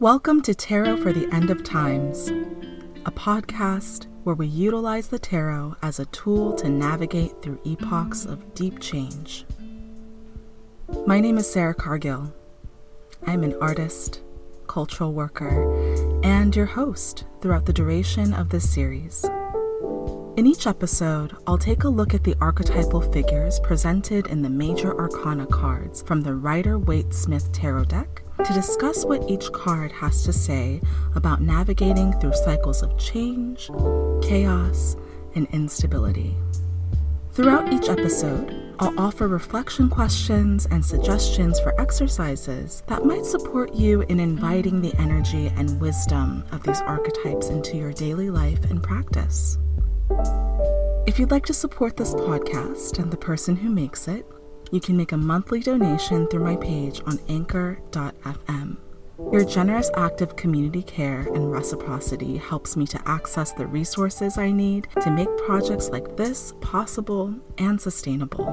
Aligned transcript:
Welcome 0.00 0.42
to 0.42 0.54
Tarot 0.54 0.98
for 0.98 1.12
the 1.12 1.28
End 1.34 1.50
of 1.50 1.64
Times, 1.64 2.28
a 3.04 3.10
podcast 3.10 4.06
where 4.22 4.36
we 4.36 4.46
utilize 4.46 5.08
the 5.08 5.18
tarot 5.18 5.74
as 5.82 5.98
a 5.98 6.06
tool 6.06 6.52
to 6.54 6.68
navigate 6.68 7.42
through 7.42 7.58
epochs 7.66 8.24
of 8.24 8.54
deep 8.54 8.78
change. 8.78 9.44
My 11.04 11.18
name 11.18 11.36
is 11.36 11.50
Sarah 11.50 11.74
Cargill. 11.74 12.32
I'm 13.26 13.42
an 13.42 13.56
artist, 13.60 14.20
cultural 14.68 15.14
worker, 15.14 16.20
and 16.22 16.54
your 16.54 16.66
host 16.66 17.24
throughout 17.40 17.66
the 17.66 17.72
duration 17.72 18.32
of 18.32 18.50
this 18.50 18.70
series. 18.72 19.28
In 20.38 20.46
each 20.46 20.68
episode, 20.68 21.36
I'll 21.48 21.58
take 21.58 21.82
a 21.82 21.88
look 21.88 22.14
at 22.14 22.22
the 22.22 22.36
archetypal 22.40 23.00
figures 23.00 23.58
presented 23.58 24.28
in 24.28 24.40
the 24.40 24.48
major 24.48 24.96
arcana 24.96 25.48
cards 25.48 26.00
from 26.02 26.20
the 26.20 26.32
Rider 26.32 26.78
Waite 26.78 27.12
Smith 27.12 27.50
Tarot 27.50 27.86
deck 27.86 28.22
to 28.44 28.52
discuss 28.52 29.04
what 29.04 29.28
each 29.28 29.50
card 29.50 29.90
has 29.90 30.22
to 30.22 30.32
say 30.32 30.80
about 31.16 31.42
navigating 31.42 32.12
through 32.20 32.34
cycles 32.34 32.84
of 32.84 32.96
change, 32.96 33.68
chaos, 34.22 34.94
and 35.34 35.48
instability. 35.50 36.36
Throughout 37.32 37.72
each 37.72 37.88
episode, 37.88 38.76
I'll 38.78 38.96
offer 38.96 39.26
reflection 39.26 39.90
questions 39.90 40.66
and 40.66 40.86
suggestions 40.86 41.58
for 41.58 41.74
exercises 41.80 42.84
that 42.86 43.04
might 43.04 43.26
support 43.26 43.74
you 43.74 44.02
in 44.02 44.20
inviting 44.20 44.82
the 44.82 44.94
energy 45.00 45.52
and 45.56 45.80
wisdom 45.80 46.44
of 46.52 46.62
these 46.62 46.80
archetypes 46.82 47.48
into 47.48 47.76
your 47.76 47.92
daily 47.92 48.30
life 48.30 48.70
and 48.70 48.80
practice. 48.80 49.58
If 51.06 51.18
you'd 51.18 51.30
like 51.30 51.46
to 51.46 51.54
support 51.54 51.96
this 51.96 52.14
podcast 52.14 52.98
and 52.98 53.10
the 53.10 53.16
person 53.16 53.56
who 53.56 53.70
makes 53.70 54.08
it, 54.08 54.26
you 54.70 54.80
can 54.80 54.96
make 54.96 55.12
a 55.12 55.16
monthly 55.16 55.60
donation 55.60 56.26
through 56.28 56.44
my 56.44 56.56
page 56.56 57.00
on 57.06 57.18
anchor.fm. 57.28 58.76
Your 59.32 59.44
generous 59.44 59.90
act 59.94 60.20
of 60.20 60.36
community 60.36 60.82
care 60.82 61.20
and 61.34 61.50
reciprocity 61.50 62.36
helps 62.36 62.76
me 62.76 62.86
to 62.86 63.08
access 63.08 63.52
the 63.52 63.66
resources 63.66 64.38
I 64.38 64.50
need 64.50 64.86
to 65.00 65.10
make 65.10 65.28
projects 65.38 65.88
like 65.88 66.16
this 66.16 66.52
possible 66.60 67.34
and 67.58 67.80
sustainable. 67.80 68.52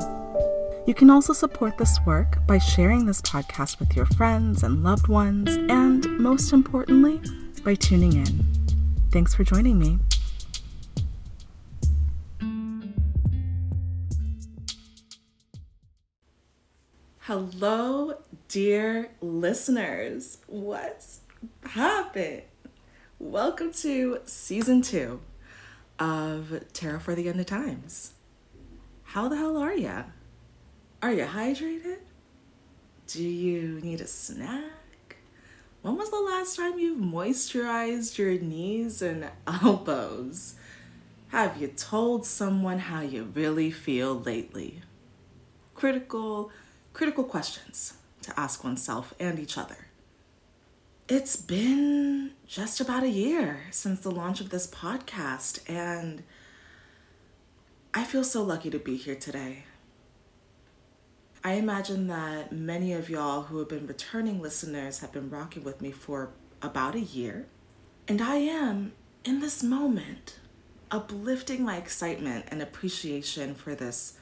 You 0.87 0.93
can 0.93 1.09
also 1.09 1.33
support 1.33 1.77
this 1.77 1.99
work 2.05 2.45
by 2.47 2.57
sharing 2.57 3.05
this 3.05 3.21
podcast 3.21 3.79
with 3.79 3.95
your 3.95 4.05
friends 4.05 4.63
and 4.63 4.83
loved 4.83 5.07
ones, 5.07 5.49
and 5.69 6.05
most 6.19 6.53
importantly, 6.53 7.21
by 7.63 7.75
tuning 7.75 8.13
in. 8.13 8.45
Thanks 9.11 9.33
for 9.33 9.43
joining 9.43 9.79
me. 9.79 9.99
Hello, 17.27 18.19
dear 18.49 19.09
listeners. 19.19 20.37
What's 20.45 21.21
happening? 21.63 22.43
Welcome 23.17 23.73
to 23.81 24.19
season 24.25 24.83
two 24.83 25.21
of 25.97 26.61
Tarot 26.73 26.99
for 26.99 27.15
the 27.15 27.27
End 27.27 27.39
of 27.39 27.47
Times. 27.47 28.13
How 29.05 29.27
the 29.27 29.37
hell 29.37 29.57
are 29.57 29.73
ya? 29.73 30.03
Are 31.01 31.13
you 31.13 31.25
hydrated? 31.25 31.97
Do 33.07 33.23
you 33.23 33.81
need 33.81 34.01
a 34.01 34.07
snack? 34.07 35.17
When 35.81 35.97
was 35.97 36.11
the 36.11 36.19
last 36.19 36.57
time 36.57 36.77
you 36.77 36.95
moisturized 36.95 38.19
your 38.19 38.39
knees 38.39 39.01
and 39.01 39.31
elbows? 39.47 40.57
Have 41.29 41.59
you 41.59 41.69
told 41.69 42.23
someone 42.27 42.77
how 42.77 43.01
you 43.01 43.23
really 43.33 43.71
feel 43.71 44.13
lately? 44.13 44.83
Critical 45.73 46.51
critical 46.95 47.25
questions 47.25 47.95
to 48.21 48.39
ask 48.39 48.63
oneself 48.63 49.13
and 49.19 49.37
each 49.37 49.57
other. 49.57 49.87
It's 51.09 51.35
been 51.35 52.31
just 52.47 52.79
about 52.79 53.03
a 53.03 53.09
year 53.09 53.63
since 53.69 53.99
the 53.99 54.09
launch 54.09 54.39
of 54.39 54.49
this 54.49 54.65
podcast, 54.65 55.59
and 55.69 56.23
I 57.93 58.05
feel 58.05 58.23
so 58.23 58.41
lucky 58.41 58.69
to 58.69 58.79
be 58.79 58.95
here 58.95 59.15
today. 59.15 59.65
I 61.43 61.55
imagine 61.55 62.07
that 62.07 62.53
many 62.53 62.93
of 62.93 63.09
y'all 63.09 63.43
who 63.43 63.59
have 63.59 63.67
been 63.67 63.87
returning 63.87 64.41
listeners 64.41 64.99
have 64.99 65.11
been 65.11 65.29
rocking 65.29 65.65
with 65.65 65.81
me 65.81 65.91
for 65.91 66.29
about 66.61 66.95
a 66.95 67.01
year, 67.01 67.45
and 68.07 68.21
I 68.21 68.37
am, 68.37 68.93
in 69.25 69.41
this 69.41 69.61
moment, 69.61 70.39
uplifting 70.89 71.61
my 71.61 71.75
excitement 71.75 72.45
and 72.47 72.61
appreciation 72.61 73.53
for 73.53 73.75
this 73.75 74.17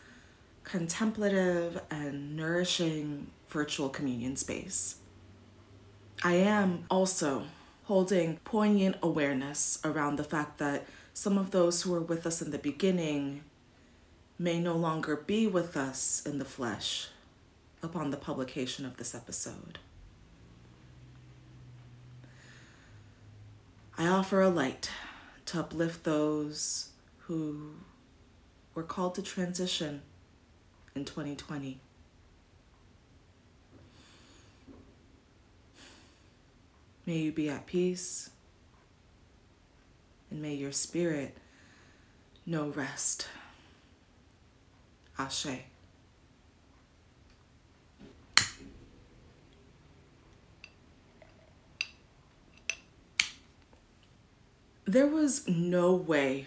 contemplative 0.63 1.81
and 1.89 2.35
nourishing 2.35 3.27
virtual 3.47 3.89
communion 3.89 4.35
space. 4.35 4.97
I 6.23 6.35
am 6.35 6.85
also 6.89 7.43
holding 7.83 8.37
poignant 8.37 8.95
awareness 9.01 9.79
around 9.83 10.15
the 10.15 10.23
fact 10.23 10.57
that 10.57 10.85
some 11.13 11.37
of 11.37 11.51
those 11.51 11.81
who 11.81 11.91
were 11.91 12.01
with 12.01 12.25
us 12.25 12.41
in 12.41 12.51
the 12.51 12.57
beginning 12.57 13.43
may 14.39 14.59
no 14.59 14.73
longer 14.75 15.15
be 15.15 15.45
with 15.45 15.77
us 15.77 16.23
in 16.25 16.39
the 16.39 16.45
flesh 16.45 17.09
upon 17.83 18.09
the 18.09 18.17
publication 18.17 18.85
of 18.85 18.97
this 18.97 19.13
episode. 19.13 19.79
I 23.97 24.07
offer 24.07 24.41
a 24.41 24.49
light 24.49 24.89
to 25.45 25.59
uplift 25.59 26.03
those 26.03 26.89
who 27.19 27.75
were 28.73 28.83
called 28.83 29.15
to 29.15 29.21
transition 29.21 30.01
in 30.95 31.05
2020. 31.05 31.79
May 37.05 37.17
you 37.17 37.31
be 37.31 37.49
at 37.49 37.65
peace, 37.65 38.29
and 40.31 40.41
may 40.41 40.53
your 40.53 40.71
spirit 40.71 41.35
know 42.45 42.69
rest. 42.69 43.27
Ashe. 45.19 45.47
There 54.85 55.07
was 55.07 55.47
no 55.47 55.93
way 55.93 56.45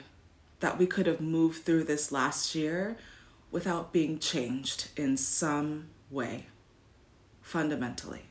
that 0.60 0.78
we 0.78 0.86
could 0.86 1.06
have 1.06 1.20
moved 1.20 1.64
through 1.64 1.84
this 1.84 2.12
last 2.12 2.54
year 2.54 2.96
without 3.50 3.92
being 3.92 4.18
changed 4.18 4.88
in 4.96 5.16
some 5.16 5.88
way, 6.10 6.46
fundamentally. 7.40 8.22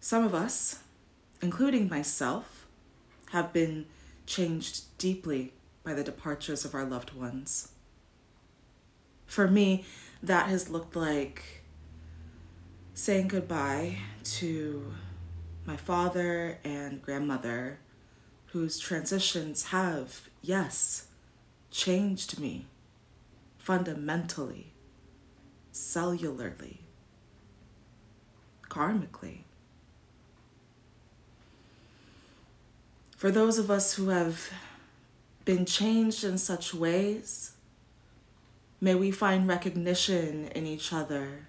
Some 0.00 0.24
of 0.24 0.34
us, 0.34 0.80
including 1.40 1.88
myself, 1.88 2.66
have 3.30 3.52
been 3.52 3.86
changed 4.26 4.96
deeply 4.98 5.52
by 5.82 5.94
the 5.94 6.04
departures 6.04 6.64
of 6.64 6.74
our 6.74 6.84
loved 6.84 7.14
ones. 7.14 7.72
For 9.26 9.48
me, 9.48 9.84
that 10.22 10.48
has 10.48 10.70
looked 10.70 10.94
like 10.94 11.64
saying 12.94 13.28
goodbye 13.28 13.98
to 14.24 14.94
my 15.66 15.76
father 15.76 16.58
and 16.62 17.02
grandmother, 17.02 17.80
whose 18.46 18.78
transitions 18.78 19.64
have, 19.66 20.28
yes, 20.42 21.08
changed 21.70 22.38
me 22.38 22.66
fundamentally, 23.64 24.74
cellularly, 25.72 26.80
karmically. 28.68 29.38
For 33.16 33.30
those 33.30 33.56
of 33.56 33.70
us 33.70 33.94
who 33.94 34.10
have 34.10 34.52
been 35.46 35.64
changed 35.64 36.24
in 36.24 36.36
such 36.36 36.74
ways, 36.74 37.52
may 38.82 38.94
we 38.94 39.10
find 39.10 39.48
recognition 39.48 40.48
in 40.48 40.66
each 40.66 40.92
other, 40.92 41.46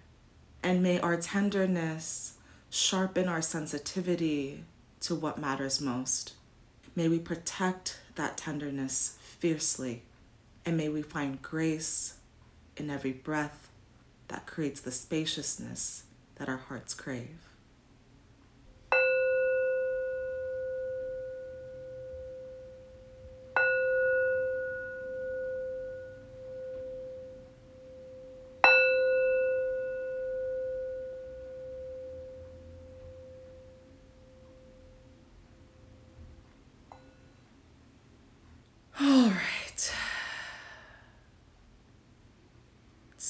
and 0.63 0.81
may 0.81 0.97
our 1.01 1.17
tenderness 1.17 2.35
sharpen 2.69 3.27
our 3.27 3.41
sensitivity 3.41 4.63
to 5.01 5.15
what 5.15 5.37
matters 5.37 5.81
most. 5.81 6.35
May 6.95 7.09
we 7.09 7.19
protect 7.19 7.99
that 8.15 8.37
tenderness 8.37 9.17
fiercely 9.19 10.03
and 10.65 10.77
may 10.77 10.89
we 10.89 11.01
find 11.01 11.41
grace 11.41 12.15
in 12.77 12.89
every 12.89 13.13
breath 13.13 13.69
that 14.27 14.47
creates 14.47 14.81
the 14.81 14.91
spaciousness 14.91 16.03
that 16.35 16.49
our 16.49 16.57
hearts 16.57 16.93
crave. 16.93 17.54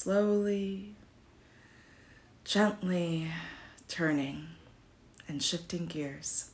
Slowly, 0.06 0.94
gently 2.44 3.26
turning 3.88 4.46
and 5.26 5.42
shifting 5.42 5.84
gears. 5.84 6.50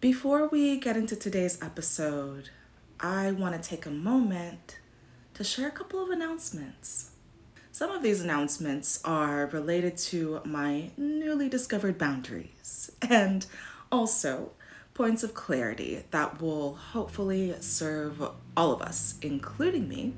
Before 0.00 0.48
we 0.48 0.80
get 0.80 0.96
into 0.96 1.16
today's 1.16 1.60
episode, 1.60 2.48
I 2.98 3.32
want 3.32 3.62
to 3.62 3.68
take 3.68 3.84
a 3.84 3.90
moment 3.90 4.78
to 5.34 5.44
share 5.44 5.68
a 5.68 5.70
couple 5.70 6.02
of 6.02 6.08
announcements. 6.08 7.10
Some 7.72 7.90
of 7.90 8.02
these 8.02 8.22
announcements 8.22 8.98
are 9.04 9.48
related 9.52 9.98
to 9.98 10.40
my 10.46 10.92
newly 10.96 11.50
discovered 11.50 11.98
boundaries 11.98 12.90
and 13.02 13.44
also 13.92 14.52
points 14.94 15.22
of 15.22 15.34
clarity 15.34 16.04
that 16.10 16.40
will 16.40 16.72
hopefully 16.72 17.54
serve 17.60 18.22
all 18.56 18.72
of 18.72 18.80
us, 18.80 19.16
including 19.20 19.90
me, 19.90 20.14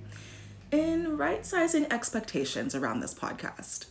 in 0.71 1.17
right 1.17 1.45
sizing 1.45 1.91
expectations 1.93 2.75
around 2.75 3.01
this 3.01 3.15
podcast. 3.15 3.87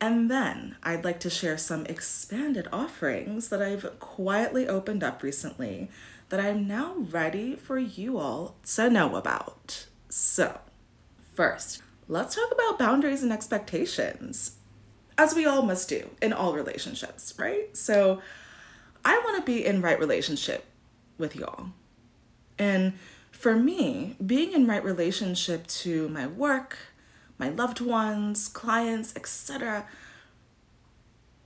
And 0.00 0.30
then 0.30 0.76
I'd 0.82 1.04
like 1.04 1.20
to 1.20 1.30
share 1.30 1.56
some 1.56 1.86
expanded 1.86 2.66
offerings 2.72 3.48
that 3.50 3.62
I've 3.62 4.00
quietly 4.00 4.66
opened 4.66 5.04
up 5.04 5.22
recently 5.22 5.90
that 6.28 6.40
I'm 6.40 6.66
now 6.66 6.94
ready 6.96 7.54
for 7.54 7.78
you 7.78 8.18
all 8.18 8.56
to 8.74 8.90
know 8.90 9.14
about. 9.14 9.86
So, 10.08 10.60
first, 11.34 11.82
let's 12.08 12.34
talk 12.34 12.50
about 12.50 12.78
boundaries 12.78 13.22
and 13.22 13.32
expectations, 13.32 14.56
as 15.16 15.34
we 15.34 15.46
all 15.46 15.62
must 15.62 15.88
do 15.88 16.10
in 16.20 16.32
all 16.32 16.54
relationships, 16.54 17.34
right? 17.38 17.76
So, 17.76 18.20
I 19.04 19.18
want 19.18 19.36
to 19.36 19.42
be 19.42 19.64
in 19.64 19.82
right 19.82 19.98
relationship 19.98 20.64
with 21.18 21.36
y'all. 21.36 21.68
And 22.58 22.94
for 23.42 23.56
me, 23.56 24.14
being 24.24 24.52
in 24.52 24.68
right 24.68 24.84
relationship 24.84 25.66
to 25.66 26.08
my 26.10 26.28
work, 26.28 26.78
my 27.38 27.48
loved 27.48 27.80
ones, 27.80 28.46
clients, 28.46 29.16
etc., 29.16 29.84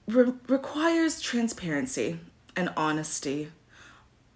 re- 0.07 0.35
requires 0.47 1.23
transparency 1.23 2.19
and 2.55 2.69
honesty 2.77 3.51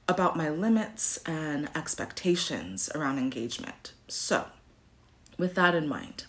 about 0.08 0.38
my 0.38 0.48
limits 0.48 1.18
and 1.26 1.68
expectations 1.76 2.88
around 2.94 3.18
engagement. 3.18 3.92
So, 4.08 4.46
with 5.36 5.54
that 5.56 5.74
in 5.74 5.86
mind, 5.86 6.24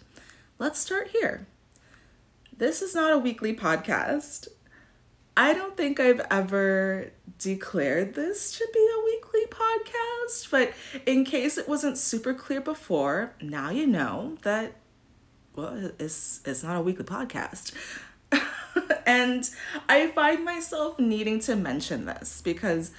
let's 0.60 0.80
start 0.80 1.12
here. 1.12 1.48
This 2.51 2.81
is 2.81 2.94
not 2.94 3.13
a 3.13 3.18
weekly 3.18 3.56
podcast. 3.56 4.50
I 5.38 5.54
don't 5.54 5.78
think 5.78 5.98
I've 5.98 6.28
ever 6.30 7.12
declared 7.38 8.16
this 8.16 8.51
to 8.57 8.68
be 8.74 8.80
a 8.80 9.06
weekly 9.06 9.31
podcast, 9.62 10.50
but 10.50 10.74
in 11.06 11.24
case 11.25 11.58
it 11.58 11.68
wasn't 11.68 11.98
super 11.98 12.34
clear 12.34 12.62
before, 12.62 13.34
now 13.42 13.69
you 13.69 13.88
know 13.88 14.38
that 14.42 14.74
well, 15.56 15.92
it's 16.00 16.42
it's 16.46 16.63
not 16.63 16.78
a 16.78 16.81
weekly 16.81 17.06
podcast. 17.06 17.74
and 19.06 19.50
I 19.90 20.08
find 20.08 20.46
myself 20.46 20.98
needing 21.00 21.40
to 21.42 21.56
mention 21.56 22.06
this 22.06 22.42
because 22.42 22.92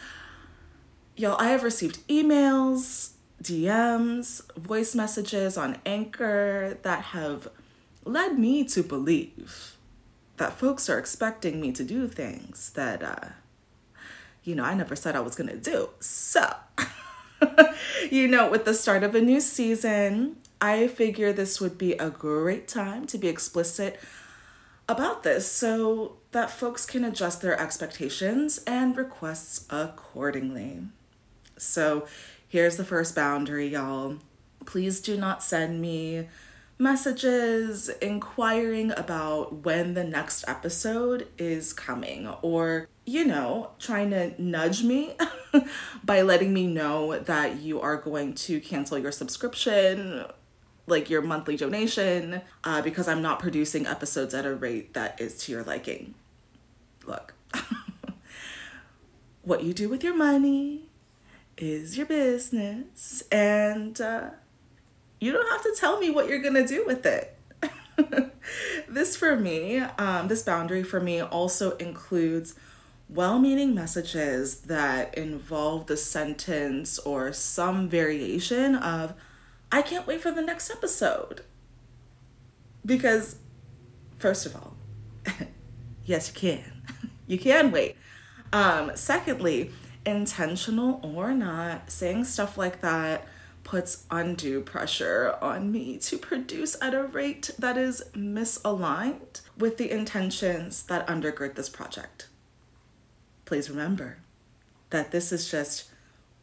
Y'all, 1.15 1.37
I 1.39 1.49
have 1.49 1.63
received 1.63 2.07
emails, 2.09 3.11
DMs, 3.43 4.41
voice 4.57 4.95
messages 4.95 5.59
on 5.59 5.77
Anchor 5.85 6.79
that 6.83 7.03
have 7.03 7.49
led 8.05 8.39
me 8.39 8.65
to 8.65 8.83
believe 8.83 9.77
that 10.39 10.55
folks 10.55 10.89
are 10.89 10.99
expecting 10.99 11.61
me 11.61 11.71
to 11.73 11.85
do 11.85 12.09
things 12.09 12.71
that, 12.71 13.03
uh, 13.03 13.29
you 14.45 14.55
know, 14.55 14.65
I 14.65 14.75
never 14.75 14.97
said 14.97 15.17
I 15.17 15.21
was 15.21 15.35
gonna 15.35 15.57
do. 15.57 15.91
So, 16.01 16.55
you 18.11 18.29
know, 18.29 18.51
with 18.51 18.65
the 18.65 18.75
start 18.75 19.03
of 19.03 19.15
a 19.15 19.21
new 19.21 19.41
season, 19.41 20.37
I 20.61 20.89
figure 20.89 21.33
this 21.33 21.61
would 21.61 21.79
be 21.79 21.93
a 21.95 22.11
great 22.11 22.69
time 22.69 23.07
to 23.07 23.19
be 23.19 23.29
explicit 23.29 23.99
about 24.89 25.23
this 25.23 25.51
so 25.51 26.17
that 26.33 26.51
folks 26.51 26.87
can 26.87 27.05
adjust 27.05 27.41
their 27.41 27.59
expectations 27.59 28.59
and 28.67 28.97
requests 28.97 29.67
accordingly. 29.71 30.83
So 31.57 32.07
here's 32.49 32.77
the 32.77 32.85
first 32.85 33.15
boundary, 33.15 33.69
y'all. 33.69 34.19
Please 34.67 35.01
do 35.01 35.17
not 35.17 35.43
send 35.43 35.81
me 35.81 36.29
messages 36.79 37.89
inquiring 38.01 38.91
about 38.93 39.65
when 39.65 39.95
the 39.95 40.05
next 40.05 40.45
episode 40.49 41.29
is 41.39 41.73
coming 41.73 42.29
or 42.43 42.89
you 43.05 43.25
know 43.25 43.71
trying 43.79 44.11
to 44.11 44.41
nudge 44.41 44.83
me 44.83 45.17
by 46.05 46.23
letting 46.23 46.53
me 46.53 46.67
know 46.67 47.19
that 47.19 47.61
you 47.61 47.81
are 47.81 47.97
going 47.97 48.35
to 48.35 48.61
cancel 48.61 48.99
your 48.99 49.13
subscription 49.13 50.25
like 50.87 51.09
your 51.11 51.23
monthly 51.23 51.57
donation 51.57 52.41
uh, 52.65 52.81
because 52.83 53.09
i'm 53.09 53.23
not 53.23 53.39
producing 53.39 53.87
episodes 53.87 54.35
at 54.35 54.47
a 54.47 54.55
rate 54.55 54.95
that 54.95 55.21
is 55.21 55.37
to 55.39 55.53
your 55.53 55.65
liking 55.65 56.15
look 57.07 57.35
what 59.43 59.65
you 59.65 59.73
do 59.73 59.89
with 59.89 60.05
your 60.05 60.15
money 60.15 60.85
is 61.63 61.97
your 61.97 62.07
business. 62.07 63.23
And 63.31 64.01
uh, 64.01 64.31
you 65.21 65.33
don't 65.33 65.51
have 65.51 65.63
to 65.63 65.75
tell 65.79 65.99
me 65.99 66.11
what 66.11 66.29
you're 66.29 66.43
to 66.43 66.67
do 66.67 66.85
with 66.87 67.07
it. 67.07 67.37
this 68.89 69.17
for 69.17 69.37
me, 69.37 69.79
um, 69.79 70.29
this 70.29 70.43
boundary 70.43 70.83
for 70.83 71.01
me 71.01 71.21
also 71.21 71.77
includes 71.77 72.55
well 73.09 73.39
meaning 73.39 73.75
messages 73.75 74.63
that 74.63 75.17
involve 75.17 75.87
the 75.87 75.97
sentence 75.97 76.99
or 77.01 77.33
some 77.33 77.89
variation 77.89 78.75
of, 78.75 79.15
I 79.71 79.83
can't 79.83 80.07
wait 80.07 80.21
for 80.21 80.31
the 80.31 80.43
next 80.43 80.71
episode. 80.71 81.43
Because, 82.85 83.37
first 84.19 84.47
of 84.47 84.57
all, 84.57 84.77
yes, 86.05 86.29
you 86.29 86.35
can. 86.35 86.83
you 87.27 87.39
can 87.39 87.71
wait. 87.71 87.97
Um, 88.53 88.93
secondly, 88.95 89.71
intentional 90.05 91.01
or 91.03 91.33
not, 91.33 91.91
saying 91.91 92.25
stuff 92.25 92.59
like 92.59 92.81
that 92.81 93.27
puts 93.65 94.05
undue 94.11 94.61
pressure 94.61 95.37
on 95.41 95.71
me 95.71 95.97
to 95.97 96.19
produce 96.19 96.77
at 96.83 96.95
a 96.95 97.05
rate 97.05 97.51
that 97.59 97.77
is 97.77 98.03
misaligned 98.13 99.41
with 99.57 99.79
the 99.79 99.91
intentions 99.91 100.83
that 100.85 101.07
undergird 101.07 101.55
this 101.55 101.69
project. 101.69 102.29
Please 103.45 103.69
remember 103.69 104.19
that 104.91 105.11
this 105.11 105.33
is 105.33 105.51
just 105.51 105.91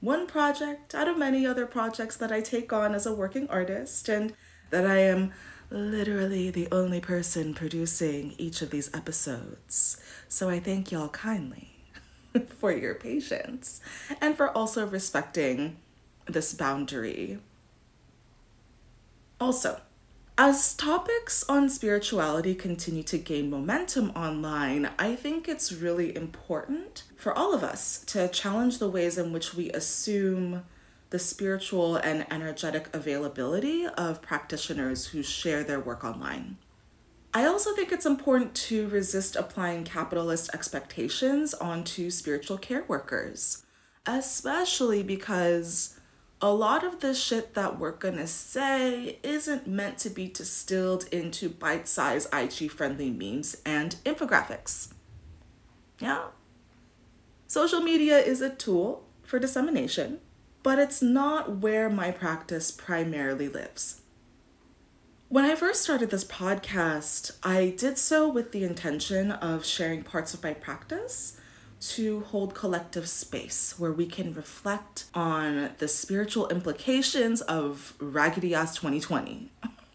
one 0.01 0.27
project 0.27 0.95
out 0.95 1.07
of 1.07 1.17
many 1.17 1.45
other 1.45 1.65
projects 1.65 2.17
that 2.17 2.31
I 2.31 2.41
take 2.41 2.71
on 2.71 2.95
as 2.95 3.05
a 3.05 3.13
working 3.13 3.49
artist, 3.49 4.09
and 4.09 4.33
that 4.69 4.85
I 4.85 4.99
am 4.99 5.33
literally 5.69 6.49
the 6.49 6.67
only 6.71 6.99
person 6.99 7.53
producing 7.53 8.33
each 8.37 8.61
of 8.61 8.69
these 8.69 8.89
episodes. 8.93 10.01
So 10.27 10.49
I 10.49 10.59
thank 10.59 10.91
y'all 10.91 11.09
kindly. 11.09 11.69
for 12.59 12.71
your 12.71 12.95
patience 12.95 13.81
and 14.21 14.35
for 14.35 14.55
also 14.55 14.85
respecting 14.85 15.77
this 16.25 16.53
boundary. 16.53 17.39
Also, 19.39 19.81
as 20.41 20.73
topics 20.73 21.43
on 21.49 21.67
spirituality 21.67 22.55
continue 22.55 23.03
to 23.03 23.17
gain 23.17 23.49
momentum 23.49 24.09
online, 24.11 24.89
I 24.97 25.17
think 25.17 25.49
it's 25.49 25.73
really 25.73 26.15
important 26.15 27.03
for 27.17 27.37
all 27.37 27.53
of 27.53 27.61
us 27.61 28.05
to 28.05 28.29
challenge 28.29 28.79
the 28.79 28.89
ways 28.89 29.17
in 29.17 29.33
which 29.33 29.53
we 29.53 29.69
assume 29.71 30.63
the 31.09 31.19
spiritual 31.19 31.97
and 31.97 32.25
energetic 32.31 32.87
availability 32.95 33.85
of 33.85 34.21
practitioners 34.21 35.07
who 35.07 35.23
share 35.23 35.61
their 35.61 35.81
work 35.81 36.05
online. 36.05 36.57
I 37.33 37.43
also 37.43 37.75
think 37.75 37.91
it's 37.91 38.05
important 38.05 38.55
to 38.69 38.87
resist 38.87 39.35
applying 39.35 39.83
capitalist 39.83 40.51
expectations 40.53 41.53
onto 41.53 42.09
spiritual 42.09 42.57
care 42.57 42.85
workers, 42.87 43.65
especially 44.05 45.03
because 45.03 45.98
a 46.41 46.53
lot 46.53 46.85
of 46.85 47.01
the 47.01 47.13
shit 47.13 47.53
that 47.53 47.79
we're 47.79 47.91
gonna 47.91 48.27
say 48.27 49.19
isn't 49.23 49.67
meant 49.67 49.97
to 49.99 50.09
be 50.09 50.27
distilled 50.27 51.05
into 51.11 51.49
bite 51.49 51.87
sized 51.87 52.33
IG 52.33 52.71
friendly 52.71 53.09
memes 53.09 53.57
and 53.65 53.97
infographics. 54.05 54.93
Yeah. 55.99 56.27
Social 57.47 57.81
media 57.81 58.17
is 58.19 58.41
a 58.41 58.49
tool 58.49 59.05
for 59.23 59.37
dissemination, 59.37 60.19
but 60.63 60.79
it's 60.79 61.01
not 61.01 61.57
where 61.57 61.89
my 61.89 62.11
practice 62.11 62.71
primarily 62.71 63.49
lives. 63.49 64.01
When 65.27 65.45
I 65.45 65.55
first 65.55 65.83
started 65.83 66.09
this 66.09 66.23
podcast, 66.23 67.37
I 67.43 67.73
did 67.77 67.97
so 67.97 68.27
with 68.27 68.51
the 68.51 68.63
intention 68.63 69.31
of 69.31 69.65
sharing 69.65 70.03
parts 70.03 70.33
of 70.33 70.41
my 70.41 70.53
practice 70.53 71.38
to 71.79 72.21
hold 72.21 72.53
collective 72.53 73.07
space 73.07 73.75
where 73.77 73.91
we 73.91 74.05
can 74.05 74.33
reflect 74.33 75.05
on 75.13 75.69
the 75.77 75.87
spiritual 75.87 76.47
implications 76.49 77.41
of 77.41 77.93
Raggedy 77.99 78.53
Ass 78.53 78.75
2020. 78.75 79.49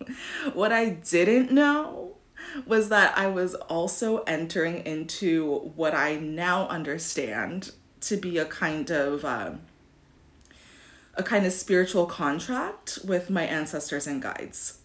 what 0.54 0.72
I 0.72 0.90
didn't 0.90 1.52
know 1.52 2.16
was 2.66 2.88
that 2.88 3.16
I 3.18 3.26
was 3.26 3.54
also 3.54 4.18
entering 4.22 4.84
into 4.86 5.72
what 5.76 5.94
I 5.94 6.16
now 6.16 6.68
understand 6.68 7.72
to 8.02 8.16
be 8.16 8.38
a 8.38 8.44
kind 8.44 8.90
of 8.90 9.24
uh, 9.24 9.52
a 11.16 11.22
kind 11.22 11.46
of 11.46 11.52
spiritual 11.52 12.06
contract 12.06 12.98
with 13.04 13.30
my 13.30 13.44
ancestors 13.44 14.06
and 14.06 14.20
guides 14.20 14.80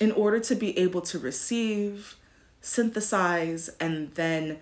in 0.00 0.10
order 0.12 0.40
to 0.40 0.54
be 0.54 0.76
able 0.78 1.02
to 1.02 1.18
receive, 1.18 2.16
synthesize 2.60 3.68
and 3.78 4.14
then 4.14 4.58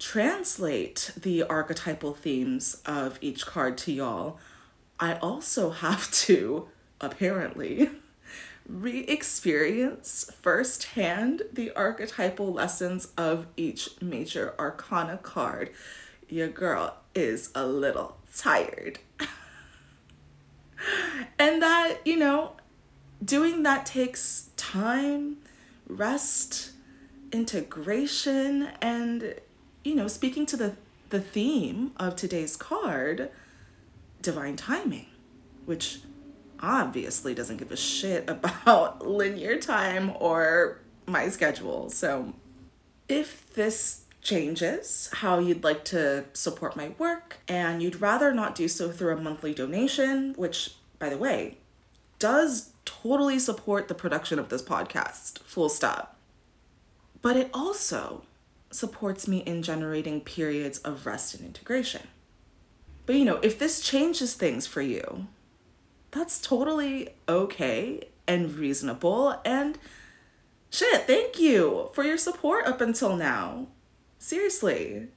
translate 0.00 1.12
the 1.16 1.44
archetypal 1.44 2.14
themes 2.14 2.82
of 2.86 3.18
each 3.20 3.46
card 3.46 3.78
to 3.78 3.92
y'all, 3.92 4.38
I 4.98 5.14
also 5.14 5.70
have 5.86 6.10
to, 6.12 6.68
apparently, 7.00 7.90
re 8.66 9.00
experience 9.00 10.30
firsthand 10.42 11.42
the 11.52 11.70
archetypal 11.76 12.52
lessons 12.52 13.08
of 13.16 13.46
each 13.56 13.90
major 14.00 14.54
arcana 14.58 15.18
card. 15.18 15.70
Your 16.28 16.48
girl 16.48 16.96
is 17.14 17.50
a 17.54 17.66
little 17.66 18.16
tired. 18.34 19.00
and 21.38 21.60
that, 21.60 21.98
you 22.04 22.16
know, 22.16 22.52
doing 23.22 23.64
that 23.64 23.84
takes 23.84 24.50
time, 24.56 25.38
rest, 25.88 26.70
integration, 27.32 28.68
and, 28.80 29.34
you 29.84 29.94
know, 29.94 30.08
speaking 30.08 30.46
to 30.46 30.56
the, 30.56 30.76
the 31.10 31.20
theme 31.20 31.92
of 31.96 32.16
today's 32.16 32.56
card, 32.56 33.30
divine 34.22 34.56
timing, 34.56 35.06
which 35.64 36.00
obviously 36.60 37.34
doesn't 37.34 37.56
give 37.56 37.72
a 37.72 37.76
shit 37.76 38.24
about 38.28 39.06
linear 39.06 39.58
time 39.58 40.12
or 40.18 40.80
my 41.06 41.28
schedule. 41.28 41.90
So, 41.90 42.34
if 43.08 43.52
this 43.54 44.04
changes 44.22 45.08
how 45.14 45.38
you'd 45.38 45.64
like 45.64 45.84
to 45.84 46.24
support 46.34 46.76
my 46.76 46.90
work 46.98 47.38
and 47.48 47.82
you'd 47.82 48.00
rather 48.00 48.32
not 48.32 48.54
do 48.54 48.68
so 48.68 48.90
through 48.90 49.16
a 49.16 49.20
monthly 49.20 49.54
donation, 49.54 50.34
which, 50.34 50.74
by 50.98 51.08
the 51.08 51.16
way, 51.16 51.56
does 52.18 52.72
totally 52.84 53.38
support 53.38 53.88
the 53.88 53.94
production 53.94 54.38
of 54.38 54.50
this 54.50 54.62
podcast, 54.62 55.38
full 55.40 55.68
stop. 55.68 56.16
But 57.22 57.36
it 57.36 57.50
also 57.52 58.22
supports 58.70 59.26
me 59.26 59.38
in 59.38 59.62
generating 59.62 60.20
periods 60.20 60.78
of 60.78 61.06
rest 61.06 61.34
and 61.34 61.44
integration. 61.44 62.06
But 63.06 63.16
you 63.16 63.24
know, 63.24 63.40
if 63.42 63.58
this 63.58 63.80
changes 63.80 64.34
things 64.34 64.66
for 64.66 64.82
you, 64.82 65.26
that's 66.12 66.40
totally 66.40 67.10
okay 67.28 68.08
and 68.26 68.54
reasonable. 68.54 69.40
And 69.44 69.78
shit, 70.70 71.06
thank 71.06 71.38
you 71.38 71.90
for 71.92 72.04
your 72.04 72.18
support 72.18 72.66
up 72.66 72.80
until 72.80 73.16
now. 73.16 73.66
Seriously. 74.18 75.08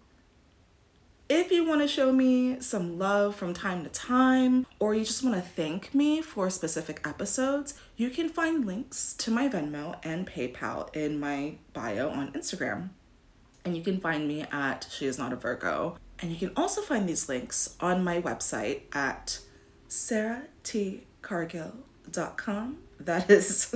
If 1.30 1.52
you 1.52 1.66
want 1.66 1.82
to 1.82 1.88
show 1.88 2.12
me 2.12 2.60
some 2.60 3.00
love 3.00 3.36
from 3.36 3.54
time 3.54 3.84
to 3.84 3.90
time, 3.90 4.68
or 4.78 4.94
you 4.94 5.06
just 5.06 5.24
want 5.24 5.36
to 5.36 5.42
thank 5.42 5.96
me 5.96 6.22
for 6.22 6.50
specific 6.50 7.02
episodes, 7.06 7.76
you 7.96 8.10
can 8.10 8.30
find 8.30 8.66
links 8.66 9.14
to 9.14 9.32
my 9.32 9.48
Venmo 9.48 9.98
and 10.04 10.28
PayPal 10.28 10.94
in 10.96 11.20
my 11.20 11.56
bio 11.74 12.10
on 12.10 12.34
Instagram. 12.34 12.90
And 13.66 13.78
you 13.78 13.84
can 13.84 14.00
find 14.00 14.28
me 14.28 14.46
at 14.52 14.88
She 14.92 15.06
Is 15.06 15.18
Not 15.18 15.34
a 15.34 15.36
Virgo. 15.36 15.98
And 16.20 16.32
you 16.32 16.38
can 16.38 16.52
also 16.56 16.82
find 16.82 17.08
these 17.08 17.30
links 17.30 17.76
on 17.80 18.04
my 18.04 18.20
website 18.22 18.82
at 18.94 19.40
sarahTcargill.com. 19.90 22.78
That 23.00 23.30
is. 23.30 23.76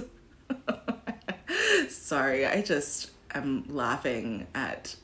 Sorry, 1.89 2.45
I 2.45 2.61
just 2.61 3.11
am 3.33 3.65
laughing 3.67 4.47
at 4.53 4.95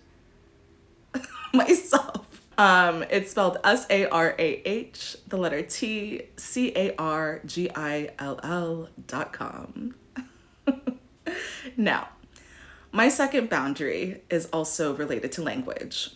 myself. 1.53 2.41
Um, 2.57 3.03
it's 3.09 3.31
spelled 3.31 3.57
S 3.63 3.85
A 3.89 4.05
R 4.07 4.35
A 4.37 4.61
H, 4.67 5.15
the 5.27 5.37
letter 5.37 5.61
T, 5.63 6.23
C 6.37 6.71
A 6.75 6.95
R 6.97 7.41
G 7.45 7.69
I 7.75 8.11
L 8.19 8.39
L 8.43 8.89
dot 9.07 9.33
com. 9.33 9.95
now, 11.77 12.09
my 12.95 13.09
second 13.09 13.49
boundary 13.49 14.21
is 14.29 14.45
also 14.53 14.95
related 14.95 15.31
to 15.31 15.41
language. 15.41 16.11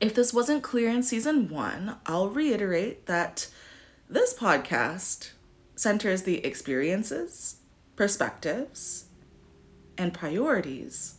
If 0.00 0.12
this 0.12 0.34
wasn't 0.34 0.64
clear 0.64 0.90
in 0.90 1.04
season 1.04 1.48
one, 1.48 1.98
I'll 2.04 2.28
reiterate 2.28 3.06
that 3.06 3.48
this 4.08 4.34
podcast 4.34 5.30
centers 5.76 6.24
the 6.24 6.44
experiences, 6.44 7.60
perspectives, 7.94 9.04
and 9.96 10.12
priorities 10.12 11.14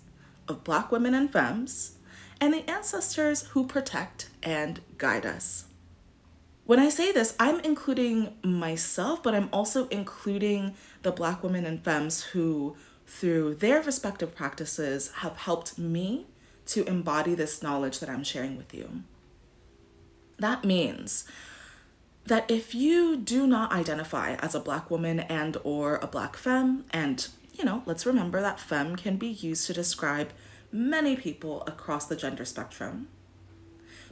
of 0.50 0.66
Black 0.66 0.92
women 0.92 1.14
and 1.14 1.32
femmes 1.32 1.98
and 2.42 2.54
the 2.54 2.70
ancestors 2.70 3.44
who 3.52 3.66
protect 3.66 4.30
and 4.44 4.82
guide 4.98 5.26
us. 5.26 5.68
When 6.66 6.80
I 6.80 6.90
say 6.90 7.14
this, 7.14 7.34
I'm 7.40 7.62
including 7.62 8.34
myself, 8.44 9.24
but 9.24 9.36
I'm 9.36 9.48
also 9.54 9.88
including 9.88 10.74
the 11.02 11.12
Black 11.12 11.44
women 11.44 11.66
and 11.66 11.82
femmes 11.82 12.24
who, 12.24 12.76
through 13.12 13.54
their 13.56 13.82
respective 13.82 14.34
practices, 14.34 15.12
have 15.18 15.36
helped 15.36 15.78
me 15.78 16.26
to 16.66 16.88
embody 16.88 17.36
this 17.36 17.62
knowledge 17.62 18.00
that 18.00 18.10
I'm 18.10 18.24
sharing 18.24 18.56
with 18.56 18.74
you. 18.74 19.04
That 20.40 20.64
means 20.64 21.26
that 22.26 22.50
if 22.50 22.74
you 22.74 23.18
do 23.18 23.46
not 23.46 23.74
identify 23.74 24.36
as 24.36 24.56
a 24.56 24.62
black 24.62 24.90
woman 24.90 25.20
and 25.20 25.58
or 25.64 25.98
a 25.98 26.08
black 26.08 26.38
femme 26.38 26.86
and 26.92 27.28
you 27.54 27.66
know 27.66 27.84
let's 27.86 28.06
remember 28.06 28.40
that 28.42 28.60
femme 28.60 28.96
can 28.96 29.18
be 29.18 29.28
used 29.28 29.66
to 29.68 29.74
describe 29.74 30.30
many 30.72 31.16
people 31.16 31.64
across 31.66 32.06
the 32.06 32.16
gender 32.16 32.46
spectrum 32.46 33.08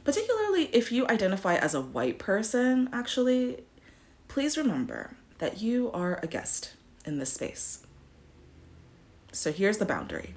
particularly 0.02 0.64
if 0.72 0.90
you 0.90 1.06
identify 1.06 1.54
as 1.54 1.72
a 1.72 1.80
white 1.80 2.18
person 2.18 2.88
actually 2.92 3.62
please 4.26 4.58
remember 4.58 5.16
that 5.38 5.62
you 5.62 5.90
are 5.92 6.18
a 6.20 6.26
guest 6.26 6.74
in 7.04 7.18
this 7.18 7.32
space 7.32 7.86
so 9.32 9.52
here's 9.52 9.78
the 9.78 9.84
boundary 9.84 10.34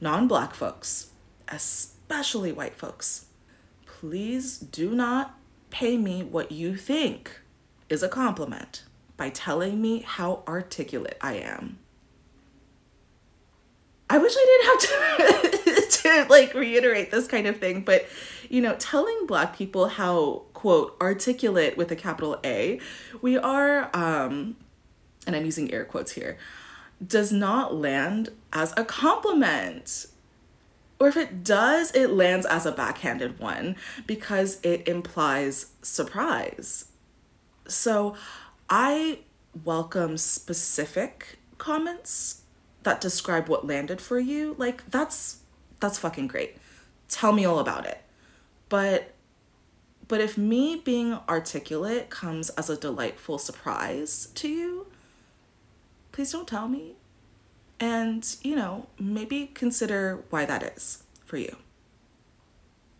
non-black 0.00 0.54
folks 0.54 1.10
especially 1.48 2.52
white 2.52 2.76
folks 2.76 3.26
please 3.86 4.58
do 4.58 4.94
not 4.94 5.38
pay 5.70 5.96
me 5.96 6.22
what 6.22 6.52
you 6.52 6.76
think 6.76 7.40
is 7.88 8.02
a 8.02 8.08
compliment 8.08 8.84
by 9.16 9.30
telling 9.30 9.80
me 9.80 10.00
how 10.00 10.42
articulate 10.46 11.16
I 11.20 11.34
am. 11.34 11.78
I 14.08 14.18
wish 14.18 14.32
I 14.36 14.80
didn't 14.80 15.64
have 15.64 15.64
to, 15.64 15.90
to 16.02 16.26
like 16.30 16.54
reiterate 16.54 17.10
this 17.10 17.26
kind 17.26 17.46
of 17.46 17.58
thing, 17.58 17.82
but 17.82 18.06
you 18.48 18.60
know, 18.60 18.76
telling 18.78 19.26
black 19.26 19.56
people 19.56 19.88
how 19.88 20.44
quote 20.52 20.96
articulate 21.00 21.76
with 21.76 21.90
a 21.90 21.96
capital 21.96 22.38
A, 22.44 22.80
we 23.20 23.36
are 23.36 23.90
um 23.94 24.56
and 25.26 25.34
I'm 25.34 25.44
using 25.44 25.72
air 25.72 25.84
quotes 25.84 26.12
here, 26.12 26.38
does 27.04 27.32
not 27.32 27.74
land 27.74 28.30
as 28.52 28.72
a 28.76 28.84
compliment 28.84 30.06
or 30.98 31.08
if 31.08 31.16
it 31.16 31.44
does, 31.44 31.90
it 31.94 32.10
lands 32.10 32.46
as 32.46 32.64
a 32.64 32.72
backhanded 32.72 33.38
one 33.38 33.76
because 34.06 34.58
it 34.62 34.88
implies 34.88 35.66
surprise. 35.82 36.86
So 37.68 38.16
I 38.70 39.20
welcome 39.64 40.16
specific 40.16 41.38
comments 41.58 42.42
that 42.84 43.00
describe 43.00 43.48
what 43.48 43.66
landed 43.66 44.00
for 44.00 44.18
you. 44.18 44.54
Like 44.58 44.90
that's 44.90 45.40
that's 45.80 45.98
fucking 45.98 46.28
great. 46.28 46.56
Tell 47.08 47.32
me 47.32 47.44
all 47.44 47.58
about 47.58 47.86
it. 47.86 48.02
But 48.68 49.12
but 50.08 50.20
if 50.20 50.38
me 50.38 50.80
being 50.82 51.18
articulate 51.28 52.08
comes 52.08 52.48
as 52.50 52.70
a 52.70 52.76
delightful 52.76 53.38
surprise 53.38 54.28
to 54.36 54.48
you, 54.48 54.85
please 56.16 56.32
don't 56.32 56.48
tell 56.48 56.66
me 56.66 56.94
and, 57.78 58.36
you 58.40 58.56
know, 58.56 58.86
maybe 58.98 59.50
consider 59.52 60.24
why 60.30 60.46
that 60.46 60.62
is 60.62 61.02
for 61.26 61.36
you. 61.36 61.56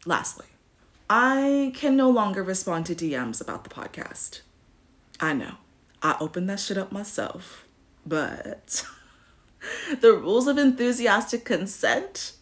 Lastly, 0.04 0.44
I 1.08 1.72
can 1.74 1.96
no 1.96 2.10
longer 2.10 2.42
respond 2.42 2.84
to 2.86 2.94
DMs 2.94 3.40
about 3.40 3.64
the 3.64 3.70
podcast. 3.70 4.42
I 5.18 5.32
know, 5.32 5.54
I 6.02 6.16
opened 6.20 6.50
that 6.50 6.60
shit 6.60 6.76
up 6.76 6.92
myself, 6.92 7.66
but 8.04 8.84
the 10.02 10.12
rules 10.12 10.46
of 10.46 10.58
enthusiastic 10.58 11.42
consent 11.46 12.32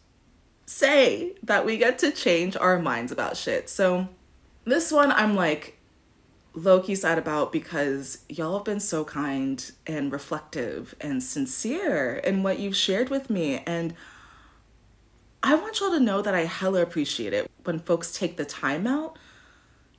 say 0.67 1.37
that 1.41 1.65
we 1.65 1.77
get 1.77 2.01
to 2.01 2.11
change 2.11 2.57
our 2.57 2.81
minds 2.81 3.13
about 3.13 3.37
shit. 3.37 3.71
So, 3.71 4.09
this 4.65 4.91
one, 4.91 5.13
I'm 5.13 5.37
like, 5.37 5.74
low-key 6.55 6.95
sad 6.95 7.19
about 7.19 7.53
because 7.53 8.19
y'all 8.29 8.59
have 8.59 8.65
been 8.65 8.81
so 8.81 9.05
kind 9.05 9.73
and 9.87 10.13
reflective 10.13 10.95
and 11.01 11.23
sincere 11.23 12.17
in 12.17 12.43
what 12.43 12.59
you've 12.59 12.77
shared 12.77 13.11
with 13.11 13.29
me 13.29 13.63
and 13.67 13.95
I 15.47 15.57
want 15.57 15.79
y'all 15.79 15.91
to 15.91 16.01
know 16.01 16.23
that 16.23 16.35
I 16.35 16.47
hella 16.47 16.81
appreciate 16.81 17.35
it 17.35 17.51
when 17.65 17.79
folks 17.79 18.13
take 18.17 18.39
the 18.39 18.47
time 18.47 18.87
out 18.87 19.19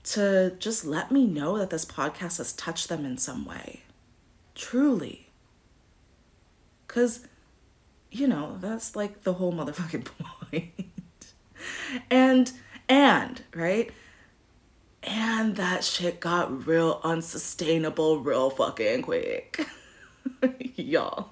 to 0.06 0.56
just 0.58 0.86
let 0.86 1.12
me 1.12 1.28
know 1.28 1.60
that 1.60 1.70
this 1.70 1.86
podcast 1.86 2.38
has 2.40 2.52
touched 2.54 2.90
them 2.90 3.06
in 3.06 3.20
some 3.20 3.46
way. 3.46 3.82
Truly. 4.56 5.30
Cause, 6.88 7.28
you 8.10 8.28
know, 8.28 8.58
that's 8.60 8.96
like 8.96 9.22
the 9.22 9.34
whole 9.34 9.54
motherfucking 9.54 10.06
point. 10.52 10.74
and 12.10 12.52
and, 12.90 13.44
right? 13.54 13.92
And 15.06 15.56
that 15.58 15.84
shit 15.84 16.20
got 16.20 16.66
real 16.66 17.00
unsustainable 17.04 18.20
real 18.22 18.50
fucking 18.50 19.04
quick. 19.04 19.66
Y'all. 20.76 21.30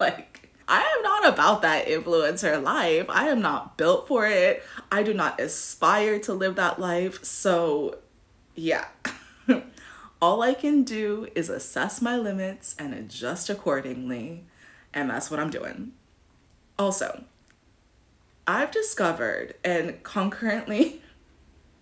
Like, 0.00 0.50
I 0.68 0.80
am 0.80 1.02
not 1.02 1.32
about 1.32 1.62
that 1.62 1.86
influencer 1.86 2.60
life. 2.60 3.06
I 3.08 3.28
am 3.28 3.40
not 3.40 3.76
built 3.76 4.08
for 4.08 4.26
it. 4.26 4.64
I 4.90 5.04
do 5.04 5.14
not 5.14 5.40
aspire 5.40 6.18
to 6.20 6.34
live 6.34 6.56
that 6.56 6.80
life. 6.80 7.24
So, 7.24 7.98
yeah. 8.56 8.86
All 10.20 10.42
I 10.42 10.54
can 10.54 10.82
do 10.82 11.28
is 11.36 11.48
assess 11.48 12.02
my 12.02 12.16
limits 12.16 12.74
and 12.78 12.92
adjust 12.92 13.48
accordingly. 13.48 14.44
And 14.92 15.08
that's 15.08 15.30
what 15.30 15.38
I'm 15.38 15.50
doing. 15.50 15.92
Also, 16.78 17.24
I've 18.46 18.70
discovered 18.70 19.54
and 19.64 20.02
concurrently, 20.02 21.02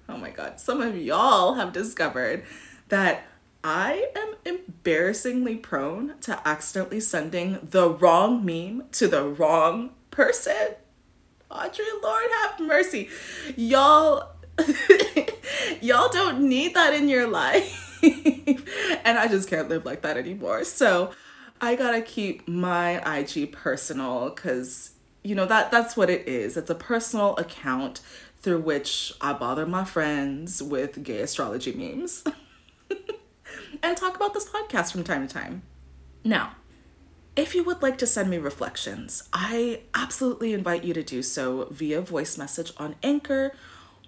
oh 0.09 0.17
my 0.17 0.31
God, 0.31 0.61
some 0.61 0.81
of 0.81 0.97
y'all 0.97 1.55
have 1.55 1.73
discovered 1.73 2.45
that 2.89 3.25
I 3.63 4.11
am 4.15 4.35
embarrassingly 4.45 5.57
prone 5.57 6.15
to 6.21 6.41
accidentally 6.47 7.01
sending 7.01 7.59
the 7.63 7.89
wrong 7.89 8.45
meme 8.45 8.89
to 8.93 9.09
the 9.09 9.25
wrong 9.25 9.91
person. 10.11 10.75
Audrey, 11.51 11.85
Lord 12.03 12.25
have 12.43 12.61
mercy. 12.61 13.09
Y'all, 13.57 14.33
y'all 15.81 16.11
don't 16.11 16.49
need 16.49 16.75
that 16.75 16.93
in 16.93 17.09
your 17.09 17.27
life. 17.27 17.99
and 18.03 19.19
I 19.19 19.29
just 19.29 19.49
can't 19.49 19.69
live 19.69 19.85
like 19.85 20.03
that 20.03 20.17
anymore. 20.17 20.65
So 20.65 21.13
I 21.61 21.75
gotta 21.77 22.03
keep 22.03 22.47
my 22.47 23.19
IG 23.19 23.53
personal 23.53 24.31
because 24.31 24.91
you 25.23 25.35
know 25.35 25.47
that 25.47 25.71
that's 25.71 25.97
what 25.97 26.11
it 26.11 26.29
is. 26.29 26.57
It's 26.57 26.69
a 26.69 26.75
personal 26.75 27.35
account 27.37 28.01
through 28.45 28.61
which 28.61 29.11
I 29.23 29.33
bother 29.33 29.65
my 29.65 29.85
friends 29.85 30.63
with 30.63 31.03
gay 31.03 31.21
astrology 31.21 31.73
memes. 31.73 32.25
and 33.83 33.97
talk 33.97 34.17
about 34.17 34.35
this 34.35 34.47
podcast 34.47 34.93
from 34.93 35.03
time 35.03 35.27
to 35.27 35.33
time. 35.33 35.63
Now, 36.25 36.57
if 37.37 37.55
you 37.55 37.65
would 37.65 37.81
like 37.81 37.97
to 37.99 38.07
send 38.07 38.29
me 38.29 38.37
reflections, 38.37 39.31
I 39.33 39.81
absolutely 39.95 40.53
invite 40.53 40.85
you 40.85 40.93
to 40.93 41.03
do 41.03 41.23
so 41.23 41.69
via 41.71 42.03
voice 42.03 42.37
message 42.37 42.71
on 42.77 42.97
Anchor 43.03 43.53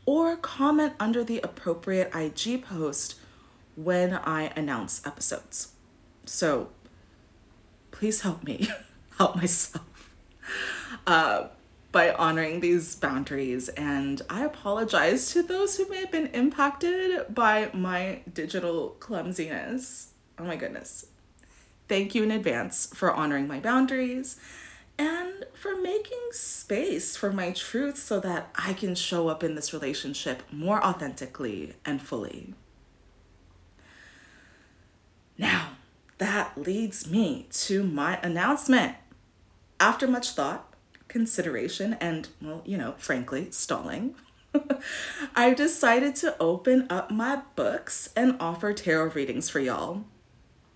or 0.04 0.36
comment 0.36 0.92
under 1.00 1.24
the 1.24 1.40
appropriate 1.40 2.14
IG 2.14 2.62
post 2.62 3.14
when 3.74 4.12
I 4.12 4.52
announce 4.54 5.04
episodes. 5.06 5.72
So 6.26 6.68
please 7.90 8.20
help 8.20 8.44
me 8.44 8.68
help 9.16 9.36
myself 9.36 10.12
uh, 11.06 11.48
by 11.96 12.12
honoring 12.12 12.60
these 12.60 12.94
boundaries. 12.94 13.70
And 13.70 14.20
I 14.28 14.44
apologize 14.44 15.30
to 15.30 15.42
those 15.42 15.78
who 15.78 15.88
may 15.88 16.00
have 16.00 16.12
been 16.12 16.26
impacted 16.26 17.34
by 17.34 17.70
my 17.72 18.20
digital 18.30 18.90
clumsiness. 19.00 20.12
Oh 20.38 20.44
my 20.44 20.56
goodness. 20.56 21.06
Thank 21.88 22.14
you 22.14 22.22
in 22.22 22.30
advance 22.30 22.90
for 22.94 23.10
honoring 23.10 23.48
my 23.48 23.60
boundaries 23.60 24.36
and 24.98 25.46
for 25.54 25.74
making 25.74 26.20
space 26.32 27.16
for 27.16 27.32
my 27.32 27.52
truth 27.52 27.96
so 27.96 28.20
that 28.20 28.50
I 28.54 28.74
can 28.74 28.94
show 28.94 29.28
up 29.28 29.42
in 29.42 29.54
this 29.54 29.72
relationship 29.72 30.42
more 30.52 30.84
authentically 30.84 31.76
and 31.86 32.02
fully. 32.02 32.52
Now, 35.38 35.68
that 36.18 36.58
leads 36.58 37.10
me 37.10 37.46
to 37.52 37.82
my 37.82 38.18
announcement. 38.22 38.96
After 39.80 40.06
much 40.06 40.32
thought, 40.32 40.65
consideration, 41.16 41.94
and, 41.94 42.28
well, 42.42 42.60
you 42.66 42.76
know, 42.76 42.94
frankly, 42.98 43.50
stalling, 43.50 44.14
I've 45.34 45.56
decided 45.56 46.14
to 46.16 46.36
open 46.38 46.86
up 46.90 47.10
my 47.10 47.40
books 47.54 48.10
and 48.14 48.36
offer 48.38 48.74
tarot 48.74 49.12
readings 49.12 49.48
for 49.48 49.58
y'all. 49.58 50.04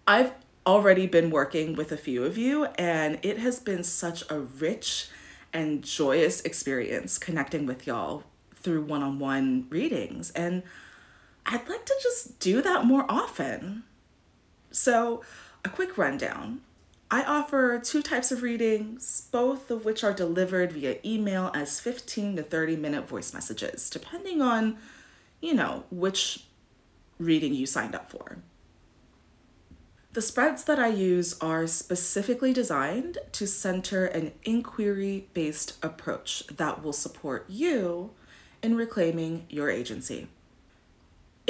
I've 0.08 0.32
already 0.66 1.06
been 1.06 1.28
working 1.28 1.76
with 1.76 1.92
a 1.92 1.98
few 1.98 2.24
of 2.24 2.38
you, 2.38 2.64
and 2.76 3.18
it 3.20 3.36
has 3.38 3.60
been 3.60 3.84
such 3.84 4.24
a 4.30 4.40
rich 4.40 5.08
and 5.52 5.82
joyous 5.82 6.40
experience 6.40 7.18
connecting 7.18 7.66
with 7.66 7.86
y'all 7.86 8.22
through 8.54 8.84
one 8.84 9.02
on 9.02 9.18
one 9.18 9.66
readings. 9.68 10.30
And 10.30 10.62
I'd 11.44 11.68
like 11.68 11.84
to 11.84 11.94
just 12.02 12.38
do 12.38 12.62
that 12.62 12.86
more 12.86 13.04
often. 13.10 13.82
So, 14.70 15.22
a 15.66 15.68
quick 15.68 15.98
rundown. 15.98 16.62
I 17.12 17.24
offer 17.24 17.80
two 17.80 18.02
types 18.02 18.30
of 18.30 18.42
readings, 18.42 19.28
both 19.32 19.70
of 19.70 19.84
which 19.84 20.04
are 20.04 20.12
delivered 20.12 20.72
via 20.72 20.98
email 21.04 21.50
as 21.54 21.80
15 21.80 22.36
to 22.36 22.42
30 22.42 22.76
minute 22.76 23.08
voice 23.08 23.34
messages, 23.34 23.90
depending 23.90 24.40
on, 24.40 24.78
you 25.40 25.52
know, 25.52 25.84
which 25.90 26.46
reading 27.18 27.52
you 27.52 27.66
signed 27.66 27.96
up 27.96 28.10
for. 28.10 28.38
The 30.12 30.22
spreads 30.22 30.64
that 30.64 30.78
I 30.78 30.88
use 30.88 31.38
are 31.40 31.66
specifically 31.66 32.52
designed 32.52 33.18
to 33.32 33.46
center 33.46 34.06
an 34.06 34.32
inquiry 34.44 35.28
based 35.34 35.84
approach 35.84 36.44
that 36.48 36.82
will 36.82 36.92
support 36.92 37.46
you 37.48 38.10
in 38.62 38.76
reclaiming 38.76 39.46
your 39.48 39.70
agency. 39.70 40.28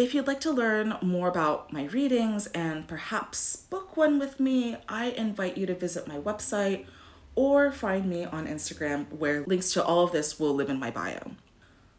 If 0.00 0.14
you'd 0.14 0.26
like 0.26 0.40
to 0.40 0.50
learn 0.50 0.96
more 1.02 1.28
about 1.28 1.74
my 1.74 1.84
readings 1.84 2.46
and 2.46 2.88
perhaps 2.88 3.54
book 3.54 3.98
one 3.98 4.18
with 4.18 4.40
me, 4.40 4.78
I 4.88 5.10
invite 5.10 5.58
you 5.58 5.66
to 5.66 5.74
visit 5.74 6.08
my 6.08 6.16
website 6.16 6.86
or 7.34 7.70
find 7.70 8.06
me 8.06 8.24
on 8.24 8.46
Instagram, 8.46 9.12
where 9.12 9.44
links 9.46 9.74
to 9.74 9.84
all 9.84 10.04
of 10.04 10.12
this 10.12 10.40
will 10.40 10.54
live 10.54 10.70
in 10.70 10.78
my 10.78 10.90
bio. 10.90 11.32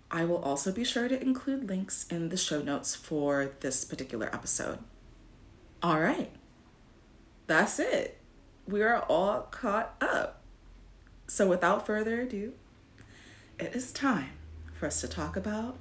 I 0.10 0.26
will 0.26 0.40
also 0.42 0.72
be 0.72 0.84
sure 0.84 1.08
to 1.08 1.22
include 1.22 1.70
links 1.70 2.08
in 2.10 2.30
the 2.30 2.38
show 2.38 2.64
notes 2.64 2.96
for 2.96 3.52
this 3.60 3.86
particular 3.86 4.34
episode. 4.34 4.80
All 5.84 6.00
right, 6.00 6.32
that's 7.46 7.78
it. 7.78 8.18
We 8.68 8.82
are 8.82 9.04
all 9.04 9.42
caught 9.52 9.94
up. 10.02 10.42
So, 11.28 11.48
without 11.48 11.86
further 11.86 12.22
ado, 12.22 12.54
it 13.60 13.76
is 13.76 13.92
time 13.92 14.32
for 14.74 14.88
us 14.88 15.02
to 15.02 15.08
talk 15.08 15.38
about 15.38 15.78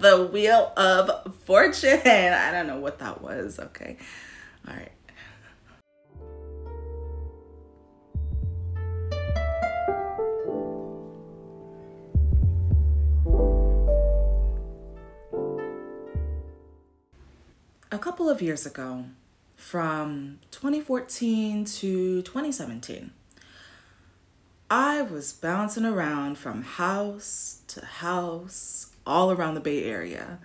the 0.00 0.28
Wheel 0.32 0.72
of 0.76 1.34
Fortune. 1.44 2.00
I 2.06 2.50
don't 2.50 2.66
know 2.66 2.78
what 2.78 2.98
that 3.00 3.20
was. 3.20 3.58
Okay. 3.58 3.96
All 4.68 4.74
right. 4.74 4.90
A 17.92 17.98
couple 17.98 18.28
of 18.28 18.42
years 18.42 18.66
ago, 18.66 19.04
from 19.56 20.38
2014 20.50 21.64
to 21.64 22.22
2017, 22.22 23.12
I 24.76 25.02
was 25.02 25.32
bouncing 25.32 25.84
around 25.84 26.36
from 26.36 26.62
house 26.62 27.60
to 27.68 27.84
house 27.84 28.90
all 29.06 29.30
around 29.30 29.54
the 29.54 29.60
Bay 29.60 29.84
Area, 29.84 30.40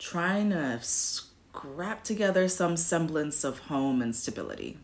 trying 0.00 0.50
to 0.50 0.80
scrap 0.82 2.02
together 2.02 2.48
some 2.48 2.76
semblance 2.76 3.44
of 3.44 3.60
home 3.60 4.02
and 4.02 4.16
stability. 4.16 4.78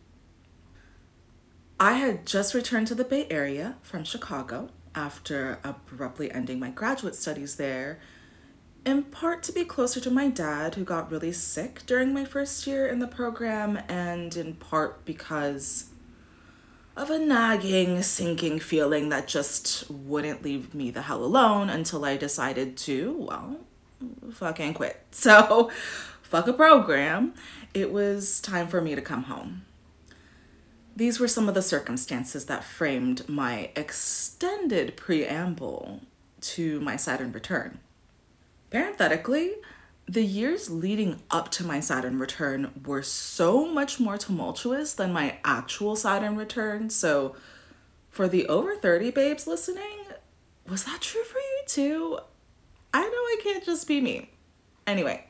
I 1.81 1.95
had 1.95 2.25
just 2.25 2.55
returned 2.55 2.87
to 2.87 2.95
the 2.95 3.03
Bay 3.03 3.27
Area 3.31 3.79
from 3.83 4.05
Chicago 4.05 4.69
after 4.95 5.59
abruptly 5.65 6.31
ending 6.31 6.61
my 6.61 6.71
graduate 6.71 7.17
studies 7.17 7.57
there, 7.57 7.99
in 8.87 9.03
part 9.03 9.43
to 9.43 9.53
be 9.53 9.65
closer 9.65 9.99
to 9.99 10.11
my 10.13 10.29
dad, 10.29 10.77
who 10.77 10.85
got 10.85 11.11
really 11.11 11.33
sick 11.33 11.83
during 11.85 12.15
my 12.15 12.25
first 12.25 12.65
year 12.65 12.87
in 12.87 13.01
the 13.01 13.09
program, 13.09 13.77
and 13.89 14.37
in 14.37 14.55
part 14.55 15.05
because 15.05 15.87
of 16.97 17.11
a 17.11 17.19
nagging, 17.19 18.03
sinking 18.03 18.61
feeling 18.61 19.09
that 19.09 19.27
just 19.27 19.91
wouldn't 19.91 20.43
leave 20.43 20.75
me 20.75 20.91
the 20.91 21.03
hell 21.03 21.25
alone 21.25 21.69
until 21.69 22.05
I 22.05 22.17
decided 22.17 22.77
to, 22.79 23.17
well, 23.19 23.57
fucking 24.33 24.75
quit. 24.75 25.01
So, 25.11 25.71
fuck 26.23 26.49
a 26.49 26.53
program. 26.53 27.35
It 27.73 27.93
was 27.93 28.41
time 28.41 28.67
for 28.69 28.81
me 28.81 28.95
to 28.95 29.01
come 29.01 29.25
home. 29.25 29.65
These 30.97 31.19
were 31.19 31.29
some 31.29 31.49
of 31.49 31.55
the 31.55 31.63
circumstances 31.63 32.47
that 32.47 32.65
framed 32.65 33.29
my 33.29 33.71
extended 33.75 34.97
preamble 34.97 36.03
to 36.41 36.81
my 36.81 36.97
Saturn 36.97 37.33
return. 37.33 37.79
Parenthetically, 38.71 39.55
the 40.07 40.25
years 40.25 40.71
leading 40.71 41.23
up 41.31 41.51
to 41.53 41.65
my 41.65 41.81
Saturn 41.81 42.19
return 42.19 42.81
were 42.85 43.03
so 43.03 43.67
much 43.67 43.99
more 43.99 44.19
tumultuous 44.19 44.95
than 44.95 45.13
my 45.13 45.39
actual 45.45 45.97
Saturn 45.97 46.37
return. 46.37 46.91
So, 46.91 47.35
for 48.11 48.29
the 48.29 48.47
over 48.47 48.77
30 48.77 49.11
babes 49.11 49.47
listening, 49.47 50.05
was 50.69 50.85
that 50.85 51.01
true 51.01 51.25
for 51.25 51.39
you 51.39 51.63
too? 51.67 52.19
I 52.93 53.01
know 53.01 53.09
I 53.09 53.41
can't 53.43 53.65
just 53.65 53.89
be 53.89 54.01
me. 54.01 54.31
Anyway, 54.87 55.27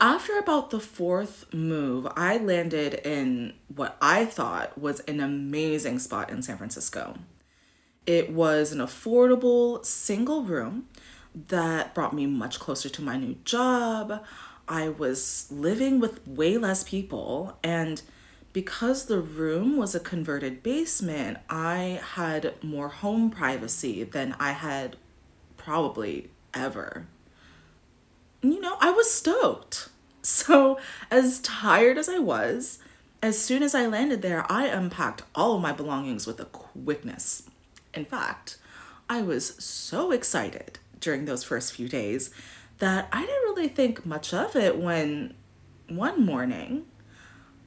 after 0.00 0.38
about 0.38 0.70
the 0.70 0.80
fourth 0.80 1.52
move, 1.54 2.06
I 2.16 2.38
landed 2.38 2.94
in 2.94 3.54
what 3.74 3.96
I 4.00 4.24
thought 4.24 4.76
was 4.78 5.00
an 5.00 5.20
amazing 5.20 6.00
spot 6.00 6.30
in 6.30 6.42
San 6.42 6.58
Francisco. 6.58 7.18
It 8.06 8.32
was 8.32 8.72
an 8.72 8.78
affordable 8.78 9.84
single 9.84 10.42
room 10.42 10.88
that 11.48 11.94
brought 11.94 12.14
me 12.14 12.26
much 12.26 12.58
closer 12.58 12.88
to 12.88 13.02
my 13.02 13.16
new 13.16 13.36
job. 13.44 14.24
I 14.66 14.88
was 14.88 15.46
living 15.50 16.00
with 16.00 16.26
way 16.26 16.56
less 16.56 16.82
people, 16.82 17.58
and 17.62 18.02
because 18.52 19.04
the 19.04 19.20
room 19.20 19.76
was 19.76 19.94
a 19.94 20.00
converted 20.00 20.62
basement, 20.62 21.38
I 21.50 22.00
had 22.14 22.54
more 22.62 22.88
home 22.88 23.30
privacy 23.30 24.02
than 24.02 24.34
I 24.40 24.52
had 24.52 24.96
probably 25.56 26.30
ever. 26.54 27.06
You 28.42 28.60
know, 28.60 28.76
I 28.80 28.90
was 28.90 29.12
stoked. 29.12 29.90
So, 30.22 30.76
as 31.08 31.38
tired 31.38 31.98
as 31.98 32.08
I 32.08 32.18
was, 32.18 32.80
as 33.22 33.40
soon 33.40 33.62
as 33.62 33.76
I 33.76 33.86
landed 33.86 34.22
there, 34.22 34.44
I 34.50 34.66
unpacked 34.66 35.22
all 35.36 35.54
of 35.54 35.62
my 35.62 35.70
belongings 35.70 36.26
with 36.26 36.40
a 36.40 36.46
quickness. 36.46 37.44
In 37.94 38.04
fact, 38.04 38.58
I 39.08 39.22
was 39.22 39.54
so 39.62 40.10
excited 40.10 40.80
during 41.00 41.24
those 41.24 41.44
first 41.44 41.72
few 41.72 41.88
days 41.88 42.30
that 42.78 43.08
I 43.12 43.20
didn't 43.20 43.42
really 43.44 43.68
think 43.68 44.04
much 44.04 44.34
of 44.34 44.54
it 44.54 44.78
when 44.78 45.34
one 45.88 46.24
morning 46.24 46.86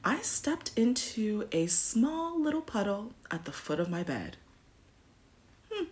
I 0.04 0.20
stepped 0.20 0.72
into 0.76 1.48
a 1.52 1.66
small 1.66 2.40
little 2.40 2.62
puddle 2.62 3.12
at 3.30 3.44
the 3.44 3.52
foot 3.52 3.80
of 3.80 3.90
my 3.90 4.02
bed. 4.02 4.36
Hmm. 5.70 5.84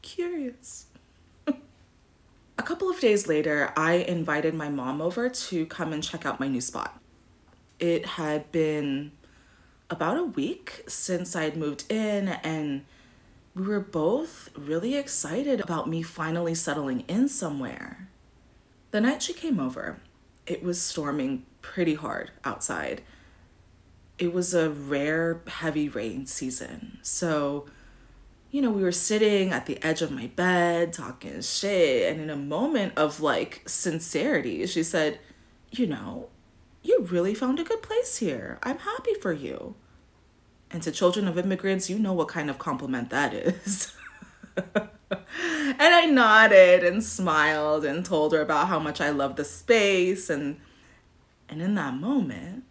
Curious. 0.00 0.86
A 1.46 2.62
couple 2.62 2.88
of 2.88 3.00
days 3.00 3.26
later, 3.26 3.72
I 3.76 3.94
invited 3.94 4.54
my 4.54 4.68
mom 4.68 5.02
over 5.02 5.28
to 5.28 5.66
come 5.66 5.92
and 5.92 6.02
check 6.02 6.24
out 6.24 6.40
my 6.40 6.48
new 6.48 6.60
spot. 6.60 6.98
It 7.78 8.06
had 8.06 8.50
been 8.52 9.12
about 9.90 10.16
a 10.16 10.24
week 10.24 10.84
since 10.88 11.36
I'd 11.36 11.56
moved 11.56 11.90
in, 11.92 12.28
and 12.28 12.86
we 13.54 13.66
were 13.66 13.80
both 13.80 14.50
really 14.56 14.96
excited 14.96 15.60
about 15.60 15.88
me 15.88 16.02
finally 16.02 16.54
settling 16.54 17.00
in 17.06 17.28
somewhere. 17.28 18.08
The 18.90 19.00
night 19.00 19.22
she 19.22 19.32
came 19.32 19.60
over, 19.60 20.00
it 20.46 20.62
was 20.62 20.82
storming 20.82 21.46
pretty 21.62 21.94
hard 21.94 22.32
outside. 22.44 23.02
It 24.18 24.32
was 24.32 24.54
a 24.54 24.70
rare 24.70 25.40
heavy 25.46 25.88
rain 25.88 26.26
season, 26.26 26.98
so 27.02 27.66
you 28.50 28.62
know, 28.62 28.70
we 28.70 28.82
were 28.82 28.92
sitting 28.92 29.50
at 29.50 29.66
the 29.66 29.84
edge 29.84 30.00
of 30.00 30.12
my 30.12 30.28
bed 30.28 30.92
talking 30.92 31.40
shit. 31.40 32.08
And 32.08 32.20
in 32.20 32.30
a 32.30 32.36
moment 32.36 32.92
of 32.96 33.20
like 33.20 33.62
sincerity, 33.66 34.64
she 34.68 34.84
said, 34.84 35.18
You 35.72 35.88
know, 35.88 36.28
you 36.80 37.00
really 37.00 37.34
found 37.34 37.58
a 37.58 37.64
good 37.64 37.82
place 37.82 38.18
here. 38.18 38.60
I'm 38.62 38.78
happy 38.78 39.14
for 39.14 39.32
you. 39.32 39.74
And 40.74 40.82
to 40.82 40.90
children 40.90 41.28
of 41.28 41.38
immigrants, 41.38 41.88
you 41.88 42.00
know 42.00 42.12
what 42.12 42.26
kind 42.26 42.50
of 42.50 42.58
compliment 42.58 43.10
that 43.10 43.32
is. 43.32 43.94
and 44.56 44.90
I 45.80 46.06
nodded 46.06 46.82
and 46.82 47.00
smiled 47.04 47.84
and 47.84 48.04
told 48.04 48.32
her 48.32 48.40
about 48.40 48.66
how 48.66 48.80
much 48.80 49.00
I 49.00 49.10
love 49.10 49.36
the 49.36 49.44
space 49.44 50.28
and 50.28 50.60
and 51.48 51.62
in 51.62 51.76
that 51.76 51.94
moment, 51.94 52.64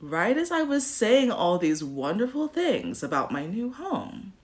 right 0.00 0.36
as 0.36 0.50
I 0.50 0.64
was 0.64 0.86
saying 0.86 1.30
all 1.30 1.56
these 1.56 1.82
wonderful 1.82 2.46
things 2.46 3.02
about 3.02 3.32
my 3.32 3.46
new 3.46 3.72
home, 3.72 4.34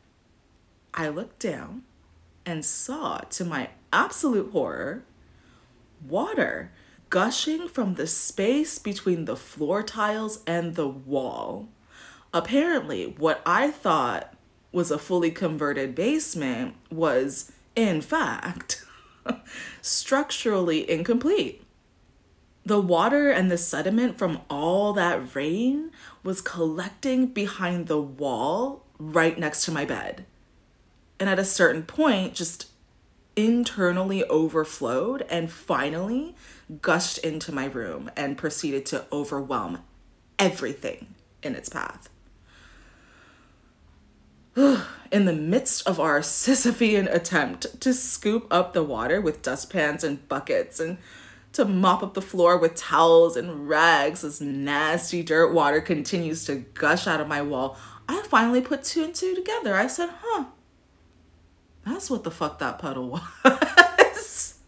I 0.95 1.09
looked 1.09 1.41
down 1.41 1.83
and 2.47 2.65
saw, 2.65 3.19
to 3.19 3.45
my 3.45 3.69
absolute 3.93 4.53
horror, 4.53 5.03
water 6.03 6.73
gushing 7.11 7.69
from 7.69 7.97
the 7.97 8.07
space 8.07 8.79
between 8.79 9.27
the 9.27 9.37
floor 9.37 9.83
tiles 9.83 10.43
and 10.47 10.77
the 10.77 10.89
wall. 10.89 11.69
Apparently, 12.33 13.15
what 13.19 13.43
I 13.47 13.71
thought 13.71 14.35
was 14.73 14.91
a 14.91 14.99
fully 14.99 15.31
converted 15.31 15.95
basement 15.95 16.75
was, 16.91 17.53
in 17.75 18.01
fact, 18.01 18.85
structurally 19.83 20.89
incomplete. 20.91 21.63
The 22.67 22.81
water 22.81 23.31
and 23.31 23.51
the 23.51 23.57
sediment 23.57 24.19
from 24.19 24.43
all 24.51 24.93
that 24.93 25.35
rain 25.35 25.91
was 26.23 26.43
collecting 26.43 27.29
behind 27.29 27.87
the 27.87 28.01
wall 28.01 28.85
right 28.99 29.39
next 29.39 29.65
to 29.65 29.73
my 29.73 29.87
bed 29.87 30.27
and 31.21 31.29
at 31.29 31.39
a 31.39 31.45
certain 31.45 31.83
point 31.83 32.35
just 32.35 32.69
internally 33.37 34.25
overflowed 34.25 35.25
and 35.29 35.51
finally 35.51 36.35
gushed 36.83 37.19
into 37.19 37.53
my 37.53 37.67
room 37.67 38.11
and 38.17 38.37
proceeded 38.37 38.85
to 38.87 39.05
overwhelm 39.13 39.83
everything 40.39 41.15
in 41.43 41.55
its 41.55 41.69
path. 41.69 42.09
in 45.13 45.25
the 45.25 45.33
midst 45.33 45.87
of 45.87 46.01
our 46.01 46.21
Sisyphean 46.21 47.13
attempt 47.13 47.81
to 47.81 47.95
scoop 47.95 48.47
up 48.51 48.73
the 48.73 48.83
water 48.83 49.21
with 49.21 49.43
dustpans 49.43 50.03
and 50.03 50.27
buckets 50.29 50.81
and 50.81 50.99
to 51.53 51.65
mop 51.65 52.03
up 52.03 52.15
the 52.15 52.23
floor 52.23 52.59
with 52.59 52.75
towels 52.75 53.37
and 53.37 53.69
rags 53.69 54.25
as 54.25 54.41
nasty 54.41 55.23
dirt 55.23 55.53
water 55.53 55.81
continues 55.81 56.45
to 56.45 56.57
gush 56.75 57.07
out 57.07 57.21
of 57.21 57.29
my 57.29 57.41
wall, 57.41 57.79
I 58.09 58.23
finally 58.23 58.61
put 58.61 58.83
two 58.83 59.05
and 59.05 59.15
two 59.15 59.35
together. 59.35 59.75
I 59.75 59.87
said, 59.87 60.11
huh, 60.21 60.47
that's 61.87 62.11
what 62.11 62.25
the 62.25 62.31
fuck 62.31 62.59
that 62.59 62.79
puddle 62.79 63.11
was. 63.45 64.59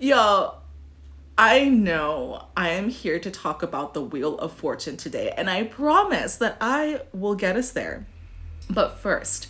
Yo, 0.00 0.54
I 1.36 1.68
know 1.68 2.46
I 2.56 2.70
am 2.70 2.88
here 2.88 3.20
to 3.20 3.30
talk 3.30 3.62
about 3.62 3.94
the 3.94 4.02
Wheel 4.02 4.36
of 4.38 4.52
Fortune 4.52 4.96
today, 4.96 5.32
and 5.36 5.48
I 5.48 5.62
promise 5.62 6.36
that 6.36 6.56
I 6.60 7.02
will 7.12 7.34
get 7.34 7.56
us 7.56 7.70
there. 7.70 8.06
But 8.70 8.98
first, 8.98 9.48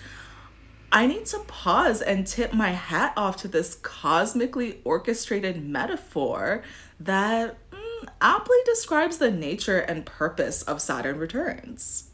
I 0.91 1.07
need 1.07 1.27
to 1.27 1.41
pause 1.41 2.01
and 2.01 2.27
tip 2.27 2.53
my 2.53 2.71
hat 2.71 3.13
off 3.17 3.37
to 3.39 3.49
this 3.49 3.75
cosmically 3.75 4.81
orchestrated 4.85 5.63
metaphor 5.63 6.63
that 6.99 7.59
mm, 7.71 8.09
aptly 8.21 8.57
describes 8.65 9.19
the 9.19 9.31
nature 9.31 9.79
and 9.79 10.07
purpose 10.07 10.63
of 10.63 10.81
Saturn 10.81 11.19
returns. 11.19 12.11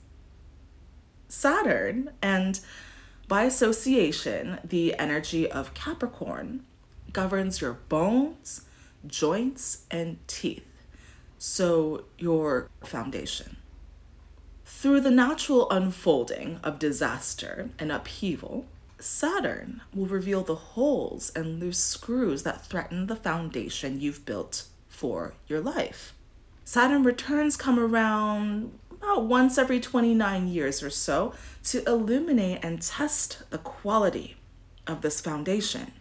Saturn 1.28 2.10
and 2.20 2.60
by 3.28 3.44
association, 3.44 4.58
the 4.64 4.98
energy 4.98 5.50
of 5.50 5.72
Capricorn 5.74 6.64
governs 7.12 7.60
your 7.60 7.74
bones, 7.88 8.62
joints, 9.06 9.86
and 9.90 10.18
teeth, 10.26 10.66
so 11.38 12.04
your 12.18 12.68
foundation. 12.82 13.56
Through 14.84 15.00
the 15.00 15.10
natural 15.10 15.70
unfolding 15.70 16.60
of 16.62 16.78
disaster 16.78 17.70
and 17.78 17.90
upheaval, 17.90 18.66
Saturn 18.98 19.80
will 19.94 20.04
reveal 20.04 20.42
the 20.42 20.54
holes 20.54 21.32
and 21.34 21.58
loose 21.58 21.78
screws 21.78 22.42
that 22.42 22.66
threaten 22.66 23.06
the 23.06 23.16
foundation 23.16 23.98
you've 23.98 24.26
built 24.26 24.64
for 24.86 25.32
your 25.48 25.62
life. 25.62 26.12
Saturn 26.66 27.02
returns 27.02 27.56
come 27.56 27.78
around 27.78 28.78
about 28.90 29.24
once 29.24 29.56
every 29.56 29.80
29 29.80 30.48
years 30.48 30.82
or 30.82 30.90
so 30.90 31.32
to 31.62 31.82
illuminate 31.88 32.62
and 32.62 32.82
test 32.82 33.48
the 33.48 33.56
quality 33.56 34.36
of 34.86 35.00
this 35.00 35.18
foundation. 35.18 35.92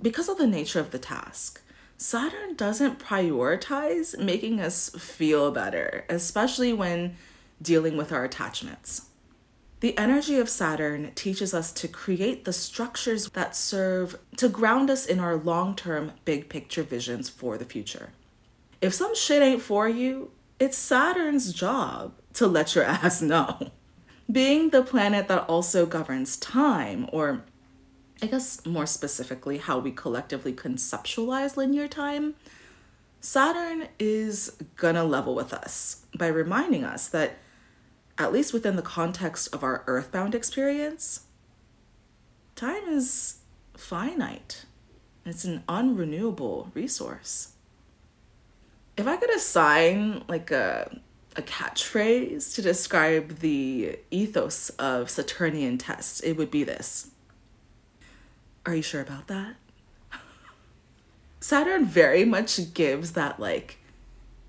Because 0.00 0.28
of 0.28 0.38
the 0.38 0.46
nature 0.46 0.78
of 0.78 0.92
the 0.92 1.00
task, 1.00 1.60
Saturn 1.96 2.54
doesn't 2.54 3.00
prioritize 3.00 4.16
making 4.16 4.60
us 4.60 4.90
feel 4.90 5.50
better, 5.50 6.04
especially 6.08 6.72
when 6.72 7.16
dealing 7.60 7.96
with 7.96 8.12
our 8.12 8.24
attachments. 8.24 9.06
The 9.80 9.96
energy 9.98 10.38
of 10.38 10.48
Saturn 10.48 11.12
teaches 11.14 11.52
us 11.52 11.70
to 11.72 11.88
create 11.88 12.44
the 12.44 12.52
structures 12.52 13.28
that 13.30 13.54
serve 13.54 14.18
to 14.38 14.48
ground 14.48 14.88
us 14.88 15.04
in 15.04 15.20
our 15.20 15.36
long 15.36 15.76
term 15.76 16.12
big 16.24 16.48
picture 16.48 16.82
visions 16.82 17.28
for 17.28 17.58
the 17.58 17.66
future. 17.66 18.12
If 18.80 18.94
some 18.94 19.14
shit 19.14 19.42
ain't 19.42 19.62
for 19.62 19.88
you, 19.88 20.30
it's 20.58 20.78
Saturn's 20.78 21.52
job 21.52 22.14
to 22.34 22.46
let 22.46 22.74
your 22.74 22.84
ass 22.84 23.20
know. 23.20 23.70
Being 24.30 24.70
the 24.70 24.82
planet 24.82 25.28
that 25.28 25.44
also 25.48 25.84
governs 25.84 26.38
time, 26.38 27.08
or 27.12 27.44
I 28.22 28.26
guess 28.26 28.64
more 28.64 28.86
specifically, 28.86 29.58
how 29.58 29.78
we 29.78 29.90
collectively 29.90 30.52
conceptualize 30.52 31.58
linear 31.58 31.88
time, 31.88 32.34
Saturn 33.20 33.88
is 33.98 34.56
gonna 34.76 35.04
level 35.04 35.34
with 35.34 35.52
us 35.52 36.06
by 36.16 36.28
reminding 36.28 36.84
us 36.84 37.08
that, 37.08 37.38
at 38.18 38.32
least 38.32 38.52
within 38.52 38.76
the 38.76 38.82
context 38.82 39.54
of 39.54 39.62
our 39.62 39.82
earthbound 39.86 40.34
experience, 40.34 41.24
time 42.56 42.84
is 42.88 43.38
finite. 43.76 44.64
It's 45.24 45.44
an 45.44 45.62
unrenewable 45.68 46.74
resource 46.74 47.54
if 48.96 49.06
I 49.06 49.16
could 49.16 49.34
assign 49.34 50.22
like 50.28 50.50
a 50.50 51.00
a 51.36 51.42
catchphrase 51.42 52.54
to 52.54 52.62
describe 52.62 53.40
the 53.40 53.98
ethos 54.12 54.68
of 54.70 55.10
Saturnian 55.10 55.78
tests, 55.78 56.20
it 56.20 56.34
would 56.34 56.48
be 56.48 56.62
this. 56.62 57.10
Are 58.64 58.76
you 58.76 58.82
sure 58.82 59.00
about 59.00 59.26
that? 59.26 59.56
Saturn 61.40 61.86
very 61.86 62.24
much 62.24 62.72
gives 62.72 63.12
that 63.12 63.40
like 63.40 63.78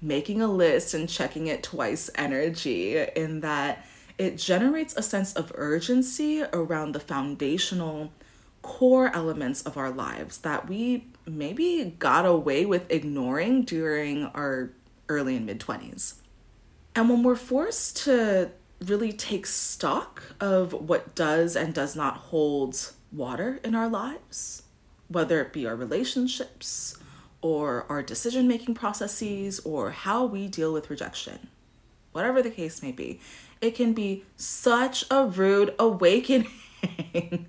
making 0.05 0.41
a 0.41 0.47
list 0.47 0.93
and 0.93 1.09
checking 1.09 1.47
it 1.47 1.63
twice 1.63 2.09
energy 2.15 2.97
in 3.15 3.41
that 3.41 3.85
it 4.17 4.37
generates 4.37 4.95
a 4.95 5.01
sense 5.01 5.33
of 5.33 5.51
urgency 5.55 6.43
around 6.53 6.93
the 6.93 6.99
foundational 6.99 8.11
core 8.61 9.11
elements 9.13 9.61
of 9.63 9.77
our 9.77 9.91
lives 9.91 10.39
that 10.39 10.69
we 10.69 11.07
maybe 11.25 11.95
got 11.99 12.25
away 12.25 12.65
with 12.65 12.89
ignoring 12.91 13.63
during 13.63 14.25
our 14.27 14.71
early 15.09 15.35
and 15.35 15.45
mid 15.45 15.59
20s. 15.59 16.15
And 16.95 17.09
when 17.09 17.23
we're 17.23 17.35
forced 17.35 17.97
to 18.05 18.51
really 18.85 19.11
take 19.11 19.45
stock 19.45 20.23
of 20.39 20.73
what 20.73 21.15
does 21.15 21.55
and 21.55 21.73
does 21.73 21.95
not 21.95 22.17
hold 22.17 22.93
water 23.11 23.59
in 23.63 23.75
our 23.75 23.89
lives, 23.89 24.63
whether 25.07 25.41
it 25.41 25.51
be 25.51 25.67
our 25.67 25.75
relationships 25.75 26.97
or 27.45 27.85
our 27.89 28.01
decision 28.01 28.47
making 28.47 28.73
processes 28.73 29.59
or 29.59 29.91
how 29.91 30.25
we 30.25 30.47
deal 30.47 30.73
with 30.73 30.89
rejection, 30.89 31.47
whatever 32.11 32.41
the 32.41 32.49
case 32.49 32.81
may 32.81 32.91
be, 32.91 33.19
it 33.61 33.75
can 33.75 33.93
be 33.93 34.23
such 34.35 35.05
a 35.11 35.27
rude 35.27 35.71
awakening. 35.77 36.49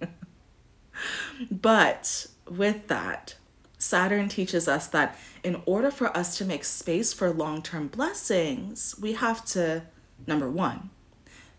but 1.51 2.27
with 2.47 2.89
that, 2.89 3.37
Saturn 3.79 4.29
teaches 4.29 4.69
us 4.69 4.87
that 4.89 5.19
in 5.43 5.63
order 5.65 5.91
for 5.91 6.15
us 6.15 6.37
to 6.37 6.45
make 6.45 6.65
space 6.65 7.15
for 7.15 7.31
long 7.31 7.63
term 7.63 7.89
blessings, 7.89 8.95
we 9.01 9.15
have 9.15 9.47
to, 9.47 9.85
number 10.27 10.51
one, 10.51 10.91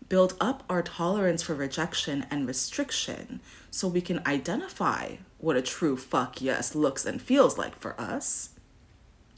build 0.08 0.36
up 0.40 0.62
our 0.70 0.82
tolerance 0.82 1.42
for 1.42 1.56
rejection 1.56 2.24
and 2.30 2.46
restriction 2.46 3.40
so 3.68 3.88
we 3.88 4.00
can 4.00 4.24
identify 4.24 5.16
what 5.38 5.56
a 5.56 5.62
true 5.62 5.96
fuck 5.96 6.42
yes 6.42 6.74
looks 6.74 7.06
and 7.06 7.22
feels 7.22 7.56
like 7.56 7.76
for 7.76 7.98
us. 8.00 8.50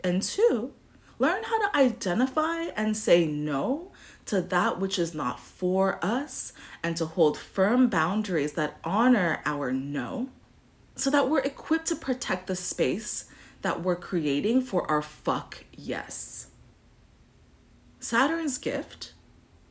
And 0.02 0.22
two, 0.22 0.72
learn 1.18 1.42
how 1.44 1.58
to 1.68 1.76
identify 1.76 2.64
and 2.76 2.96
say 2.96 3.26
no 3.26 3.92
to 4.26 4.40
that 4.40 4.80
which 4.80 4.98
is 4.98 5.14
not 5.14 5.38
for 5.38 6.02
us 6.04 6.52
and 6.82 6.96
to 6.96 7.04
hold 7.04 7.36
firm 7.36 7.88
boundaries 7.88 8.54
that 8.54 8.78
honor 8.82 9.42
our 9.44 9.72
no 9.72 10.30
so 10.96 11.10
that 11.10 11.28
we're 11.28 11.40
equipped 11.40 11.86
to 11.86 11.96
protect 11.96 12.46
the 12.46 12.56
space 12.56 13.26
that 13.62 13.82
we're 13.82 13.96
creating 13.96 14.62
for 14.62 14.90
our 14.90 15.02
fuck 15.02 15.64
yes. 15.76 16.48
Saturn's 17.98 18.56
gift 18.56 19.12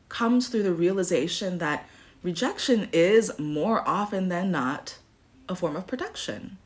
comes 0.08 0.48
through 0.48 0.62
the 0.62 0.72
realization 0.72 1.58
that 1.58 1.88
rejection 2.22 2.88
is 2.92 3.36
more 3.38 3.86
often 3.88 4.28
than 4.28 4.50
not 4.50 4.98
a 5.50 5.56
form 5.56 5.76
of 5.76 5.86
protection. 5.86 6.56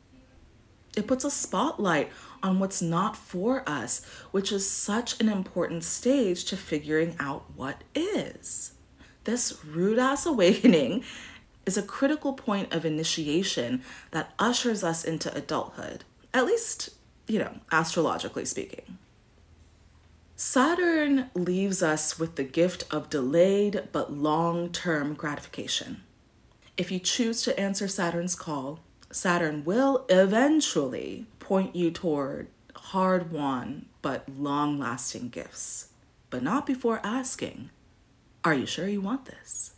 It 0.95 1.07
puts 1.07 1.25
a 1.25 1.31
spotlight 1.31 2.09
on 2.41 2.59
what's 2.59 2.81
not 2.81 3.17
for 3.17 3.67
us, 3.67 4.05
which 4.31 4.51
is 4.51 4.69
such 4.69 5.19
an 5.19 5.27
important 5.27 5.83
stage 5.83 6.45
to 6.45 6.55
figuring 6.55 7.15
out 7.19 7.45
what 7.55 7.83
is. 7.93 8.75
This 9.25 9.65
rude 9.65 9.99
ass 9.99 10.25
awakening 10.25 11.03
is 11.65 11.77
a 11.77 11.81
critical 11.81 12.33
point 12.33 12.73
of 12.73 12.85
initiation 12.85 13.83
that 14.11 14.33
ushers 14.39 14.83
us 14.83 15.03
into 15.03 15.35
adulthood, 15.35 16.03
at 16.33 16.45
least, 16.45 16.91
you 17.27 17.39
know, 17.39 17.55
astrologically 17.71 18.45
speaking. 18.45 18.97
Saturn 20.37 21.29
leaves 21.33 21.81
us 21.81 22.19
with 22.19 22.35
the 22.35 22.43
gift 22.43 22.83
of 22.91 23.09
delayed 23.09 23.87
but 23.91 24.13
long 24.13 24.69
term 24.69 25.13
gratification. 25.13 26.04
If 26.77 26.91
you 26.91 26.99
choose 26.99 27.41
to 27.43 27.57
answer 27.57 27.87
Saturn's 27.87 28.35
call, 28.35 28.79
Saturn 29.09 29.63
will 29.63 30.05
eventually 30.09 31.25
point 31.39 31.73
you 31.75 31.89
toward 31.89 32.49
hard 32.75 33.31
won 33.31 33.85
but 34.01 34.27
long 34.27 34.77
lasting 34.77 35.29
gifts, 35.29 35.89
but 36.29 36.43
not 36.43 36.65
before 36.65 36.99
asking, 37.01 37.69
Are 38.43 38.53
you 38.53 38.65
sure 38.65 38.89
you 38.89 38.99
want 38.99 39.25
this? 39.25 39.75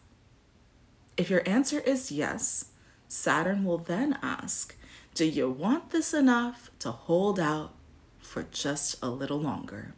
If 1.18 1.30
your 1.30 1.48
answer 1.48 1.80
is 1.82 2.12
yes, 2.12 2.72
Saturn 3.08 3.64
will 3.64 3.78
then 3.78 4.18
ask, 4.24 4.76
Do 5.14 5.26
you 5.26 5.52
want 5.52 5.92
this 5.92 6.16
enough 6.16 6.72
to 6.80 6.92
hold 6.92 7.40
out 7.40 7.74
for 8.18 8.44
just 8.44 8.96
a 9.04 9.10
little 9.10 9.40
longer? 9.40 9.94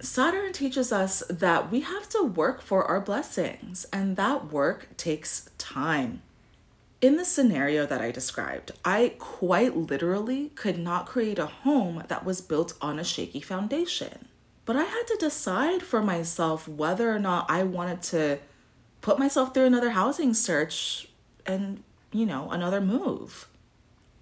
Saturn 0.00 0.52
teaches 0.52 0.92
us 0.92 1.24
that 1.28 1.72
we 1.72 1.80
have 1.80 2.08
to 2.10 2.22
work 2.22 2.62
for 2.62 2.84
our 2.84 3.00
blessings, 3.00 3.84
and 3.92 4.16
that 4.16 4.52
work 4.52 4.96
takes 4.96 5.50
time. 5.58 6.22
In 7.00 7.16
the 7.16 7.24
scenario 7.24 7.84
that 7.86 8.00
I 8.00 8.12
described, 8.12 8.72
I 8.84 9.14
quite 9.18 9.76
literally 9.76 10.50
could 10.50 10.78
not 10.78 11.06
create 11.06 11.38
a 11.38 11.46
home 11.46 12.04
that 12.08 12.24
was 12.24 12.40
built 12.40 12.74
on 12.80 12.98
a 12.98 13.04
shaky 13.04 13.40
foundation. 13.40 14.28
But 14.64 14.76
I 14.76 14.84
had 14.84 15.04
to 15.08 15.16
decide 15.18 15.82
for 15.82 16.02
myself 16.02 16.68
whether 16.68 17.10
or 17.10 17.18
not 17.18 17.50
I 17.50 17.64
wanted 17.64 18.02
to 18.02 18.38
put 19.00 19.18
myself 19.18 19.52
through 19.52 19.66
another 19.66 19.90
housing 19.90 20.34
search 20.34 21.08
and, 21.44 21.82
you 22.12 22.26
know, 22.26 22.50
another 22.50 22.80
move. 22.80 23.48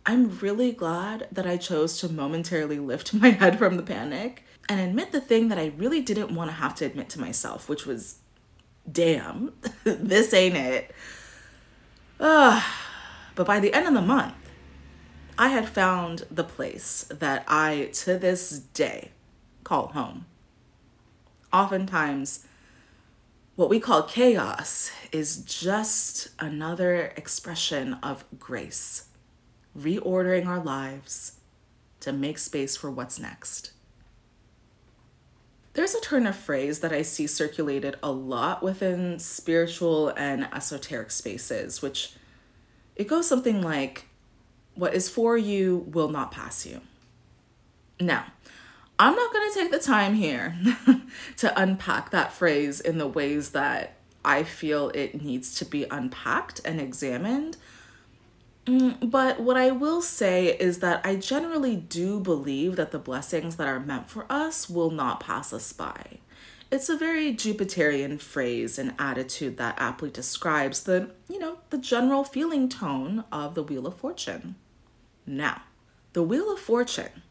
I'm 0.06 0.38
really 0.38 0.72
glad 0.72 1.26
that 1.32 1.46
I 1.46 1.56
chose 1.56 1.98
to 2.00 2.08
momentarily 2.08 2.78
lift 2.78 3.12
my 3.14 3.30
head 3.30 3.58
from 3.58 3.76
the 3.76 3.82
panic 3.82 4.44
and 4.68 4.80
admit 4.80 5.12
the 5.12 5.20
thing 5.20 5.48
that 5.48 5.58
I 5.58 5.72
really 5.76 6.00
didn't 6.00 6.34
want 6.34 6.50
to 6.50 6.56
have 6.56 6.74
to 6.76 6.84
admit 6.84 7.08
to 7.10 7.20
myself, 7.20 7.68
which 7.68 7.86
was, 7.86 8.18
damn, 8.90 9.52
this 9.84 10.34
ain't 10.34 10.56
it. 10.56 10.94
Uh, 12.18 12.62
but 13.34 13.46
by 13.46 13.60
the 13.60 13.72
end 13.72 13.86
of 13.86 13.94
the 13.94 14.02
month, 14.02 14.34
I 15.38 15.48
had 15.48 15.68
found 15.68 16.24
the 16.30 16.44
place 16.44 17.04
that 17.10 17.44
I, 17.46 17.90
to 17.92 18.18
this 18.18 18.58
day, 18.58 19.10
call 19.64 19.88
home. 19.88 20.24
Oftentimes, 21.52 22.46
what 23.54 23.68
we 23.68 23.78
call 23.78 24.02
chaos 24.02 24.90
is 25.12 25.38
just 25.38 26.28
another 26.38 27.12
expression 27.16 27.94
of 28.02 28.24
grace, 28.38 29.08
reordering 29.78 30.46
our 30.46 30.62
lives 30.62 31.40
to 32.00 32.12
make 32.12 32.38
space 32.38 32.76
for 32.76 32.90
what's 32.90 33.18
next. 33.18 33.72
There's 35.76 35.94
a 35.94 36.00
turn 36.00 36.26
of 36.26 36.34
phrase 36.34 36.80
that 36.80 36.94
I 36.94 37.02
see 37.02 37.26
circulated 37.26 37.96
a 38.02 38.10
lot 38.10 38.62
within 38.62 39.18
spiritual 39.18 40.08
and 40.16 40.48
esoteric 40.50 41.10
spaces, 41.10 41.82
which 41.82 42.14
it 42.96 43.06
goes 43.06 43.28
something 43.28 43.60
like, 43.60 44.06
What 44.74 44.94
is 44.94 45.10
for 45.10 45.36
you 45.36 45.84
will 45.86 46.08
not 46.08 46.32
pass 46.32 46.64
you. 46.64 46.80
Now, 48.00 48.24
I'm 48.98 49.14
not 49.14 49.30
going 49.34 49.52
to 49.52 49.60
take 49.60 49.70
the 49.70 49.78
time 49.78 50.14
here 50.14 50.56
to 51.36 51.60
unpack 51.60 52.10
that 52.10 52.32
phrase 52.32 52.80
in 52.80 52.96
the 52.96 53.06
ways 53.06 53.50
that 53.50 53.96
I 54.24 54.44
feel 54.44 54.88
it 54.94 55.20
needs 55.20 55.54
to 55.56 55.66
be 55.66 55.84
unpacked 55.90 56.62
and 56.64 56.80
examined 56.80 57.58
Mm, 58.66 59.10
but 59.10 59.40
what 59.40 59.56
I 59.56 59.70
will 59.70 60.02
say 60.02 60.48
is 60.48 60.80
that 60.80 61.00
I 61.04 61.16
generally 61.16 61.76
do 61.76 62.18
believe 62.18 62.76
that 62.76 62.90
the 62.90 62.98
blessings 62.98 63.56
that 63.56 63.68
are 63.68 63.78
meant 63.78 64.10
for 64.10 64.26
us 64.28 64.68
will 64.68 64.90
not 64.90 65.20
pass 65.20 65.52
us 65.52 65.72
by. 65.72 66.18
It's 66.68 66.88
a 66.88 66.96
very 66.96 67.32
Jupiterian 67.32 68.20
phrase 68.20 68.76
and 68.76 68.94
attitude 68.98 69.56
that 69.58 69.76
aptly 69.78 70.10
describes 70.10 70.82
the, 70.82 71.10
you 71.28 71.38
know, 71.38 71.58
the 71.70 71.78
general 71.78 72.24
feeling 72.24 72.68
tone 72.68 73.22
of 73.30 73.54
the 73.54 73.62
Wheel 73.62 73.86
of 73.86 73.96
Fortune. 73.96 74.56
Now, 75.24 75.62
the 76.12 76.24
Wheel 76.24 76.52
of 76.52 76.58
Fortune 76.58 77.22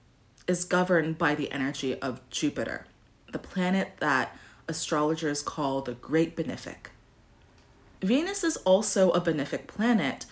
is 0.48 0.64
governed 0.64 1.18
by 1.18 1.36
the 1.36 1.52
energy 1.52 2.00
of 2.00 2.22
Jupiter, 2.30 2.86
the 3.34 3.40
planet 3.40 3.98
that 4.00 4.38
astrologers 4.70 5.42
call 5.42 5.82
the 5.82 5.96
Great 5.96 6.38
Benefic. 6.38 6.92
Venus 8.02 8.44
is 8.44 8.56
also 8.58 9.12
a 9.12 9.20
benefic 9.20 9.68
planet 9.68 10.26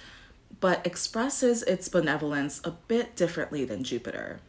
but 0.64 0.88
expresses 0.88 1.62
its 1.64 1.90
benevolence 1.90 2.62
a 2.64 2.72
bit 2.72 3.18
differently 3.18 3.66
than 3.66 3.84
Jupiter. 3.84 4.40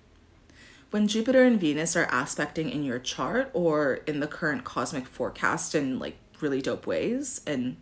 When 0.92 1.08
Jupiter 1.08 1.42
and 1.42 1.58
Venus 1.58 1.96
are 1.96 2.06
aspecting 2.08 2.70
in 2.70 2.84
your 2.84 3.00
chart 3.00 3.50
or 3.52 3.94
in 4.06 4.20
the 4.20 4.28
current 4.28 4.62
cosmic 4.62 5.08
forecast 5.08 5.74
in 5.74 5.98
like 5.98 6.16
really 6.40 6.62
dope 6.62 6.86
ways, 6.86 7.40
and 7.48 7.78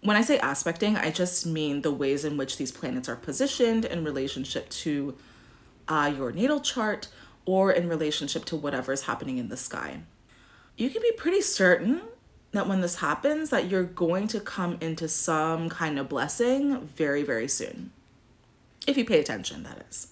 when 0.00 0.16
I 0.16 0.20
say 0.20 0.38
aspecting, 0.38 0.96
I 0.96 1.10
just 1.10 1.44
mean 1.44 1.82
the 1.82 1.90
ways 1.90 2.24
in 2.24 2.36
which 2.36 2.56
these 2.56 2.70
planets 2.70 3.08
are 3.08 3.16
positioned 3.16 3.84
in 3.84 4.04
relationship 4.04 4.68
to 4.68 5.16
uh, 5.88 6.12
your 6.16 6.30
natal 6.30 6.60
chart 6.60 7.08
or 7.46 7.72
in 7.72 7.88
relationship 7.88 8.44
to 8.44 8.54
whatever 8.54 8.92
is 8.92 9.06
happening 9.06 9.38
in 9.38 9.48
the 9.48 9.56
sky. 9.56 10.02
You 10.76 10.88
can 10.88 11.02
be 11.02 11.10
pretty 11.16 11.40
certain 11.40 12.02
that 12.56 12.68
when 12.68 12.80
this 12.80 12.96
happens 12.96 13.50
that 13.50 13.68
you're 13.68 13.84
going 13.84 14.26
to 14.28 14.40
come 14.40 14.78
into 14.80 15.08
some 15.08 15.68
kind 15.68 15.98
of 15.98 16.08
blessing 16.08 16.86
very 16.86 17.22
very 17.22 17.48
soon. 17.48 17.92
If 18.86 18.96
you 18.96 19.04
pay 19.04 19.20
attention 19.20 19.62
that 19.64 19.84
is. 19.88 20.08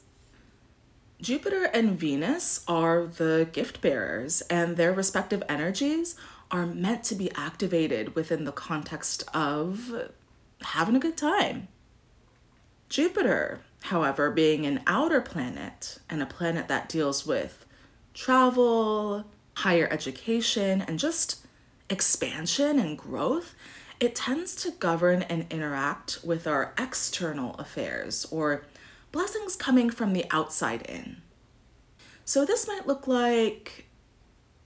Jupiter 1.21 1.65
and 1.65 1.99
venus 1.99 2.65
are 2.69 3.07
the 3.07 3.49
gift 3.53 3.81
bearers 3.81 4.43
and 4.43 4.77
their 4.77 4.93
respective 4.93 5.43
energies 5.49 6.17
are 6.51 6.67
meant 6.67 7.03
to 7.05 7.15
be 7.15 7.33
activated 7.33 8.15
within 8.15 8.45
the 8.45 8.53
context 8.53 9.25
of 9.33 10.11
having 10.61 10.97
a 10.97 11.01
good 11.01 11.17
time. 11.17 11.69
Jupiter 12.89 13.61
however 13.85 14.31
being 14.31 14.65
an 14.65 14.81
outer 14.87 15.21
planet 15.21 15.99
and 16.09 16.23
a 16.23 16.27
planet 16.27 16.69
that 16.69 16.89
deals 16.89 17.27
with 17.27 17.67
travel 18.15 19.25
higher 19.57 19.87
education 19.91 20.81
and 20.81 20.99
just 20.99 21.44
expansion 21.91 22.79
and 22.79 22.99
growth, 22.99 23.55
it 24.01 24.15
tends 24.15 24.55
to 24.57 24.71
govern 24.71 25.23
and 25.23 25.47
interact 25.51 26.19
with 26.25 26.47
our 26.47 26.75
external 26.79 27.55
affairs 27.55 28.27
or 28.31 28.65
blessings 29.13 29.57
coming 29.57 29.91
from 29.91 30.13
the 30.13 30.27
outside 30.31 30.83
in. 30.83 31.19
So 32.25 32.45
this 32.45 32.67
might 32.67 32.87
look 32.87 33.07
like 33.07 33.87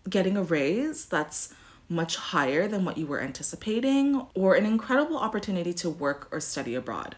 getting 0.08 0.36
a 0.36 0.42
raise 0.42 1.06
that's 1.06 1.54
much 1.88 2.16
higher 2.16 2.68
than 2.68 2.84
what 2.84 2.98
you 2.98 3.06
were 3.06 3.20
anticipating, 3.20 4.26
or 4.34 4.54
an 4.54 4.66
incredible 4.66 5.16
opportunity 5.16 5.72
to 5.72 5.88
work 5.88 6.28
or 6.30 6.40
study 6.40 6.74
abroad. 6.74 7.16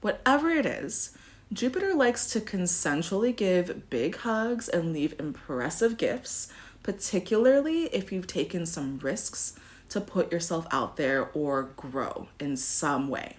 Whatever 0.00 0.50
it 0.50 0.64
is, 0.64 1.16
Jupiter 1.52 1.94
likes 1.94 2.30
to 2.30 2.40
consensually 2.40 3.34
give 3.36 3.88
big 3.90 4.16
hugs 4.16 4.68
and 4.68 4.92
leave 4.92 5.14
impressive 5.18 5.96
gifts, 5.98 6.52
particularly 6.86 7.86
if 7.86 8.12
you've 8.12 8.28
taken 8.28 8.64
some 8.64 8.96
risks 8.98 9.58
to 9.88 10.00
put 10.00 10.30
yourself 10.30 10.68
out 10.70 10.96
there 10.96 11.30
or 11.34 11.64
grow 11.64 12.28
in 12.38 12.56
some 12.56 13.08
way. 13.08 13.34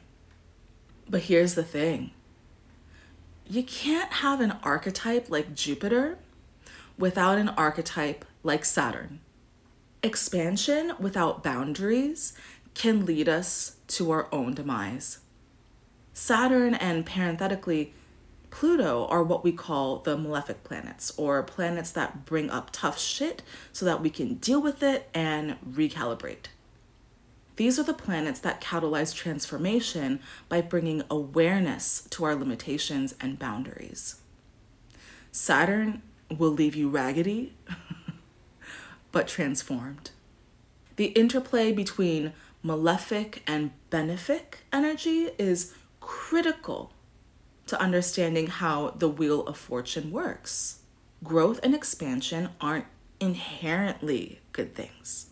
But 1.09 1.23
here's 1.23 1.55
the 1.55 1.63
thing 1.63 2.11
you 3.47 3.63
can't 3.63 4.11
have 4.11 4.41
an 4.41 4.57
archetype 4.63 5.29
like 5.29 5.55
Jupiter 5.55 6.19
without 6.97 7.37
an 7.37 7.47
archetype 7.47 8.25
like 8.43 8.65
Saturn. 8.65 9.21
Expansion 10.03 10.91
without 10.99 11.41
boundaries 11.41 12.33
can 12.73 13.05
lead 13.05 13.29
us 13.29 13.77
to 13.87 14.11
our 14.11 14.27
own 14.33 14.55
demise. 14.55 15.19
Saturn 16.13 16.73
and 16.73 17.05
parenthetically 17.05 17.93
Pluto 18.57 19.05
are 19.05 19.21
what 19.21 19.43
we 19.43 19.51
call 19.51 19.99
the 19.99 20.17
malefic 20.17 20.63
planets, 20.63 21.13
or 21.15 21.43
planets 21.43 21.91
that 21.91 22.25
bring 22.25 22.49
up 22.49 22.71
tough 22.71 22.99
shit 22.99 23.43
so 23.71 23.85
that 23.85 24.01
we 24.01 24.09
can 24.09 24.33
deal 24.33 24.59
with 24.59 24.81
it 24.81 25.07
and 25.13 25.57
recalibrate. 25.63 26.47
These 27.57 27.77
are 27.77 27.83
the 27.83 27.93
planets 27.93 28.39
that 28.39 28.59
catalyze 28.59 29.13
transformation 29.13 30.21
by 30.49 30.61
bringing 30.61 31.03
awareness 31.07 32.07
to 32.09 32.23
our 32.23 32.33
limitations 32.33 33.13
and 33.21 33.37
boundaries. 33.37 34.21
Saturn 35.31 36.01
will 36.35 36.49
leave 36.49 36.75
you 36.75 36.89
raggedy, 36.89 37.53
but 39.11 39.27
transformed. 39.27 40.09
The 40.95 41.09
interplay 41.09 41.71
between 41.71 42.33
malefic 42.63 43.43
and 43.45 43.69
benefic 43.91 44.63
energy 44.73 45.29
is 45.37 45.75
critical 45.99 46.91
to 47.67 47.79
understanding 47.79 48.47
how 48.47 48.91
the 48.91 49.09
Wheel 49.09 49.45
of 49.45 49.57
Fortune 49.57 50.11
works. 50.11 50.79
Growth 51.23 51.59
and 51.63 51.73
expansion 51.73 52.49
aren't 52.59 52.85
inherently 53.19 54.39
good 54.51 54.75
things. 54.75 55.27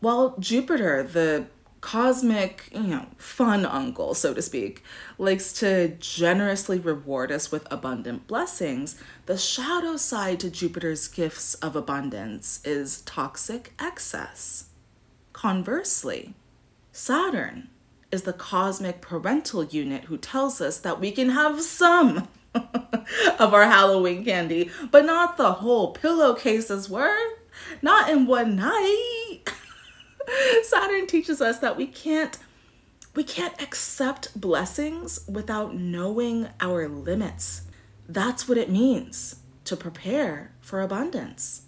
While 0.00 0.36
Jupiter, 0.38 1.02
the 1.02 1.46
cosmic, 1.80 2.68
you 2.72 2.82
know, 2.82 3.06
fun 3.16 3.64
uncle, 3.64 4.14
so 4.14 4.34
to 4.34 4.42
speak, 4.42 4.82
likes 5.18 5.52
to 5.54 5.88
generously 5.98 6.78
reward 6.78 7.32
us 7.32 7.50
with 7.50 7.66
abundant 7.70 8.26
blessings, 8.26 9.00
the 9.26 9.38
shadow 9.38 9.96
side 9.96 10.40
to 10.40 10.50
Jupiter's 10.50 11.08
gifts 11.08 11.54
of 11.54 11.76
abundance 11.76 12.60
is 12.64 13.02
toxic 13.02 13.72
excess. 13.78 14.66
Conversely, 15.32 16.34
Saturn 16.92 17.68
is 18.12 18.22
the 18.22 18.32
cosmic 18.32 19.00
parental 19.00 19.64
unit 19.64 20.04
who 20.04 20.18
tells 20.18 20.60
us 20.60 20.78
that 20.78 21.00
we 21.00 21.12
can 21.12 21.30
have 21.30 21.60
some 21.60 22.28
of 22.54 23.54
our 23.54 23.64
Halloween 23.64 24.24
candy, 24.24 24.70
but 24.90 25.04
not 25.04 25.36
the 25.36 25.54
whole 25.54 25.94
pillowcase's 25.94 26.88
worth, 26.88 27.38
not 27.82 28.10
in 28.10 28.26
one 28.26 28.56
night. 28.56 29.42
Saturn 30.62 31.06
teaches 31.06 31.40
us 31.40 31.58
that 31.58 31.76
we 31.76 31.86
can't 31.86 32.38
we 33.14 33.24
can't 33.24 33.60
accept 33.60 34.40
blessings 34.40 35.20
without 35.28 35.74
knowing 35.74 36.48
our 36.60 36.88
limits. 36.88 37.62
That's 38.08 38.48
what 38.48 38.56
it 38.56 38.70
means 38.70 39.36
to 39.64 39.76
prepare 39.76 40.52
for 40.60 40.80
abundance. 40.80 41.62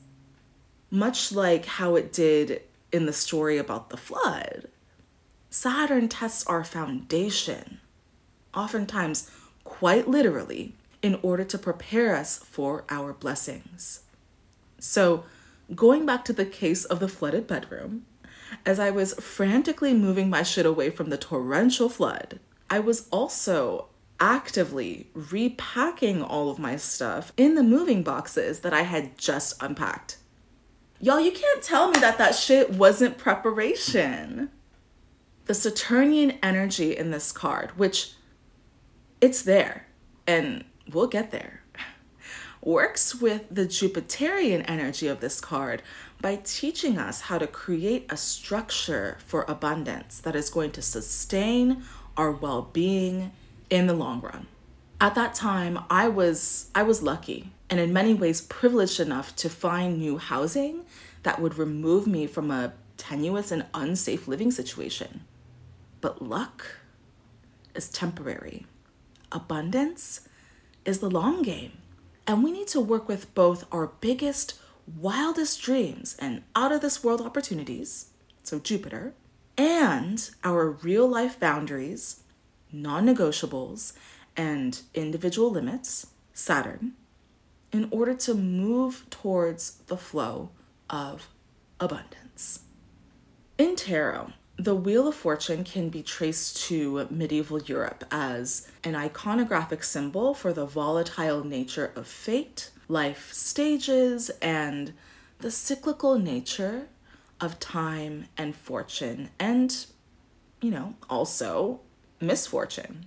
Much 0.88 1.32
like 1.32 1.64
how 1.66 1.96
it 1.96 2.12
did 2.12 2.62
in 2.92 3.06
the 3.06 3.12
story 3.12 3.58
about 3.58 3.90
the 3.90 3.96
flood, 3.96 4.68
Saturn 5.52 6.08
tests 6.08 6.46
our 6.46 6.64
foundation, 6.64 7.78
oftentimes 8.54 9.30
quite 9.64 10.08
literally, 10.08 10.74
in 11.02 11.18
order 11.20 11.44
to 11.44 11.58
prepare 11.58 12.16
us 12.16 12.38
for 12.38 12.84
our 12.88 13.12
blessings. 13.12 14.00
So, 14.78 15.24
going 15.74 16.06
back 16.06 16.24
to 16.24 16.32
the 16.32 16.46
case 16.46 16.86
of 16.86 17.00
the 17.00 17.08
flooded 17.08 17.46
bedroom, 17.46 18.06
as 18.64 18.80
I 18.80 18.88
was 18.88 19.12
frantically 19.20 19.92
moving 19.92 20.30
my 20.30 20.42
shit 20.42 20.64
away 20.64 20.88
from 20.88 21.10
the 21.10 21.18
torrential 21.18 21.90
flood, 21.90 22.40
I 22.70 22.78
was 22.78 23.06
also 23.10 23.88
actively 24.18 25.08
repacking 25.12 26.22
all 26.22 26.48
of 26.48 26.58
my 26.58 26.76
stuff 26.76 27.30
in 27.36 27.56
the 27.56 27.62
moving 27.62 28.02
boxes 28.02 28.60
that 28.60 28.72
I 28.72 28.82
had 28.82 29.18
just 29.18 29.62
unpacked. 29.62 30.16
Y'all, 30.98 31.20
you 31.20 31.30
can't 31.30 31.62
tell 31.62 31.90
me 31.90 32.00
that 32.00 32.16
that 32.16 32.34
shit 32.34 32.70
wasn't 32.70 33.18
preparation. 33.18 34.50
The 35.46 35.54
Saturnian 35.54 36.38
energy 36.42 36.96
in 36.96 37.10
this 37.10 37.32
card, 37.32 37.72
which 37.76 38.12
it's 39.20 39.42
there, 39.42 39.86
and 40.26 40.64
we'll 40.90 41.08
get 41.08 41.30
there 41.30 41.62
works 42.62 43.14
with 43.14 43.46
the 43.50 43.66
Jupiterian 43.66 44.64
energy 44.68 45.08
of 45.08 45.20
this 45.20 45.40
card 45.40 45.82
by 46.20 46.36
teaching 46.36 46.96
us 46.96 47.22
how 47.22 47.38
to 47.38 47.46
create 47.46 48.06
a 48.08 48.16
structure 48.16 49.18
for 49.26 49.44
abundance 49.48 50.20
that 50.20 50.36
is 50.36 50.48
going 50.48 50.70
to 50.70 50.82
sustain 50.82 51.82
our 52.16 52.30
well-being 52.30 53.32
in 53.68 53.86
the 53.86 53.94
long 53.94 54.20
run. 54.20 54.46
At 55.00 55.16
that 55.16 55.34
time, 55.34 55.80
I 55.90 56.06
was 56.06 56.70
I 56.74 56.84
was 56.84 57.02
lucky 57.02 57.50
and 57.68 57.80
in 57.80 57.92
many 57.92 58.14
ways 58.14 58.40
privileged 58.40 59.00
enough 59.00 59.34
to 59.36 59.48
find 59.48 59.98
new 59.98 60.18
housing 60.18 60.84
that 61.24 61.40
would 61.40 61.58
remove 61.58 62.06
me 62.06 62.26
from 62.26 62.50
a 62.50 62.74
tenuous 62.96 63.50
and 63.50 63.64
unsafe 63.74 64.28
living 64.28 64.50
situation. 64.50 65.24
But 66.02 66.20
luck 66.20 66.66
is 67.74 67.88
temporary. 67.88 68.66
Abundance 69.30 70.28
is 70.84 70.98
the 70.98 71.08
long 71.08 71.40
game. 71.42 71.78
And 72.26 72.44
we 72.44 72.52
need 72.52 72.68
to 72.68 72.80
work 72.80 73.08
with 73.08 73.34
both 73.34 73.64
our 73.72 73.86
biggest, 73.86 74.58
wildest 75.00 75.62
dreams 75.62 76.16
and 76.18 76.42
out 76.54 76.72
of 76.72 76.82
this 76.82 77.02
world 77.02 77.20
opportunities, 77.20 78.10
so 78.42 78.58
Jupiter, 78.58 79.14
and 79.56 80.30
our 80.44 80.70
real 80.70 81.08
life 81.08 81.38
boundaries, 81.38 82.22
non 82.72 83.06
negotiables, 83.06 83.92
and 84.36 84.82
individual 84.94 85.50
limits, 85.50 86.08
Saturn, 86.34 86.92
in 87.70 87.88
order 87.90 88.14
to 88.14 88.34
move 88.34 89.04
towards 89.08 89.78
the 89.86 89.96
flow 89.96 90.50
of 90.90 91.28
abundance. 91.78 92.60
In 93.56 93.76
tarot, 93.76 94.32
the 94.62 94.74
Wheel 94.76 95.08
of 95.08 95.16
Fortune 95.16 95.64
can 95.64 95.88
be 95.88 96.04
traced 96.04 96.56
to 96.68 97.08
medieval 97.10 97.60
Europe 97.60 98.04
as 98.12 98.70
an 98.84 98.94
iconographic 98.94 99.82
symbol 99.82 100.34
for 100.34 100.52
the 100.52 100.64
volatile 100.64 101.42
nature 101.42 101.90
of 101.96 102.06
fate, 102.06 102.70
life 102.86 103.32
stages, 103.32 104.30
and 104.40 104.92
the 105.40 105.50
cyclical 105.50 106.16
nature 106.16 106.86
of 107.40 107.58
time 107.58 108.26
and 108.38 108.54
fortune, 108.54 109.30
and, 109.36 109.86
you 110.60 110.70
know, 110.70 110.94
also 111.10 111.80
misfortune. 112.20 113.06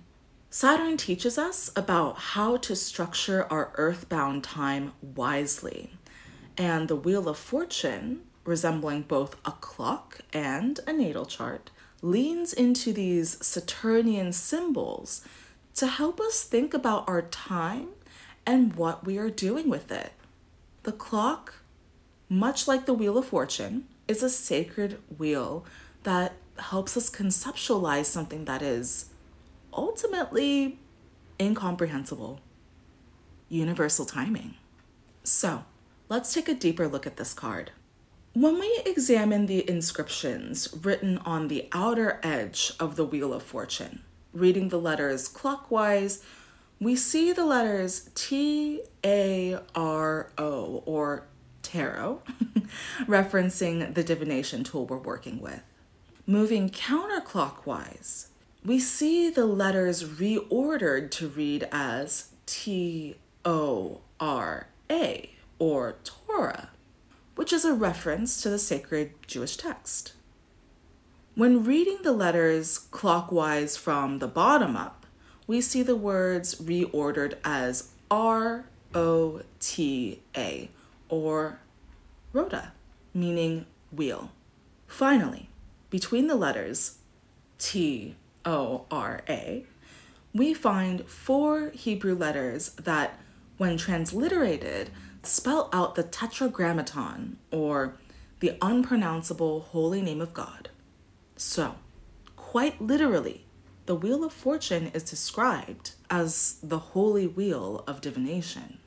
Saturn 0.50 0.98
teaches 0.98 1.38
us 1.38 1.70
about 1.74 2.18
how 2.18 2.58
to 2.58 2.76
structure 2.76 3.46
our 3.50 3.72
earthbound 3.76 4.44
time 4.44 4.92
wisely, 5.00 5.96
and 6.58 6.88
the 6.88 6.96
Wheel 6.96 7.30
of 7.30 7.38
Fortune 7.38 8.20
resembling 8.46 9.02
both 9.02 9.36
a 9.44 9.52
clock 9.52 10.20
and 10.32 10.80
a 10.86 10.92
natal 10.92 11.26
chart, 11.26 11.70
leans 12.02 12.52
into 12.52 12.92
these 12.92 13.44
Saturnian 13.44 14.32
symbols 14.32 15.26
to 15.74 15.86
help 15.86 16.20
us 16.20 16.42
think 16.42 16.72
about 16.72 17.08
our 17.08 17.22
time 17.22 17.88
and 18.46 18.74
what 18.74 19.04
we 19.04 19.18
are 19.18 19.30
doing 19.30 19.68
with 19.68 19.90
it. 19.90 20.12
The 20.84 20.92
clock, 20.92 21.54
much 22.28 22.68
like 22.68 22.86
the 22.86 22.94
Wheel 22.94 23.18
of 23.18 23.26
Fortune, 23.26 23.86
is 24.06 24.22
a 24.22 24.30
sacred 24.30 25.00
wheel 25.18 25.64
that 26.04 26.34
helps 26.58 26.96
us 26.96 27.10
conceptualize 27.10 28.06
something 28.06 28.44
that 28.44 28.62
is 28.62 29.06
ultimately 29.72 30.78
incomprehensible 31.40 32.40
universal 33.48 34.04
timing. 34.06 34.54
So, 35.22 35.64
let's 36.08 36.32
take 36.32 36.48
a 36.48 36.54
deeper 36.54 36.88
look 36.88 37.06
at 37.06 37.16
this 37.16 37.34
card. 37.34 37.72
When 38.36 38.60
we 38.60 38.82
examine 38.84 39.46
the 39.46 39.66
inscriptions 39.66 40.68
written 40.82 41.16
on 41.24 41.48
the 41.48 41.70
outer 41.72 42.20
edge 42.22 42.70
of 42.78 42.96
the 42.96 43.04
Wheel 43.06 43.32
of 43.32 43.42
Fortune, 43.42 44.02
reading 44.34 44.68
the 44.68 44.78
letters 44.78 45.26
clockwise, 45.26 46.22
we 46.78 46.96
see 46.96 47.32
the 47.32 47.46
letters 47.46 48.10
T 48.14 48.82
A 49.02 49.58
R 49.74 50.32
O 50.36 50.82
or 50.84 51.24
tarot, 51.62 52.20
referencing 53.06 53.94
the 53.94 54.04
divination 54.04 54.64
tool 54.64 54.84
we're 54.84 54.98
working 54.98 55.40
with. 55.40 55.62
Moving 56.26 56.68
counterclockwise, 56.68 58.26
we 58.62 58.78
see 58.78 59.30
the 59.30 59.46
letters 59.46 60.04
reordered 60.04 61.10
to 61.12 61.28
read 61.28 61.66
as 61.72 62.32
T 62.44 63.16
O 63.46 64.02
R 64.20 64.66
A 64.90 65.30
or 65.58 65.96
Torah, 66.04 66.68
which 67.36 67.52
is 67.52 67.64
a 67.64 67.72
reference 67.72 68.42
to 68.42 68.50
the 68.50 68.58
sacred 68.58 69.12
Jewish 69.26 69.56
text. 69.56 70.14
When 71.34 71.64
reading 71.64 71.98
the 72.02 72.12
letters 72.12 72.78
clockwise 72.78 73.76
from 73.76 74.18
the 74.18 74.26
bottom 74.26 74.74
up, 74.74 75.06
we 75.46 75.60
see 75.60 75.82
the 75.82 75.94
words 75.94 76.56
reordered 76.56 77.34
as 77.44 77.92
R 78.10 78.64
O 78.94 79.42
T 79.60 80.22
A 80.36 80.70
or 81.08 81.60
rota, 82.32 82.72
meaning 83.14 83.66
wheel. 83.92 84.32
Finally, 84.86 85.50
between 85.90 86.26
the 86.26 86.34
letters 86.34 86.98
T 87.58 88.16
O 88.44 88.86
R 88.90 89.22
A, 89.28 89.64
we 90.32 90.54
find 90.54 91.06
four 91.06 91.70
Hebrew 91.70 92.14
letters 92.14 92.70
that, 92.70 93.18
when 93.58 93.76
transliterated, 93.76 94.90
spell 95.26 95.68
out 95.72 95.94
the 95.94 96.02
tetragrammaton 96.02 97.38
or 97.50 97.96
the 98.40 98.56
unpronounceable 98.60 99.60
holy 99.60 100.02
name 100.02 100.20
of 100.20 100.34
God. 100.34 100.70
So, 101.36 101.76
quite 102.36 102.80
literally, 102.80 103.46
the 103.86 103.94
Wheel 103.94 104.24
of 104.24 104.32
Fortune 104.32 104.90
is 104.94 105.04
described 105.04 105.92
as 106.10 106.58
the 106.62 106.78
holy 106.78 107.26
wheel 107.26 107.84
of 107.86 108.00
divination. 108.00 108.78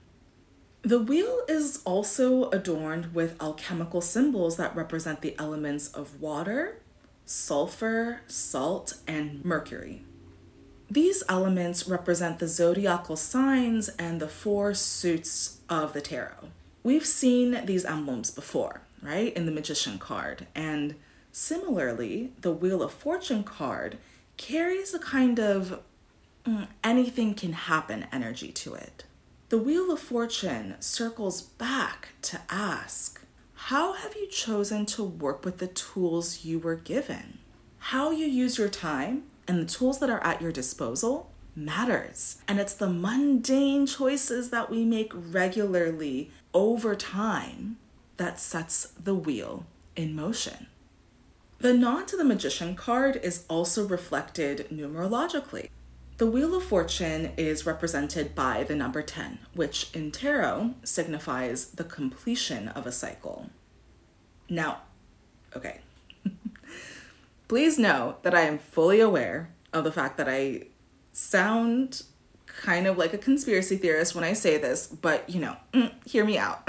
The 0.82 1.00
wheel 1.00 1.42
is 1.48 1.82
also 1.86 2.50
adorned 2.52 3.14
with 3.14 3.42
alchemical 3.42 4.02
symbols 4.02 4.58
that 4.58 4.76
represent 4.76 5.22
the 5.22 5.36
elements 5.38 5.90
of 5.90 6.22
water, 6.22 6.82
sulfur, 7.26 8.22
salt, 8.28 8.96
and 9.08 9.44
mercury. 9.44 10.04
These 10.90 11.24
elements 11.30 11.88
represent 11.88 12.40
the 12.40 12.48
zodiacal 12.48 13.16
signs 13.16 13.90
and 13.90 14.20
the 14.20 14.28
four 14.28 14.74
suits 14.74 15.59
of 15.70 15.94
the 15.94 16.02
tarot. 16.02 16.50
We've 16.84 17.06
seen 17.06 17.66
these 17.66 17.86
emblems 17.86 18.32
before, 18.32 18.82
right, 19.02 19.34
in 19.34 19.46
the 19.46 19.52
Magician 19.52 20.00
card, 20.00 20.48
and 20.56 20.96
similarly, 21.32 22.32
the 22.40 22.52
Wheel 22.52 22.82
of 22.82 22.92
Fortune 22.92 23.44
card 23.44 23.98
carries 24.38 24.94
a 24.94 25.00
kind 25.00 25.40
of 25.40 25.82
mm, 26.46 26.68
anything 26.84 27.34
can 27.34 27.54
happen 27.54 28.08
energy 28.12 28.52
to 28.54 28.74
it. 28.74 29.04
The 29.50 29.58
Wheel 29.58 29.92
of 29.92 30.00
Fortune 30.00 30.76
circles 30.80 31.42
back 31.42 32.10
to 32.24 32.40
ask 32.50 33.22
How 33.54 33.94
have 33.94 34.16
you 34.16 34.28
chosen 34.28 34.86
to 34.88 35.04
work 35.04 35.44
with 35.44 35.58
the 35.58 35.68
tools 35.68 36.46
you 36.46 36.60
were 36.60 36.76
given? 36.76 37.40
How 37.80 38.12
you 38.12 38.26
use 38.26 38.58
your 38.58 38.70
time 38.70 39.24
and 39.48 39.60
the 39.60 39.66
tools 39.66 40.00
that 40.00 40.10
are 40.10 40.24
at 40.24 40.42
your 40.42 40.52
disposal 40.52 41.32
matters. 41.56 42.38
And 42.48 42.60
it's 42.60 42.74
the 42.74 42.90
mundane 42.90 43.86
choices 43.86 44.50
that 44.50 44.70
we 44.70 44.86
make 44.86 45.12
regularly 45.14 46.32
over 46.54 46.96
time 46.96 47.78
that 48.18 48.40
sets 48.40 48.88
the 49.02 49.16
wheel 49.16 49.66
in 49.96 50.16
motion. 50.16 50.68
The 51.60 51.74
nod 51.74 52.08
to 52.08 52.18
the 52.18 52.24
Magician 52.24 52.76
card 52.76 53.20
is 53.22 53.46
also 53.50 53.86
reflected 53.86 54.68
numerologically. 54.72 55.70
The 56.18 56.28
Wheel 56.28 56.56
of 56.56 56.64
Fortune 56.64 57.32
is 57.38 57.66
represented 57.66 58.36
by 58.36 58.64
the 58.64 58.76
number 58.76 59.02
10, 59.02 59.40
which 59.54 59.90
in 59.94 60.12
tarot 60.12 60.76
signifies 60.84 61.68
the 61.72 61.86
completion 61.86 62.68
of 62.70 62.86
a 62.86 62.92
cycle. 62.92 63.50
Now, 64.50 64.82
okay. 65.56 65.80
Please 67.48 67.80
know 67.80 68.18
that 68.24 68.36
I 68.36 68.42
am 68.42 68.58
fully 68.58 69.00
aware 69.00 69.50
of 69.72 69.84
the 69.86 69.92
fact 69.92 70.18
that 70.18 70.28
I 70.28 70.68
sound 71.20 72.04
kind 72.46 72.88
of 72.88 72.98
like 72.98 73.14
a 73.14 73.18
conspiracy 73.18 73.78
theorist 73.78 74.16
when 74.16 74.24
I 74.24 74.34
say 74.34 74.58
this, 74.58 74.88
but 74.88 75.30
you 75.30 75.40
know, 75.40 75.58
mm, 75.74 75.92
hear 76.06 76.26
me 76.26 76.38
out. 76.38 76.68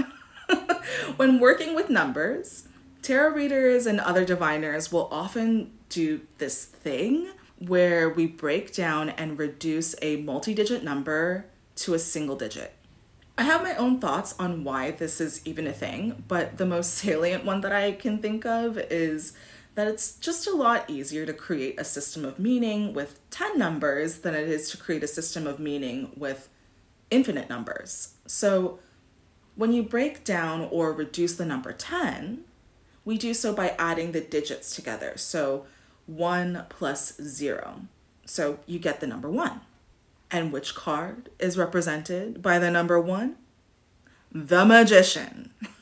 when 1.17 1.41
working 1.41 1.75
with 1.75 1.89
numbers, 1.89 2.69
tarot 3.03 3.35
readers 3.35 3.87
and 3.87 4.01
other 4.01 4.25
diviners 4.25 4.93
will 4.93 5.09
often 5.11 5.73
do 5.89 6.21
this 6.39 6.65
thing 6.65 7.31
where 7.59 8.09
we 8.09 8.27
break 8.27 8.75
down 8.75 9.11
and 9.11 9.39
reduce 9.39 9.95
a 10.03 10.17
multi 10.17 10.55
digit 10.55 10.83
number 10.83 11.47
to 11.77 11.95
a 11.95 11.99
single 11.99 12.37
digit. 12.37 12.75
I 13.39 13.43
have 13.45 13.63
my 13.63 13.75
own 13.77 14.01
thoughts 14.01 14.35
on 14.39 14.65
why 14.65 14.91
this 14.91 15.21
is 15.21 15.41
even 15.47 15.67
a 15.67 15.73
thing, 15.73 16.25
but 16.29 16.59
the 16.59 16.67
most 16.67 16.95
salient 16.95 17.45
one 17.45 17.61
that 17.63 17.73
I 17.73 17.93
can 17.93 18.19
think 18.19 18.45
of 18.45 18.79
is 18.79 19.33
that 19.81 19.89
it's 19.89 20.17
just 20.17 20.47
a 20.47 20.55
lot 20.55 20.91
easier 20.91 21.25
to 21.25 21.33
create 21.33 21.81
a 21.81 21.85
system 21.85 22.23
of 22.23 22.39
meaning 22.39 22.93
with 22.93 23.19
10 23.31 23.59
numbers 23.59 24.19
than 24.19 24.35
it 24.35 24.47
is 24.47 24.69
to 24.69 24.77
create 24.77 25.03
a 25.03 25.09
system 25.09 25.47
of 25.47 25.59
meaning 25.59 26.13
with 26.15 26.51
infinite 27.11 27.49
numbers. 27.49 28.13
So 28.27 28.79
when 29.57 29.73
you 29.73 29.83
break 29.83 30.23
down 30.23 30.69
or 30.71 30.93
reduce 30.93 31.35
the 31.37 31.47
number 31.47 31.73
10, 31.73 32.45
we 33.07 33.17
do 33.17 33.33
so 33.33 33.55
by 33.55 33.75
adding 33.79 34.13
the 34.13 34.21
digits 34.21 34.77
together. 34.77 35.15
So 35.17 35.65
1 36.05 36.67
plus 36.69 37.17
0. 37.17 37.87
So 38.27 38.59
you 38.67 38.79
get 38.79 39.01
the 39.01 39.07
number 39.07 39.31
1. 39.31 39.63
And 40.31 40.53
which 40.53 40.75
card 40.75 41.31
is 41.39 41.57
represented 41.57 42.43
by 42.43 42.59
the 42.59 42.71
number 42.71 43.01
1? 43.01 43.35
The 44.31 44.67
Magician. 44.67 45.53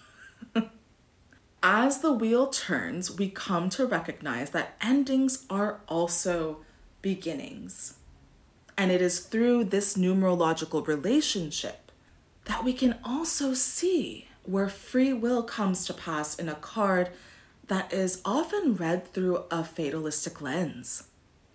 As 1.62 1.98
the 1.98 2.12
wheel 2.12 2.46
turns, 2.46 3.18
we 3.18 3.28
come 3.28 3.68
to 3.70 3.86
recognize 3.86 4.50
that 4.50 4.76
endings 4.80 5.44
are 5.50 5.80
also 5.88 6.64
beginnings. 7.02 7.94
And 8.76 8.92
it 8.92 9.02
is 9.02 9.20
through 9.20 9.64
this 9.64 9.96
numerological 9.96 10.86
relationship 10.86 11.90
that 12.44 12.64
we 12.64 12.72
can 12.72 12.96
also 13.04 13.54
see 13.54 14.28
where 14.44 14.68
free 14.68 15.12
will 15.12 15.42
comes 15.42 15.84
to 15.86 15.92
pass 15.92 16.36
in 16.36 16.48
a 16.48 16.54
card 16.54 17.10
that 17.66 17.92
is 17.92 18.22
often 18.24 18.76
read 18.76 19.12
through 19.12 19.44
a 19.50 19.64
fatalistic 19.64 20.40
lens. 20.40 21.08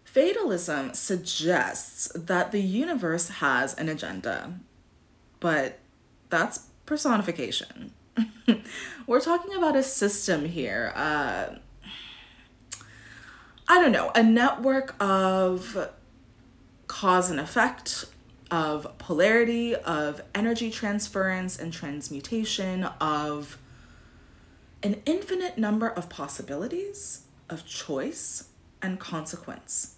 Fatalism 0.04 0.94
suggests 0.94 2.12
that 2.14 2.52
the 2.52 2.62
universe 2.62 3.30
has 3.30 3.74
an 3.76 3.90
agenda, 3.90 4.60
but 5.40 5.80
that's 6.30 6.68
personification. 6.86 7.94
We're 9.08 9.22
talking 9.22 9.56
about 9.56 9.76
a 9.76 9.84
system 9.84 10.46
here. 10.46 10.94
Uh, 10.96 11.56
I 13.68 13.82
don't 13.82 13.92
know, 13.92 14.12
a 14.14 14.24
network 14.24 14.96
of 15.02 15.90
cause 16.88 17.32
and 17.32 17.40
effect, 17.40 18.06
of 18.52 18.98
polarity, 18.98 19.76
of 19.76 20.22
energy 20.36 20.70
transference 20.70 21.58
and 21.58 21.72
transmutation, 21.72 22.84
of 23.02 23.58
an 24.84 25.02
infinite 25.06 25.58
number 25.58 25.88
of 25.88 26.10
possibilities, 26.10 27.24
of 27.50 27.66
choice, 27.66 28.50
and 28.82 29.00
consequence. 29.00 29.96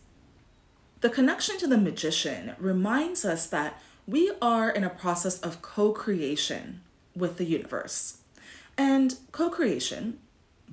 The 1.01 1.09
connection 1.09 1.57
to 1.57 1.67
the 1.67 1.77
magician 1.77 2.55
reminds 2.59 3.25
us 3.25 3.47
that 3.47 3.81
we 4.07 4.31
are 4.41 4.69
in 4.69 4.83
a 4.83 4.89
process 4.89 5.39
of 5.39 5.61
co 5.61 5.91
creation 5.91 6.81
with 7.15 7.37
the 7.37 7.45
universe. 7.45 8.17
And 8.77 9.15
co 9.31 9.49
creation, 9.49 10.19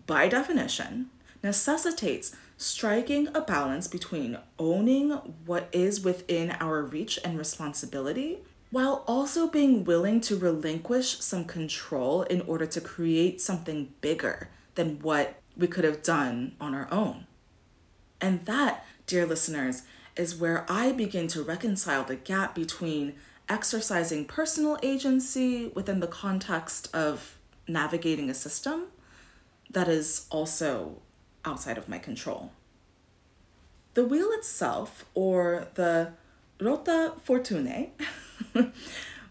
by 0.06 0.28
definition, 0.28 1.10
necessitates 1.42 2.34
striking 2.56 3.28
a 3.34 3.40
balance 3.40 3.88
between 3.88 4.38
owning 4.58 5.10
what 5.46 5.68
is 5.72 6.04
within 6.04 6.52
our 6.60 6.82
reach 6.82 7.18
and 7.24 7.36
responsibility 7.36 8.38
while 8.70 9.04
also 9.06 9.46
being 9.46 9.84
willing 9.84 10.20
to 10.20 10.36
relinquish 10.36 11.20
some 11.20 11.44
control 11.44 12.22
in 12.22 12.40
order 12.42 12.64
to 12.64 12.80
create 12.80 13.40
something 13.40 13.92
bigger 14.00 14.48
than 14.76 14.98
what 15.00 15.34
we 15.56 15.66
could 15.66 15.84
have 15.84 16.02
done 16.02 16.56
on 16.58 16.74
our 16.74 16.88
own. 16.90 17.26
And 18.20 18.46
that, 18.46 18.86
dear 19.06 19.26
listeners, 19.26 19.82
is 20.16 20.36
where 20.36 20.64
I 20.70 20.92
begin 20.92 21.28
to 21.28 21.42
reconcile 21.42 22.04
the 22.04 22.16
gap 22.16 22.54
between 22.54 23.14
exercising 23.52 24.24
personal 24.24 24.78
agency 24.82 25.70
within 25.74 26.00
the 26.00 26.06
context 26.06 26.88
of 26.94 27.36
navigating 27.68 28.30
a 28.30 28.34
system 28.34 28.84
that 29.70 29.88
is 29.88 30.26
also 30.30 31.02
outside 31.44 31.76
of 31.76 31.86
my 31.86 31.98
control. 31.98 32.50
The 33.92 34.06
wheel 34.06 34.30
itself, 34.32 35.04
or 35.12 35.68
the 35.74 36.12
Rota 36.58 37.12
Fortunae, 37.26 37.90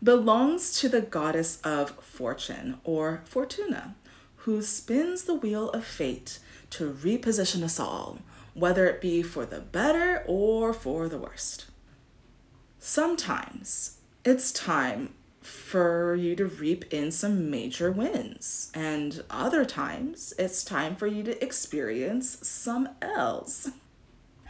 belongs 0.04 0.80
to 0.80 0.88
the 0.88 1.02
goddess 1.02 1.60
of 1.64 1.90
fortune, 2.00 2.78
or 2.84 3.24
Fortuna, 3.26 3.96
who 4.44 4.62
spins 4.62 5.24
the 5.24 5.34
wheel 5.34 5.72
of 5.72 5.84
fate 5.84 6.38
to 6.70 6.92
reposition 6.94 7.64
us 7.64 7.80
all, 7.80 8.20
whether 8.54 8.86
it 8.86 9.02
be 9.02 9.24
for 9.24 9.48
the 9.48 9.62
better 9.62 10.24
or 10.28 10.74
for 10.74 11.10
the 11.10 11.18
worst. 11.18 11.66
Sometimes 12.78 13.98
it's 14.24 14.52
time 14.52 15.14
for 15.42 16.14
you 16.14 16.36
to 16.36 16.46
reap 16.46 16.86
in 16.94 17.12
some 17.12 17.50
major 17.50 17.92
wins. 17.92 18.72
And 18.76 19.24
other 19.30 19.66
times, 19.66 20.34
it's 20.38 20.64
time 20.64 20.96
for 20.96 21.08
you 21.08 21.24
to 21.24 21.44
experience 21.44 22.48
some 22.48 22.90
L's. 23.02 23.72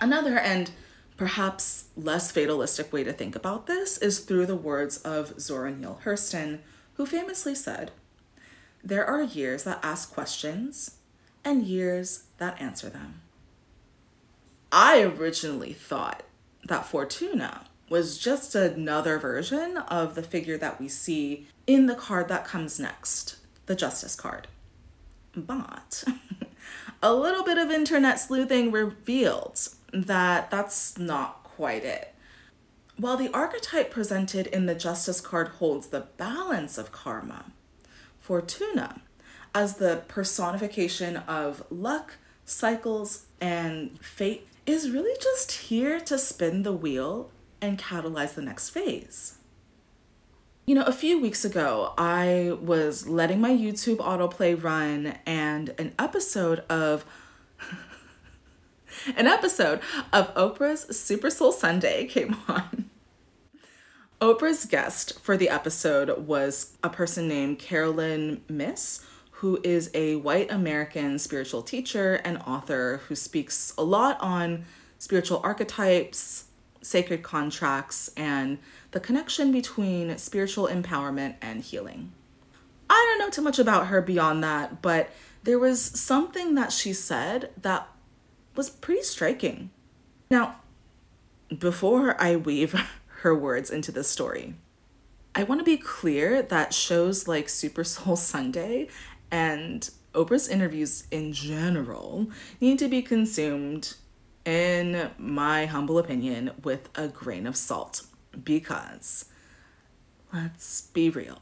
Another 0.01 0.37
and 0.37 0.71
perhaps 1.15 1.85
less 1.95 2.31
fatalistic 2.31 2.91
way 2.91 3.03
to 3.03 3.13
think 3.13 3.35
about 3.35 3.67
this 3.67 3.97
is 3.99 4.19
through 4.19 4.47
the 4.47 4.55
words 4.55 4.97
of 4.97 5.39
Zora 5.39 5.71
Neale 5.71 6.01
Hurston, 6.03 6.59
who 6.95 7.05
famously 7.05 7.55
said, 7.55 7.91
there 8.83 9.05
are 9.05 9.21
years 9.21 9.63
that 9.63 9.79
ask 9.83 10.11
questions 10.11 10.97
and 11.45 11.63
years 11.63 12.23
that 12.37 12.59
answer 12.59 12.89
them. 12.89 13.21
I 14.71 15.01
originally 15.01 15.73
thought 15.73 16.23
that 16.63 16.85
Fortuna 16.85 17.65
was 17.91 18.17
just 18.17 18.55
another 18.55 19.19
version 19.19 19.75
of 19.75 20.15
the 20.15 20.23
figure 20.23 20.57
that 20.57 20.79
we 20.79 20.87
see 20.87 21.45
in 21.67 21.87
the 21.87 21.93
card 21.93 22.29
that 22.29 22.45
comes 22.45 22.79
next, 22.79 23.35
the 23.65 23.75
Justice 23.75 24.15
card. 24.15 24.47
But 25.35 26.05
a 27.03 27.13
little 27.13 27.43
bit 27.43 27.57
of 27.57 27.69
internet 27.69 28.17
sleuthing 28.17 28.71
revealed 28.71 29.59
that 29.91 30.49
that's 30.49 30.97
not 30.97 31.43
quite 31.43 31.83
it. 31.83 32.15
While 32.95 33.17
the 33.17 33.33
archetype 33.33 33.91
presented 33.91 34.47
in 34.47 34.67
the 34.67 34.75
Justice 34.75 35.19
card 35.19 35.49
holds 35.49 35.87
the 35.87 36.07
balance 36.15 36.77
of 36.77 36.93
karma, 36.93 37.51
Fortuna, 38.21 39.01
as 39.53 39.75
the 39.75 40.03
personification 40.07 41.17
of 41.17 41.65
luck, 41.69 42.13
cycles, 42.45 43.25
and 43.41 43.99
fate, 43.99 44.47
is 44.65 44.91
really 44.91 45.19
just 45.21 45.51
here 45.51 45.99
to 45.99 46.17
spin 46.17 46.63
the 46.63 46.71
wheel 46.71 47.31
and 47.61 47.77
catalyze 47.77 48.33
the 48.33 48.41
next 48.41 48.69
phase. 48.69 49.37
You 50.65 50.75
know, 50.75 50.83
a 50.83 50.93
few 50.93 51.19
weeks 51.19 51.43
ago, 51.43 51.93
I 51.97 52.57
was 52.61 53.07
letting 53.07 53.41
my 53.41 53.51
YouTube 53.51 53.97
autoplay 53.97 54.61
run, 54.61 55.17
and 55.25 55.73
an 55.77 55.93
episode 55.97 56.59
of 56.69 57.03
an 59.17 59.27
episode 59.27 59.81
of 60.13 60.33
Oprah's 60.35 60.97
Super 60.97 61.29
Soul 61.29 61.51
Sunday 61.51 62.05
came 62.05 62.37
on. 62.47 62.89
Oprah's 64.21 64.65
guest 64.65 65.19
for 65.19 65.35
the 65.35 65.49
episode 65.49 66.27
was 66.27 66.77
a 66.83 66.89
person 66.89 67.27
named 67.27 67.57
Caroline 67.57 68.41
Myss, 68.47 69.03
who 69.31 69.59
is 69.63 69.89
a 69.95 70.17
white 70.17 70.51
American 70.51 71.17
spiritual 71.17 71.63
teacher 71.63 72.21
and 72.23 72.37
author 72.45 73.01
who 73.07 73.15
speaks 73.15 73.73
a 73.79 73.83
lot 73.83 74.17
on 74.21 74.65
spiritual 74.99 75.41
archetypes, 75.43 76.45
sacred 76.81 77.23
contracts, 77.23 78.09
and 78.17 78.57
the 78.91 78.99
connection 78.99 79.51
between 79.51 80.17
spiritual 80.17 80.67
empowerment 80.67 81.35
and 81.41 81.61
healing. 81.61 82.11
I 82.89 83.05
don't 83.09 83.19
know 83.19 83.29
too 83.29 83.41
much 83.41 83.59
about 83.59 83.87
her 83.87 84.01
beyond 84.01 84.43
that, 84.43 84.81
but 84.81 85.09
there 85.43 85.59
was 85.59 85.81
something 85.81 86.55
that 86.55 86.71
she 86.71 86.93
said 86.93 87.51
that 87.61 87.87
was 88.55 88.69
pretty 88.69 89.03
striking. 89.03 89.69
Now, 90.29 90.57
before 91.57 92.21
I 92.21 92.35
weave 92.35 92.75
her 93.21 93.35
words 93.35 93.69
into 93.69 93.91
this 93.91 94.09
story, 94.09 94.55
I 95.33 95.43
want 95.43 95.61
to 95.61 95.65
be 95.65 95.77
clear 95.77 96.41
that 96.41 96.73
shows 96.73 97.27
like 97.27 97.47
Super 97.47 97.83
Soul 97.83 98.15
Sunday 98.17 98.89
and 99.29 99.89
Oprah's 100.13 100.49
interviews 100.49 101.05
in 101.09 101.31
general 101.31 102.27
need 102.59 102.79
to 102.79 102.89
be 102.89 103.01
consumed, 103.01 103.95
in 104.45 105.11
my 105.17 105.65
humble 105.65 105.97
opinion, 105.97 106.51
with 106.63 106.89
a 106.95 107.07
grain 107.07 107.47
of 107.47 107.55
salt. 107.55 108.03
Because, 108.43 109.25
let's 110.33 110.81
be 110.81 111.09
real, 111.09 111.41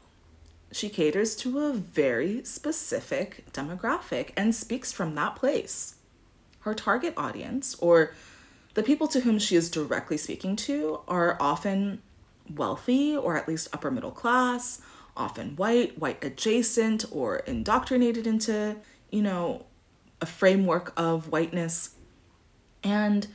she 0.72 0.88
caters 0.88 1.36
to 1.36 1.60
a 1.60 1.72
very 1.72 2.44
specific 2.44 3.44
demographic 3.52 4.30
and 4.36 4.54
speaks 4.54 4.92
from 4.92 5.14
that 5.14 5.36
place. 5.36 5.96
Her 6.60 6.74
target 6.74 7.14
audience, 7.16 7.74
or 7.76 8.12
the 8.74 8.82
people 8.82 9.08
to 9.08 9.20
whom 9.20 9.38
she 9.38 9.56
is 9.56 9.70
directly 9.70 10.16
speaking 10.16 10.56
to, 10.56 11.00
are 11.08 11.36
often 11.40 12.02
wealthy 12.52 13.16
or 13.16 13.36
at 13.36 13.48
least 13.48 13.68
upper 13.72 13.90
middle 13.90 14.10
class 14.10 14.82
often 15.16 15.56
white, 15.56 15.98
white 15.98 16.22
adjacent, 16.24 17.04
or 17.10 17.38
indoctrinated 17.38 18.26
into, 18.26 18.76
you 19.10 19.22
know, 19.22 19.66
a 20.20 20.26
framework 20.26 20.92
of 20.96 21.28
whiteness. 21.28 21.90
And 22.82 23.26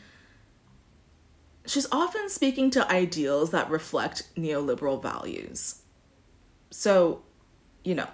she's 1.66 1.88
often 1.92 2.30
speaking 2.30 2.70
to 2.72 2.92
ideals 2.92 3.52
that 3.52 3.70
reflect 3.70 4.30
neoliberal 4.36 5.02
values. 5.02 5.82
So, 6.72 7.22
you 7.84 7.96
know, 7.96 8.08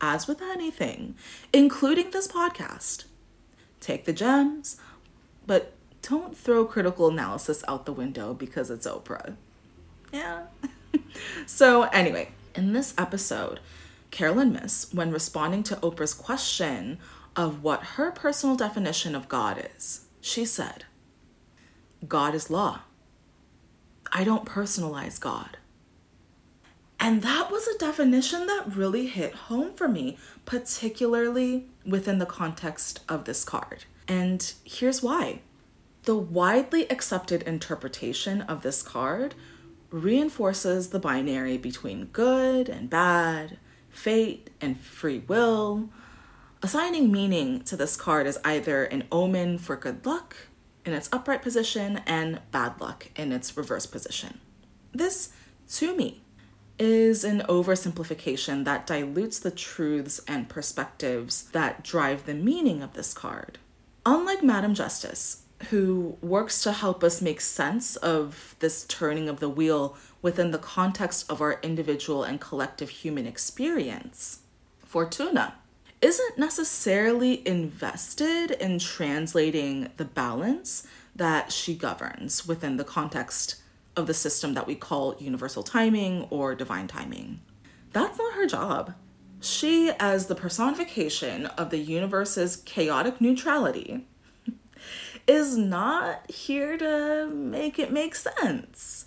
as 0.00 0.26
with 0.28 0.40
anything, 0.40 1.16
including 1.52 2.10
this 2.10 2.28
podcast, 2.28 3.04
take 3.80 4.04
the 4.04 4.12
gems, 4.12 4.76
but 5.46 5.72
don't 6.02 6.36
throw 6.36 6.64
critical 6.64 7.08
analysis 7.08 7.64
out 7.66 7.86
the 7.86 7.92
window 7.92 8.34
because 8.34 8.70
it's 8.70 8.86
Oprah. 8.86 9.36
Yeah. 10.12 10.44
so, 11.46 11.82
anyway, 11.84 12.30
in 12.54 12.72
this 12.72 12.94
episode, 12.96 13.60
Caroline 14.10 14.52
Myss, 14.52 14.88
when 14.92 15.10
responding 15.10 15.62
to 15.64 15.76
Oprah's 15.76 16.14
question 16.14 16.98
of 17.36 17.62
what 17.62 17.82
her 17.82 18.10
personal 18.10 18.56
definition 18.56 19.14
of 19.14 19.28
God 19.28 19.64
is, 19.76 20.06
she 20.28 20.44
said, 20.44 20.84
God 22.06 22.34
is 22.34 22.50
law. 22.50 22.80
I 24.12 24.24
don't 24.24 24.44
personalize 24.44 25.18
God. 25.20 25.56
And 27.00 27.22
that 27.22 27.50
was 27.50 27.66
a 27.66 27.78
definition 27.78 28.46
that 28.46 28.74
really 28.74 29.06
hit 29.06 29.32
home 29.34 29.72
for 29.72 29.88
me, 29.88 30.18
particularly 30.44 31.66
within 31.86 32.18
the 32.18 32.26
context 32.26 33.00
of 33.08 33.24
this 33.24 33.44
card. 33.44 33.84
And 34.06 34.52
here's 34.64 35.02
why. 35.02 35.40
The 36.04 36.16
widely 36.16 36.90
accepted 36.90 37.42
interpretation 37.42 38.42
of 38.42 38.62
this 38.62 38.82
card 38.82 39.34
reinforces 39.90 40.88
the 40.88 40.98
binary 40.98 41.56
between 41.56 42.06
good 42.06 42.68
and 42.68 42.90
bad, 42.90 43.58
fate 43.88 44.50
and 44.60 44.78
free 44.78 45.22
will. 45.26 45.90
Assigning 46.60 47.12
meaning 47.12 47.60
to 47.62 47.76
this 47.76 47.94
card 47.94 48.26
is 48.26 48.38
either 48.44 48.84
an 48.84 49.04
omen 49.12 49.58
for 49.58 49.76
good 49.76 50.04
luck 50.04 50.36
in 50.84 50.92
its 50.92 51.08
upright 51.12 51.40
position 51.40 52.00
and 52.04 52.40
bad 52.50 52.80
luck 52.80 53.08
in 53.14 53.30
its 53.30 53.56
reverse 53.56 53.86
position. 53.86 54.40
This, 54.92 55.32
to 55.74 55.94
me, 55.94 56.22
is 56.76 57.22
an 57.22 57.42
oversimplification 57.48 58.64
that 58.64 58.88
dilutes 58.88 59.38
the 59.38 59.52
truths 59.52 60.20
and 60.26 60.48
perspectives 60.48 61.44
that 61.52 61.84
drive 61.84 62.26
the 62.26 62.34
meaning 62.34 62.82
of 62.82 62.94
this 62.94 63.14
card. 63.14 63.58
Unlike 64.04 64.42
Madam 64.42 64.74
Justice, 64.74 65.44
who 65.70 66.16
works 66.20 66.62
to 66.62 66.72
help 66.72 67.04
us 67.04 67.22
make 67.22 67.40
sense 67.40 67.94
of 67.96 68.56
this 68.58 68.84
turning 68.84 69.28
of 69.28 69.38
the 69.38 69.48
wheel 69.48 69.96
within 70.22 70.50
the 70.50 70.58
context 70.58 71.30
of 71.30 71.40
our 71.40 71.60
individual 71.62 72.24
and 72.24 72.40
collective 72.40 72.90
human 72.90 73.26
experience. 73.26 74.40
Fortuna 74.84 75.54
isn't 76.00 76.38
necessarily 76.38 77.46
invested 77.46 78.52
in 78.52 78.78
translating 78.78 79.88
the 79.96 80.04
balance 80.04 80.86
that 81.14 81.52
she 81.52 81.74
governs 81.74 82.46
within 82.46 82.76
the 82.76 82.84
context 82.84 83.56
of 83.96 84.06
the 84.06 84.14
system 84.14 84.54
that 84.54 84.66
we 84.66 84.76
call 84.76 85.16
universal 85.18 85.62
timing 85.62 86.22
or 86.30 86.54
divine 86.54 86.86
timing. 86.86 87.40
That's 87.92 88.18
not 88.18 88.34
her 88.34 88.46
job. 88.46 88.94
She, 89.40 89.90
as 89.98 90.26
the 90.26 90.34
personification 90.34 91.46
of 91.46 91.70
the 91.70 91.78
universe's 91.78 92.56
chaotic 92.56 93.20
neutrality, 93.20 94.06
is 95.26 95.56
not 95.56 96.30
here 96.30 96.76
to 96.78 97.28
make 97.28 97.78
it 97.78 97.92
make 97.92 98.14
sense. 98.14 99.06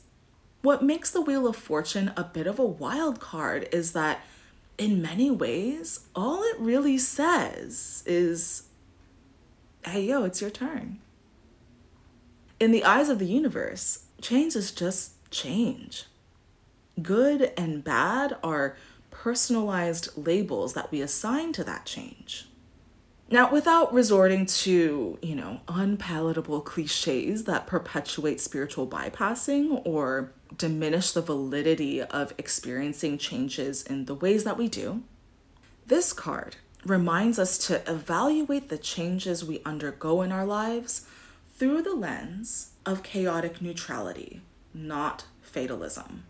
What 0.61 0.83
makes 0.83 1.09
the 1.09 1.21
Wheel 1.21 1.47
of 1.47 1.55
Fortune 1.55 2.11
a 2.15 2.23
bit 2.23 2.47
of 2.47 2.59
a 2.59 2.65
wild 2.65 3.19
card 3.19 3.67
is 3.71 3.93
that, 3.93 4.21
in 4.77 5.01
many 5.01 5.29
ways, 5.29 6.07
all 6.15 6.43
it 6.43 6.59
really 6.59 6.97
says 6.97 8.03
is, 8.05 8.63
hey, 9.85 10.05
yo, 10.05 10.23
it's 10.23 10.41
your 10.41 10.49
turn. 10.49 10.99
In 12.59 12.71
the 12.71 12.83
eyes 12.83 13.09
of 13.09 13.19
the 13.19 13.25
universe, 13.25 14.05
change 14.21 14.55
is 14.55 14.71
just 14.71 15.13
change. 15.31 16.05
Good 17.01 17.51
and 17.57 17.83
bad 17.83 18.37
are 18.43 18.75
personalized 19.09 20.09
labels 20.15 20.73
that 20.73 20.91
we 20.91 21.01
assign 21.01 21.53
to 21.53 21.63
that 21.63 21.85
change. 21.85 22.47
Now, 23.31 23.49
without 23.49 23.93
resorting 23.93 24.45
to, 24.45 25.17
you 25.21 25.35
know, 25.35 25.61
unpalatable 25.69 26.59
cliches 26.59 27.45
that 27.45 27.65
perpetuate 27.65 28.41
spiritual 28.41 28.85
bypassing 28.85 29.81
or 29.85 30.33
diminish 30.57 31.13
the 31.13 31.21
validity 31.21 32.01
of 32.01 32.33
experiencing 32.37 33.17
changes 33.17 33.83
in 33.83 34.03
the 34.03 34.15
ways 34.15 34.43
that 34.43 34.57
we 34.57 34.67
do, 34.67 35.03
this 35.87 36.11
card 36.11 36.57
reminds 36.83 37.39
us 37.39 37.57
to 37.67 37.89
evaluate 37.89 38.67
the 38.67 38.77
changes 38.77 39.45
we 39.45 39.61
undergo 39.65 40.21
in 40.21 40.33
our 40.33 40.45
lives 40.45 41.05
through 41.55 41.83
the 41.83 41.95
lens 41.95 42.71
of 42.85 43.01
chaotic 43.01 43.61
neutrality, 43.61 44.41
not 44.73 45.23
fatalism. 45.41 46.25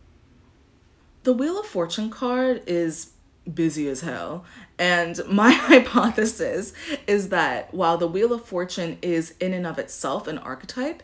The 1.23 1.33
Wheel 1.33 1.59
of 1.59 1.65
Fortune 1.65 2.11
card 2.11 2.61
is 2.67 3.13
busy 3.51 3.87
as 3.87 4.01
hell. 4.01 4.45
And 4.77 5.19
my 5.27 5.51
hypothesis 5.51 6.73
is 7.07 7.29
that 7.29 7.73
while 7.73 7.97
the 7.97 8.07
Wheel 8.07 8.33
of 8.33 8.45
Fortune 8.45 8.97
is 9.01 9.35
in 9.39 9.53
and 9.53 9.65
of 9.65 9.79
itself 9.79 10.27
an 10.27 10.37
archetype, 10.37 11.03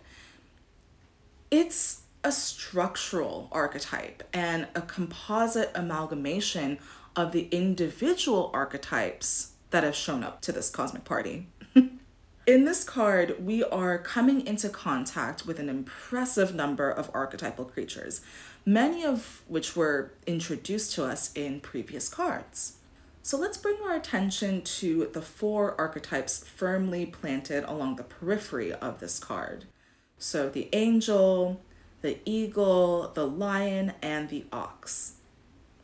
it's 1.50 2.02
a 2.24 2.32
structural 2.32 3.48
archetype 3.52 4.24
and 4.34 4.68
a 4.76 4.82
composite 4.82 5.72
amalgamation 5.74 6.78
of 7.16 7.32
the 7.32 7.48
individual 7.52 8.52
archetypes 8.54 9.54
that 9.70 9.84
have 9.84 9.96
shown 9.96 10.24
up 10.24 10.42
to 10.42 10.52
this 10.52 10.70
cosmic 10.70 11.04
party. 11.04 11.48
In 12.48 12.64
this 12.64 12.86
card, 12.86 13.44
we 13.46 13.62
are 13.66 13.98
coming 13.98 14.48
into 14.48 14.70
contact 14.70 15.46
with 15.46 15.60
an 15.60 15.68
impressive 15.68 16.56
number 16.56 16.90
of 16.90 17.12
archetypal 17.14 17.66
creatures, 17.66 18.22
many 18.68 19.06
of 19.06 19.44
which 19.48 19.78
were 19.78 20.12
introduced 20.28 20.94
to 20.94 21.06
us 21.06 21.32
in 21.34 21.62
previous 21.62 22.10
cards. 22.10 22.74
So 23.24 23.38
let's 23.38 23.58
bring 23.58 23.78
our 23.82 23.96
attention 23.96 24.62
to 24.62 25.10
the 25.14 25.22
four 25.22 25.74
archetypes 25.80 26.46
firmly 26.46 27.06
planted 27.06 27.64
along 27.64 27.96
the 27.96 28.04
periphery 28.04 28.74
of 28.74 29.00
this 29.00 29.20
card. 29.20 29.66
So 30.18 30.50
the 30.50 30.68
angel, 30.74 31.62
the 32.02 32.20
eagle, 32.26 33.10
the 33.14 33.26
lion, 33.26 33.94
and 34.02 34.28
the 34.28 34.46
ox. 34.52 35.14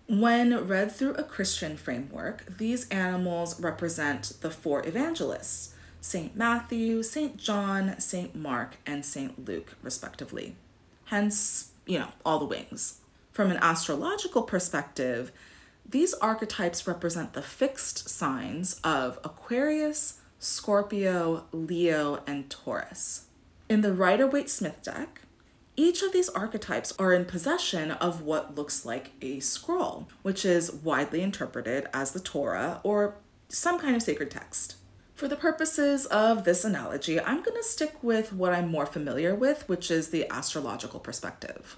When 0.08 0.68
read 0.68 0.92
through 0.92 1.14
a 1.14 1.24
Christian 1.24 1.78
framework, 1.78 2.58
these 2.58 2.90
animals 2.90 3.62
represent 3.62 4.34
the 4.42 4.52
four 4.52 4.86
evangelists 4.86 5.74
St. 6.02 6.36
Matthew, 6.36 7.02
St. 7.02 7.38
John, 7.38 7.98
St. 7.98 8.36
Mark, 8.36 8.76
and 8.86 9.06
St. 9.06 9.48
Luke, 9.48 9.76
respectively. 9.82 10.58
Hence, 11.06 11.73
you 11.86 12.00
know, 12.00 12.10
all 12.26 12.40
the 12.40 12.46
wings. 12.46 13.00
From 13.32 13.52
an 13.52 13.58
astrological 13.58 14.44
perspective, 14.44 15.32
these 15.88 16.14
archetypes 16.16 16.88
represent 16.88 17.34
the 17.34 17.42
fixed 17.42 18.10
signs 18.10 18.80
of 18.84 19.20
Aquarius, 19.24 20.22
Scorpio, 20.40 21.46
Leo, 21.52 22.22
and 22.26 22.50
Taurus. 22.50 23.28
In 23.70 23.82
the 23.82 23.94
Rider 23.94 24.28
Waite 24.28 24.50
Smith 24.50 24.84
deck, 24.84 25.22
each 25.76 26.04
of 26.04 26.14
these 26.14 26.30
archetypes 26.30 26.94
are 27.00 27.14
in 27.14 27.26
possession 27.26 27.92
of 27.92 28.22
what 28.22 28.56
looks 28.56 28.86
like 28.86 29.12
a 29.22 29.40
scroll, 29.40 30.08
which 30.22 30.46
is 30.46 30.72
widely 30.72 31.22
interpreted 31.22 31.88
as 31.94 32.12
the 32.12 32.20
Torah 32.20 32.80
or 32.84 33.16
some 33.50 33.80
kind 33.80 33.96
of 33.96 34.04
sacred 34.04 34.30
text. 34.30 34.76
For 35.24 35.30
the 35.30 35.38
purposes 35.38 36.06
of 36.08 36.44
this 36.44 36.66
analogy, 36.66 37.18
I'm 37.18 37.42
going 37.42 37.56
to 37.56 37.64
stick 37.64 37.96
with 38.04 38.34
what 38.34 38.52
I'm 38.52 38.68
more 38.68 38.86
familiar 38.86 39.34
with, 39.34 39.70
which 39.70 39.90
is 39.90 40.10
the 40.10 40.30
astrological 40.30 41.00
perspective. 41.00 41.78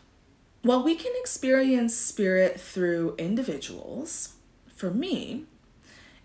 While 0.64 0.82
we 0.82 0.96
can 0.96 1.14
experience 1.20 1.96
spirit 1.96 2.60
through 2.60 3.14
individuals, 3.20 4.34
for 4.76 4.90
me, 4.90 5.44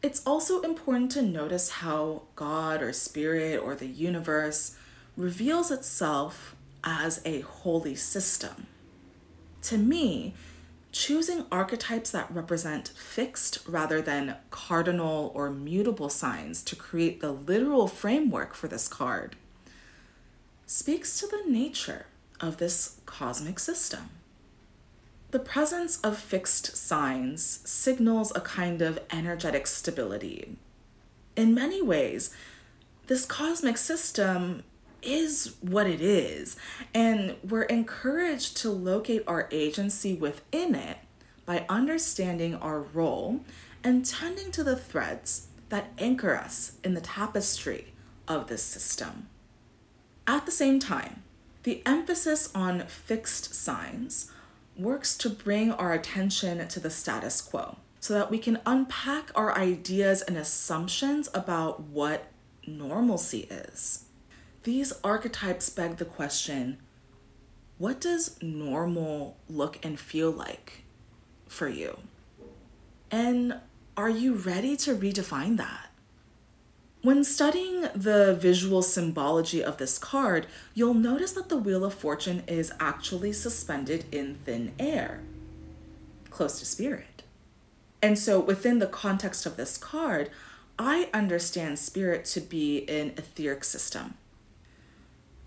it's 0.03 0.27
also 0.27 0.63
important 0.63 1.11
to 1.11 1.21
notice 1.21 1.69
how 1.69 2.23
God 2.37 2.81
or 2.81 2.95
spirit 2.95 3.61
or 3.63 3.75
the 3.75 3.87
universe 3.87 4.79
reveals 5.15 5.71
itself 5.71 6.57
as 6.83 7.21
a 7.27 7.41
holy 7.41 7.97
system. 7.97 8.67
To 9.65 9.77
me, 9.77 10.33
choosing 10.93 11.47
archetypes 11.53 12.11
that 12.11 12.33
represent 12.33 12.89
fixed 12.89 13.59
rather 13.67 14.03
than 14.03 14.37
cardinal 14.51 15.31
or 15.35 15.51
mutable 15.51 16.09
signs 16.09 16.63
to 16.63 16.77
create 16.77 17.21
the 17.21 17.33
literal 17.33 17.87
framework 17.87 18.55
for 18.55 18.69
this 18.69 18.89
card 18.89 19.37
speaks 20.67 21.19
to 21.19 21.27
the 21.27 21.51
nature 21.51 22.07
of 22.41 22.57
this 22.57 23.01
cosmic 23.07 23.59
system. 23.59 24.11
The 25.31 25.39
presence 25.39 26.01
of 26.01 26.19
fixed 26.19 26.77
signs 26.77 27.61
signals 27.65 28.33
a 28.35 28.41
kind 28.41 28.83
of 28.83 28.99
energetic 29.13 29.67
stability. 29.67 30.57
In 31.37 31.55
many 31.55 31.81
ways, 31.81 32.35
this 33.07 33.25
cosmic 33.25 33.77
system 33.77 34.65
is 35.03 35.57
what 35.61 35.87
it 35.87 36.01
is. 36.01 36.57
And 36.95 37.37
we're 37.43 37.63
encouraged 37.63 38.57
to 38.59 38.71
locate 38.71 39.25
our 39.27 39.49
agency 39.51 40.15
within 40.15 40.75
it 40.75 40.99
by 41.47 41.65
understanding 41.69 42.55
our 42.57 42.81
role 42.81 43.41
and 43.83 44.05
tending 44.05 44.51
to 44.53 44.65
the 44.65 44.77
threads 44.77 45.49
that 45.69 45.93
anchor 45.99 46.37
us 46.37 46.73
in 46.85 46.95
the 46.95 47.01
tapestry 47.01 47.93
of 48.29 48.49
this 48.49 48.63
system. 48.63 49.29
At 50.27 50.47
the 50.47 50.53
same 50.53 50.79
time, 50.79 51.23
the 51.63 51.83
emphasis 51.85 52.51
on 52.55 52.87
fixed 52.87 53.55
signs 53.55 54.31
works 54.77 55.17
to 55.19 55.29
bring 55.29 55.73
our 55.73 55.93
attention 55.93 56.67
to 56.67 56.81
the 56.81 56.91
status 56.91 57.41
quo 57.41 57.77
so 58.01 58.15
that 58.15 58.31
we 58.31 58.39
can 58.39 58.59
unpack 58.65 59.31
our 59.35 59.57
ideas 59.57 60.23
and 60.23 60.37
assumptions 60.37 61.29
about 61.35 61.81
what 61.81 62.27
normalcy 62.67 63.41
is. 63.51 64.07
These 64.63 64.93
archetypes 65.03 65.71
beg 65.71 65.97
the 65.97 66.05
question 66.05 66.79
what 67.79 67.99
does 67.99 68.37
normal 68.43 69.39
look 69.49 69.79
and 69.83 69.99
feel 69.99 70.31
like 70.31 70.85
for 71.49 71.67
you? 71.67 72.01
And 73.11 73.55
are 73.97 74.11
you 74.11 74.35
ready 74.35 74.77
to 74.79 74.95
redefine 74.95 75.57
that? 75.57 75.87
When 77.01 77.25
studying 77.25 77.89
the 77.95 78.37
visual 78.39 78.83
symbology 78.83 79.65
of 79.65 79.79
this 79.79 79.97
card, 79.97 80.47
you'll 80.75 80.93
notice 80.93 81.33
that 81.33 81.49
the 81.49 81.57
Wheel 81.57 81.83
of 81.83 81.95
Fortune 81.95 82.43
is 82.47 82.71
actually 82.79 83.33
suspended 83.33 84.05
in 84.13 84.35
thin 84.45 84.73
air, 84.79 85.23
close 86.29 86.59
to 86.59 86.67
spirit. 86.67 87.23
And 88.03 88.19
so, 88.19 88.39
within 88.39 88.79
the 88.79 88.87
context 88.87 89.47
of 89.47 89.57
this 89.57 89.79
card, 89.79 90.29
I 90.79 91.09
understand 91.15 91.79
spirit 91.79 92.27
to 92.27 92.43
be 92.43 92.87
an 92.91 93.15
etheric 93.17 93.65
system 93.65 94.19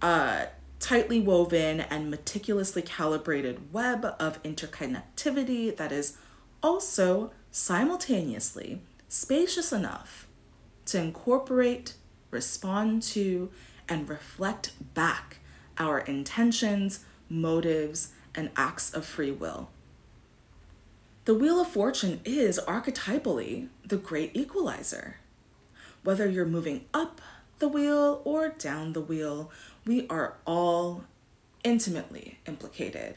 a 0.04 0.50
tightly 0.80 1.20
woven 1.20 1.80
and 1.80 2.12
meticulously 2.12 2.82
calibrated 2.82 3.74
web 3.74 4.06
of 4.20 4.44
interconnectivity 4.44 5.76
that 5.76 5.94
is 5.94 6.18
also 6.62 7.32
simultaneously 7.52 8.82
spacious 9.08 9.72
enough 9.72 10.28
to 10.86 11.00
incorporate, 11.00 11.94
respond 12.32 13.02
to, 13.02 13.50
and 13.88 14.10
reflect 14.10 14.74
back 14.94 15.38
our 15.78 16.00
intentions, 16.00 17.06
motives, 17.30 18.12
and 18.36 18.50
acts 18.58 18.94
of 18.94 19.06
free 19.06 19.32
will. 19.32 19.70
The 21.26 21.34
Wheel 21.34 21.62
of 21.62 21.70
Fortune 21.70 22.20
is 22.26 22.60
archetypally 22.68 23.70
the 23.86 23.96
great 23.96 24.36
equalizer. 24.36 25.18
Whether 26.04 26.30
you're 26.30 26.46
moving 26.46 26.84
up 26.94 27.22
the 27.60 27.70
wheel 27.70 28.22
or 28.26 28.50
down 28.50 28.92
the 28.92 29.00
wheel, 29.00 29.50
we 29.86 30.08
are 30.10 30.36
all 30.46 31.04
intimately 31.64 32.40
implicated. 32.48 33.16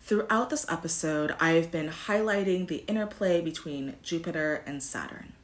Throughout 0.00 0.48
this 0.48 0.64
episode, 0.70 1.34
I've 1.38 1.70
been 1.70 1.90
highlighting 1.90 2.66
the 2.66 2.84
interplay 2.86 3.42
between 3.42 3.96
Jupiter 4.02 4.62
and 4.66 4.82
Saturn, 4.82 5.34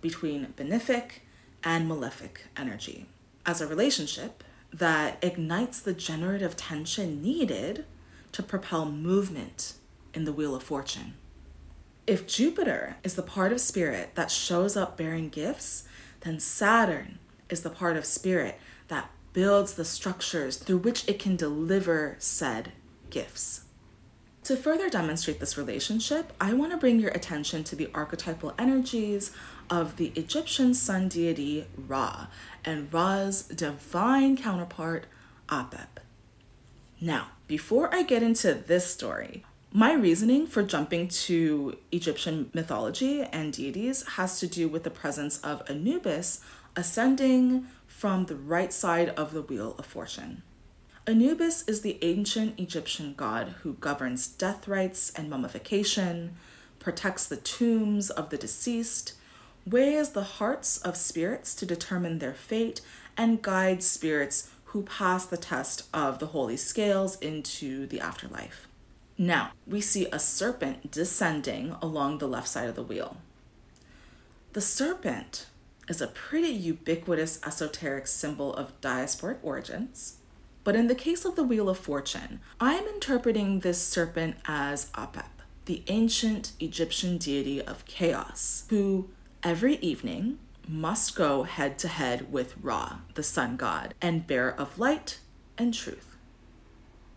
between 0.00 0.54
benefic 0.56 1.20
and 1.62 1.86
malefic 1.86 2.46
energy, 2.56 3.06
as 3.46 3.60
a 3.60 3.68
relationship 3.68 4.42
that 4.72 5.18
ignites 5.22 5.80
the 5.80 5.92
generative 5.92 6.56
tension 6.56 7.22
needed 7.22 7.84
to 8.32 8.42
propel 8.42 8.86
movement 8.86 9.74
in 10.12 10.24
the 10.24 10.32
Wheel 10.32 10.54
of 10.56 10.62
Fortune. 10.62 11.14
If 12.06 12.26
Jupiter 12.26 12.96
is 13.04 13.14
the 13.14 13.22
part 13.22 13.52
of 13.52 13.60
spirit 13.60 14.16
that 14.16 14.32
shows 14.32 14.76
up 14.76 14.96
bearing 14.96 15.28
gifts, 15.28 15.84
then 16.22 16.40
Saturn 16.40 17.18
is 17.48 17.60
the 17.60 17.70
part 17.70 17.96
of 17.96 18.04
spirit 18.04 18.58
builds 19.32 19.74
the 19.74 19.84
structures 19.84 20.56
through 20.56 20.78
which 20.78 21.08
it 21.08 21.18
can 21.18 21.36
deliver 21.36 22.16
said 22.18 22.72
gifts. 23.10 23.64
To 24.44 24.56
further 24.56 24.88
demonstrate 24.88 25.38
this 25.38 25.58
relationship, 25.58 26.32
I 26.40 26.54
want 26.54 26.72
to 26.72 26.78
bring 26.78 26.98
your 26.98 27.10
attention 27.10 27.62
to 27.64 27.76
the 27.76 27.90
archetypal 27.94 28.54
energies 28.58 29.32
of 29.68 29.96
the 29.96 30.12
Egyptian 30.16 30.74
sun 30.74 31.08
deity 31.08 31.66
Ra 31.76 32.26
and 32.64 32.92
Ra's 32.92 33.42
divine 33.42 34.36
counterpart, 34.36 35.06
Apep. 35.48 36.00
Now, 37.00 37.28
before 37.46 37.94
I 37.94 38.02
get 38.02 38.22
into 38.22 38.54
this 38.54 38.86
story, 38.90 39.44
my 39.72 39.92
reasoning 39.92 40.46
for 40.46 40.62
jumping 40.62 41.06
to 41.08 41.78
Egyptian 41.92 42.50
mythology 42.52 43.22
and 43.22 43.52
deities 43.52 44.06
has 44.16 44.40
to 44.40 44.46
do 44.46 44.68
with 44.68 44.82
the 44.82 44.90
presence 44.90 45.38
of 45.42 45.62
Anubis 45.68 46.40
ascending 46.74 47.66
from 48.00 48.24
the 48.24 48.34
right 48.34 48.72
side 48.72 49.10
of 49.10 49.34
the 49.34 49.42
Wheel 49.42 49.74
of 49.76 49.84
Fortune. 49.84 50.42
Anubis 51.06 51.68
is 51.68 51.82
the 51.82 51.98
ancient 52.00 52.58
Egyptian 52.58 53.12
god 53.14 53.56
who 53.60 53.74
governs 53.74 54.26
death 54.26 54.66
rites 54.66 55.12
and 55.14 55.28
mummification, 55.28 56.34
protects 56.78 57.26
the 57.26 57.36
tombs 57.36 58.08
of 58.08 58.30
the 58.30 58.38
deceased, 58.38 59.12
weighs 59.66 60.12
the 60.12 60.22
hearts 60.22 60.78
of 60.78 60.96
spirits 60.96 61.54
to 61.54 61.66
determine 61.66 62.20
their 62.20 62.32
fate, 62.32 62.80
and 63.18 63.42
guides 63.42 63.86
spirits 63.86 64.48
who 64.72 64.82
pass 64.84 65.26
the 65.26 65.36
test 65.36 65.86
of 65.92 66.20
the 66.20 66.28
holy 66.28 66.56
scales 66.56 67.18
into 67.18 67.86
the 67.86 68.00
afterlife. 68.00 68.66
Now, 69.18 69.50
we 69.66 69.82
see 69.82 70.06
a 70.06 70.18
serpent 70.18 70.90
descending 70.90 71.76
along 71.82 72.16
the 72.16 72.28
left 72.28 72.48
side 72.48 72.70
of 72.70 72.76
the 72.76 72.82
wheel. 72.82 73.18
The 74.54 74.62
serpent 74.62 75.48
is 75.88 76.00
a 76.00 76.06
pretty 76.06 76.48
ubiquitous 76.48 77.40
esoteric 77.44 78.06
symbol 78.06 78.54
of 78.54 78.80
diasporic 78.80 79.38
origins. 79.42 80.18
But 80.62 80.76
in 80.76 80.88
the 80.88 80.94
case 80.94 81.24
of 81.24 81.36
the 81.36 81.44
Wheel 81.44 81.68
of 81.68 81.78
Fortune, 81.78 82.40
I'm 82.60 82.84
interpreting 82.86 83.60
this 83.60 83.82
serpent 83.82 84.36
as 84.46 84.90
Apep, 84.92 85.42
the 85.64 85.82
ancient 85.88 86.52
Egyptian 86.60 87.18
deity 87.18 87.62
of 87.62 87.86
chaos, 87.86 88.64
who 88.68 89.08
every 89.42 89.76
evening 89.76 90.38
must 90.68 91.16
go 91.16 91.42
head 91.42 91.78
to 91.78 91.88
head 91.88 92.30
with 92.32 92.54
Ra, 92.60 92.98
the 93.14 93.22
sun 93.22 93.56
god, 93.56 93.94
and 94.00 94.26
bearer 94.26 94.52
of 94.52 94.78
light 94.78 95.20
and 95.58 95.74
truth. 95.74 96.16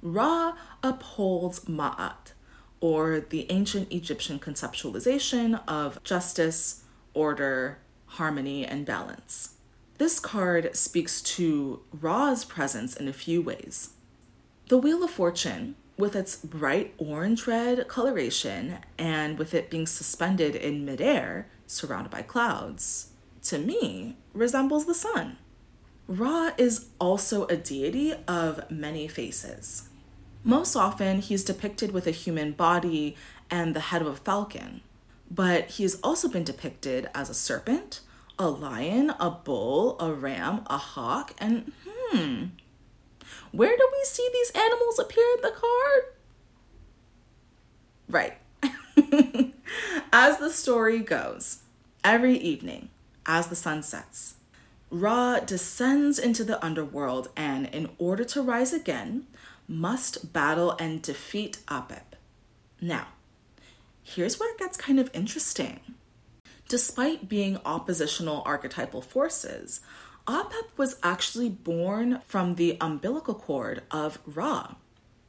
Ra 0.01 0.55
upholds 0.81 1.61
Ma'at, 1.61 2.33
or 2.81 3.19
the 3.19 3.45
ancient 3.51 3.91
Egyptian 3.91 4.39
conceptualization 4.39 5.61
of 5.67 6.01
justice, 6.03 6.83
order, 7.13 7.77
harmony, 8.13 8.65
and 8.65 8.85
balance. 8.85 9.55
This 9.97 10.19
card 10.19 10.75
speaks 10.75 11.21
to 11.21 11.81
Ra's 11.91 12.45
presence 12.45 12.95
in 12.95 13.07
a 13.07 13.13
few 13.13 13.41
ways. 13.41 13.91
The 14.69 14.77
Wheel 14.77 15.03
of 15.03 15.11
Fortune, 15.11 15.75
with 15.97 16.15
its 16.15 16.35
bright 16.35 16.93
orange 16.97 17.45
red 17.45 17.87
coloration 17.87 18.79
and 18.97 19.37
with 19.37 19.53
it 19.53 19.69
being 19.69 19.85
suspended 19.85 20.55
in 20.55 20.85
midair, 20.85 21.47
surrounded 21.67 22.09
by 22.09 22.21
clouds, 22.21 23.09
to 23.43 23.57
me 23.57 24.17
resembles 24.33 24.85
the 24.85 24.95
sun. 24.95 25.37
Ra 26.07 26.51
is 26.57 26.87
also 26.99 27.45
a 27.47 27.55
deity 27.55 28.13
of 28.27 28.69
many 28.69 29.07
faces. 29.07 29.89
Most 30.43 30.75
often, 30.75 31.21
he's 31.21 31.43
depicted 31.43 31.91
with 31.91 32.07
a 32.07 32.11
human 32.11 32.51
body 32.51 33.15
and 33.49 33.73
the 33.73 33.79
head 33.79 34.01
of 34.01 34.07
a 34.07 34.15
falcon, 34.15 34.81
but 35.33 35.71
he 35.71 35.83
has 35.83 35.99
also 36.03 36.27
been 36.27 36.43
depicted 36.43 37.09
as 37.15 37.29
a 37.29 37.33
serpent, 37.33 38.01
a 38.37 38.49
lion, 38.49 39.11
a 39.19 39.31
bull, 39.31 39.97
a 39.99 40.13
ram, 40.13 40.61
a 40.67 40.77
hawk, 40.77 41.33
and 41.39 41.71
hmm, 41.87 42.45
where 43.51 43.75
do 43.75 43.89
we 43.91 44.03
see 44.03 44.27
these 44.31 44.51
animals 44.51 44.99
appear 44.99 45.25
in 45.35 45.41
the 45.41 45.51
card? 45.51 46.03
Right. 48.07 48.37
as 50.13 50.37
the 50.37 50.51
story 50.51 50.99
goes, 50.99 51.63
every 52.03 52.37
evening, 52.37 52.89
as 53.25 53.47
the 53.47 53.55
sun 53.55 53.81
sets, 53.81 54.35
Ra 54.91 55.39
descends 55.39 56.19
into 56.19 56.43
the 56.43 56.63
underworld 56.63 57.29
and, 57.35 57.65
in 57.67 57.89
order 57.97 58.23
to 58.25 58.43
rise 58.43 58.73
again, 58.73 59.25
must 59.67 60.31
battle 60.31 60.75
and 60.79 61.01
defeat 61.01 61.57
Apep. 61.67 62.17
Now, 62.79 63.07
here's 64.03 64.39
where 64.39 64.51
it 64.51 64.59
gets 64.59 64.77
kind 64.77 64.99
of 64.99 65.09
interesting. 65.13 65.79
Despite 66.67 67.29
being 67.29 67.59
oppositional 67.65 68.43
archetypal 68.45 69.01
forces, 69.01 69.81
Apep 70.27 70.77
was 70.77 70.97
actually 71.03 71.49
born 71.49 72.21
from 72.25 72.55
the 72.55 72.77
umbilical 72.79 73.35
cord 73.35 73.83
of 73.91 74.19
Ra. 74.25 74.75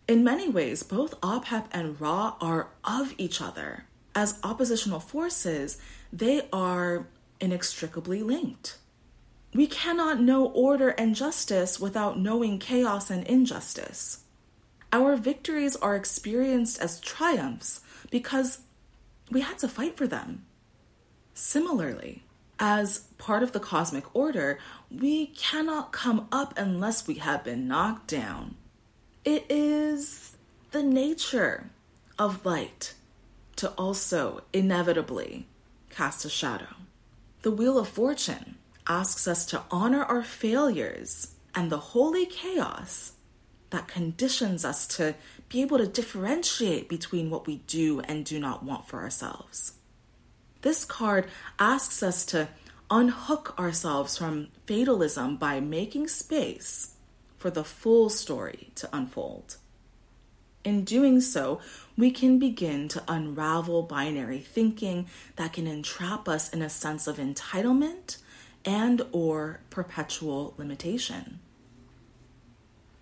In 0.07 0.23
many 0.23 0.49
ways, 0.49 0.83
both 0.83 1.21
Apep 1.21 1.67
and 1.73 2.01
Ra 2.01 2.37
are 2.41 2.69
of 2.85 3.15
each 3.19 3.41
other. 3.41 3.87
As 4.15 4.39
oppositional 4.45 5.01
forces, 5.01 5.79
they 6.13 6.49
are 6.53 7.09
inextricably 7.41 8.23
linked. 8.23 8.79
We 9.53 9.67
cannot 9.67 10.21
know 10.21 10.47
order 10.47 10.91
and 10.91 11.15
justice 11.15 11.81
without 11.81 12.19
knowing 12.19 12.59
chaos 12.59 13.11
and 13.11 13.27
injustice. 13.27 14.25
Our 14.93 15.17
victories 15.17 15.75
are 15.77 15.97
experienced 15.97 16.81
as 16.81 17.01
triumphs 17.01 17.81
because 18.11 18.59
we 19.35 19.41
had 19.41 19.59
to 19.59 19.69
fight 19.69 19.97
for 19.97 20.07
them. 20.07 20.47
Similarly, 21.35 22.23
as 22.61 23.01
part 23.19 23.43
of 23.43 23.51
the 23.51 23.59
cosmic 23.59 24.15
order, 24.15 24.61
we 24.91 25.27
cannot 25.27 25.91
come 25.93 26.29
up 26.31 26.55
unless 26.57 27.09
we 27.09 27.17
have 27.17 27.43
been 27.43 27.67
knocked 27.67 28.07
down. 28.07 28.55
It 29.25 29.45
is 29.49 30.37
the 30.71 30.85
nature 30.85 31.71
of 32.17 32.47
light 32.47 32.95
to 33.57 33.71
also 33.71 34.43
inevitably 34.53 35.49
cast 35.91 36.25
a 36.25 36.31
shadow. 36.31 36.77
The 37.43 37.51
Wheel 37.51 37.77
of 37.77 37.89
Fortune 37.89 38.55
asks 38.87 39.27
us 39.27 39.45
to 39.47 39.63
honor 39.69 40.05
our 40.05 40.23
failures 40.23 41.35
and 41.57 41.71
the 41.71 41.79
holy 41.79 42.27
chaos 42.27 43.15
that 43.71 43.89
conditions 43.89 44.65
us 44.65 44.87
to 44.87 45.17
be 45.55 45.63
able 45.63 45.79
to 45.79 45.87
differentiate 45.87 46.89
between 46.89 47.31
what 47.31 47.47
we 47.47 47.59
do 47.69 48.01
and 48.01 48.25
do 48.25 48.41
not 48.41 48.65
want 48.65 48.89
for 48.89 49.01
ourselves. 49.01 49.75
This 50.63 50.85
card 50.85 51.29
asks 51.61 52.03
us 52.03 52.27
to 52.27 52.49
unhook 52.91 53.57
ourselves 53.57 54.19
from 54.19 54.49
fatalism 54.67 55.37
by 55.37 55.61
making 55.61 56.09
space 56.09 56.97
for 57.39 57.51
the 57.51 57.63
full 57.63 58.11
story 58.11 58.71
to 58.75 58.89
unfold. 58.93 59.59
In 60.65 60.83
doing 60.83 61.21
so, 61.21 61.61
we 61.97 62.11
can 62.11 62.41
begin 62.41 62.89
to 62.89 63.05
unravel 63.07 63.85
binary 63.85 64.41
thinking 64.41 65.07
that 65.37 65.53
can 65.53 65.69
entrap 65.69 66.29
us 66.29 66.53
in 66.53 66.63
a 66.63 66.69
sense 66.69 67.07
of 67.07 67.19
entitlement 67.19 68.17
and 68.65 69.03
or 69.13 69.61
perpetual 69.71 70.55
limitation. 70.59 71.39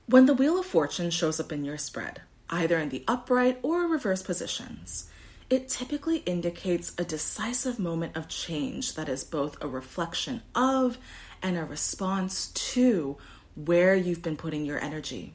When 0.05 0.27
the 0.27 0.35
Wheel 0.35 0.59
of 0.59 0.67
Fortune 0.67 1.11
shows 1.11 1.41
up 1.41 1.51
in 1.51 1.65
your 1.65 1.79
spread, 1.79 2.21
either 2.53 2.79
in 2.79 2.91
the 2.91 3.03
upright 3.09 3.59
or 3.63 3.89
reverse 3.89 4.23
positions, 4.23 5.11
it 5.51 5.69
typically 5.69 6.19
indicates 6.19 6.93
a 6.97 7.05
decisive 7.05 7.79
moment 7.79 8.17
of 8.17 8.29
change 8.29 8.95
that 8.95 9.09
is 9.09 9.25
both 9.25 9.57
a 9.61 9.67
reflection 9.67 10.43
of 10.55 10.99
and 11.43 11.59
a 11.59 11.65
response 11.65 12.49
to 12.49 13.17
where 13.55 13.95
you've 13.95 14.23
been 14.23 14.37
putting 14.37 14.65
your 14.65 14.83
energy. 14.83 15.35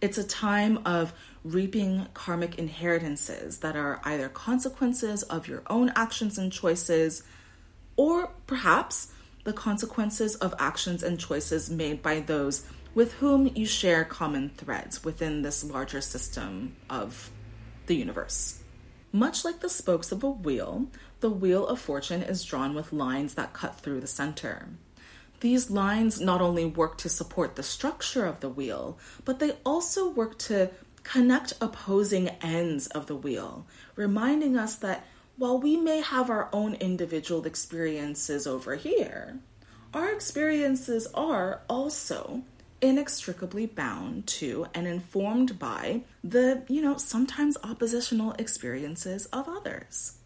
It's 0.00 0.18
a 0.18 0.24
time 0.24 0.80
of 0.84 1.12
reaping 1.44 2.06
karmic 2.14 2.58
inheritances 2.58 3.58
that 3.58 3.76
are 3.76 4.00
either 4.04 4.28
consequences 4.28 5.22
of 5.24 5.46
your 5.46 5.62
own 5.68 5.92
actions 5.94 6.38
and 6.38 6.52
choices, 6.52 7.22
or 7.96 8.30
perhaps 8.46 9.12
the 9.44 9.52
consequences 9.52 10.34
of 10.36 10.54
actions 10.58 11.02
and 11.02 11.20
choices 11.20 11.70
made 11.70 12.02
by 12.02 12.20
those 12.20 12.66
with 12.94 13.14
whom 13.14 13.50
you 13.54 13.66
share 13.66 14.04
common 14.04 14.50
threads 14.50 15.04
within 15.04 15.42
this 15.42 15.64
larger 15.64 16.00
system 16.00 16.76
of 16.88 17.30
the 17.86 17.96
universe. 17.96 18.62
Much 19.12 19.44
like 19.44 19.60
the 19.60 19.68
spokes 19.68 20.10
of 20.12 20.24
a 20.24 20.30
wheel, 20.30 20.86
the 21.20 21.30
wheel 21.30 21.66
of 21.66 21.80
fortune 21.80 22.22
is 22.22 22.44
drawn 22.44 22.74
with 22.74 22.92
lines 22.92 23.34
that 23.34 23.52
cut 23.52 23.80
through 23.80 24.00
the 24.00 24.06
center. 24.06 24.68
These 25.40 25.70
lines 25.70 26.20
not 26.20 26.40
only 26.40 26.64
work 26.64 26.96
to 26.98 27.08
support 27.08 27.56
the 27.56 27.62
structure 27.62 28.24
of 28.24 28.40
the 28.40 28.48
wheel, 28.48 28.98
but 29.24 29.38
they 29.38 29.52
also 29.64 30.08
work 30.08 30.38
to 30.40 30.70
connect 31.02 31.52
opposing 31.60 32.30
ends 32.40 32.86
of 32.88 33.06
the 33.06 33.14
wheel, 33.14 33.66
reminding 33.94 34.56
us 34.56 34.74
that 34.76 35.06
while 35.36 35.58
we 35.58 35.76
may 35.76 36.00
have 36.00 36.30
our 36.30 36.48
own 36.52 36.74
individual 36.74 37.44
experiences 37.44 38.46
over 38.46 38.76
here, 38.76 39.38
our 39.92 40.10
experiences 40.12 41.06
are 41.14 41.60
also 41.68 42.42
inextricably 42.84 43.66
bound 43.66 44.26
to 44.26 44.66
and 44.74 44.86
informed 44.86 45.58
by 45.58 46.02
the, 46.22 46.62
you 46.68 46.82
know, 46.82 46.96
sometimes 46.96 47.56
oppositional 47.64 48.32
experiences 48.32 49.26
of 49.26 49.48
others. 49.48 50.18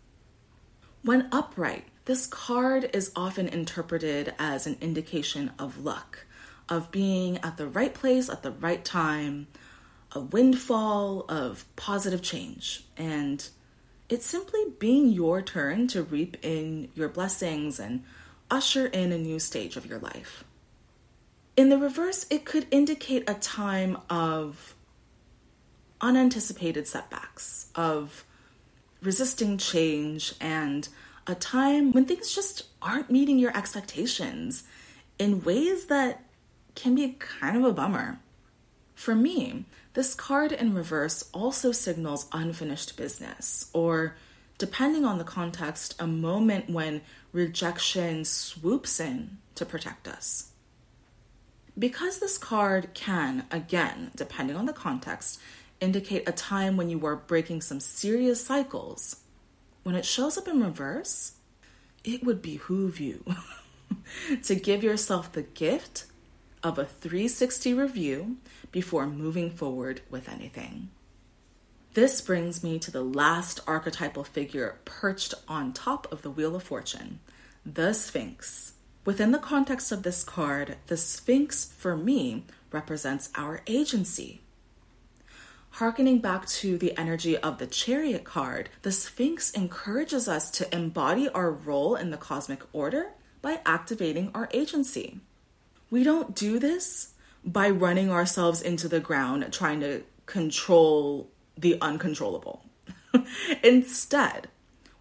When 1.03 1.29
upright, 1.31 1.85
this 2.07 2.27
card 2.27 2.91
is 2.93 3.13
often 3.15 3.49
interpreted 3.49 4.35
as 4.39 4.67
an 4.67 4.77
indication 4.81 5.53
of 5.59 5.85
luck, 5.85 6.27
of 6.69 6.91
being 6.91 7.39
at 7.39 7.57
the 7.57 7.69
right 7.69 7.95
place 7.95 8.29
at 8.29 8.43
the 8.43 8.51
right 8.51 8.85
time, 8.85 9.47
a 10.13 10.21
windfall 10.21 11.25
of 11.29 11.65
positive 11.77 12.23
change, 12.23 12.85
and 12.97 13.49
it's 14.09 14.27
simply 14.27 14.65
being 14.79 15.09
your 15.09 15.43
turn 15.43 15.87
to 15.89 16.03
reap 16.03 16.37
in 16.43 16.89
your 16.95 17.09
blessings 17.09 17.79
and 17.79 18.03
usher 18.51 18.87
in 18.87 19.13
a 19.13 19.19
new 19.19 19.39
stage 19.39 19.77
of 19.77 19.87
your 19.87 19.99
life. 19.99 20.45
In 21.59 21.71
the 21.71 21.77
reverse, 21.77 22.25
it 22.31 22.45
could 22.45 22.69
indicate 22.71 23.29
a 23.29 23.35
time 23.35 23.99
of 24.09 24.77
unanticipated 26.01 26.87
setbacks, 26.87 27.67
of 27.75 28.25
resisting 29.03 29.59
change, 29.59 30.37
and 30.41 30.89
a 31.27 31.35
time 31.35 31.91
when 31.91 32.05
things 32.05 32.33
just 32.33 32.63
aren't 32.81 33.11
meeting 33.11 33.41
your 33.41 33.57
expectations 33.57 34.63
in 35.19 35.43
ways 35.43 35.87
that 35.87 36.23
can 36.77 36.95
be 36.95 37.17
kind 37.19 37.57
of 37.57 37.65
a 37.65 37.73
bummer. 37.73 38.21
For 38.95 39.17
me, 39.17 39.65
this 39.95 40.15
card 40.15 40.53
in 40.53 40.75
reverse 40.75 41.29
also 41.35 41.73
signals 41.73 42.29
unfinished 42.31 42.97
business, 42.97 43.69
or 43.73 44.15
depending 44.59 45.05
on 45.05 45.19
the 45.19 45.25
context, 45.25 45.97
a 45.99 46.07
moment 46.07 46.71
when 46.71 47.01
rejection 47.33 48.25
swoops 48.25 49.01
in 49.01 49.39
to 49.57 49.67
protect 49.67 50.07
us. 50.07 50.48
Because 51.79 52.19
this 52.19 52.39
card 52.39 52.93
can, 52.95 53.45
again, 53.51 54.11
depending 54.17 54.57
on 54.57 54.67
the 54.67 54.73
context, 54.73 55.41
indicate 55.81 56.29
a 56.29 56.33
time 56.33 56.77
when 56.77 56.91
you 56.91 56.99
were 56.99 57.15
breaking 57.15 57.61
some 57.61 57.79
serious 57.79 58.45
cycles, 58.45 59.17
when 59.85 59.95
it 59.95 60.05
shows 60.05 60.37
up 60.37 60.49
in 60.49 60.63
reverse, 60.63 61.33
it 62.03 62.25
would 62.25 62.43
behoove 62.43 62.99
you 62.99 63.25
to 64.43 64.55
give 64.55 64.83
yourself 64.83 65.31
the 65.31 65.43
gift 65.43 66.07
of 66.63 66.79
a 66.79 66.85
360 66.85 67.75
review 67.75 68.39
before 68.73 69.07
moving 69.07 69.51
forward 69.51 70.01
with 70.11 70.29
anything. 70.29 70.91
This 71.95 72.21
brings 72.21 72.63
me 72.63 72.79
to 72.81 72.91
the 72.91 73.03
last 73.03 73.61
archetypal 73.67 74.25
figure 74.25 74.79
perched 74.85 75.35
on 75.47 75.73
top 75.73 76.11
of 76.13 76.23
the 76.23 76.31
Wheel 76.31 76.57
of 76.57 76.63
Fortune 76.63 77.21
the 77.65 77.93
Sphinx. 77.93 78.73
Within 79.09 79.33
the 79.33 79.39
context 79.39 79.91
of 79.91 80.03
this 80.03 80.23
card, 80.23 80.77
the 80.89 80.97
Sphinx, 80.99 81.65
for 81.65 81.97
me, 81.97 82.45
represents 82.71 83.31
our 83.37 83.63
agency. 83.67 84.43
Harkening 85.71 86.19
back 86.19 86.45
to 86.61 86.77
the 86.77 86.95
energy 86.99 87.35
of 87.35 87.57
the 87.57 87.67
Chariot 87.67 88.25
card, 88.25 88.69
the 88.83 88.93
Sphinx 88.93 89.51
encourages 89.53 90.29
us 90.29 90.51
to 90.51 90.77
embody 90.77 91.27
our 91.31 91.51
role 91.51 91.97
in 91.97 92.11
the 92.11 92.19
cosmic 92.19 92.61
order 92.75 93.13
by 93.41 93.63
activating 93.65 94.31
our 94.35 94.51
agency. 94.53 95.21
We 95.89 96.05
don't 96.05 96.37
do 96.37 96.59
this 96.59 97.15
by 97.43 97.71
running 97.71 98.11
ourselves 98.11 98.61
into 98.61 98.89
the 98.89 99.01
ground 99.01 99.51
trying 99.55 99.81
to 99.81 100.03
control 100.27 101.31
the 101.57 101.81
uncontrollable. 101.81 102.67
Instead, 103.65 104.49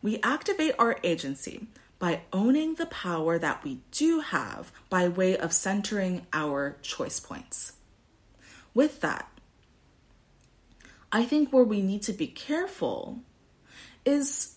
we 0.01 0.21
activate 0.21 0.75
our 0.79 0.97
agency 1.03 1.67
by 1.99 2.21
owning 2.31 2.75
the 2.75 2.85
power 2.85 3.39
that 3.39 3.63
we 3.63 3.79
do 3.91 4.19
have 4.19 4.71
by 4.89 5.07
way 5.07 5.37
of 5.37 5.53
centering 5.53 6.25
our 6.33 6.77
choice 6.81 7.19
points. 7.19 7.73
With 8.73 9.01
that, 9.01 9.29
I 11.11 11.25
think 11.25 11.51
where 11.51 11.63
we 11.63 11.81
need 11.81 12.03
to 12.03 12.13
be 12.13 12.27
careful 12.27 13.19
is 14.05 14.55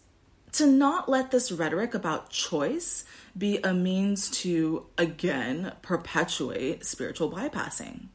to 0.53 0.67
not 0.67 1.09
let 1.09 1.31
this 1.31 1.53
rhetoric 1.53 1.95
about 1.95 2.31
choice 2.31 3.05
be 3.39 3.59
a 3.63 3.73
means 3.73 4.29
to, 4.31 4.87
again, 4.99 5.73
perpetuate 5.81 6.85
spiritual 6.85 7.31
bypassing. 7.31 8.07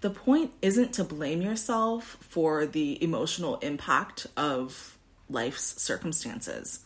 The 0.00 0.10
point 0.10 0.52
isn't 0.62 0.92
to 0.94 1.04
blame 1.04 1.42
yourself 1.42 2.16
for 2.20 2.66
the 2.66 3.02
emotional 3.02 3.56
impact 3.56 4.26
of 4.36 4.96
life's 5.28 5.80
circumstances. 5.82 6.80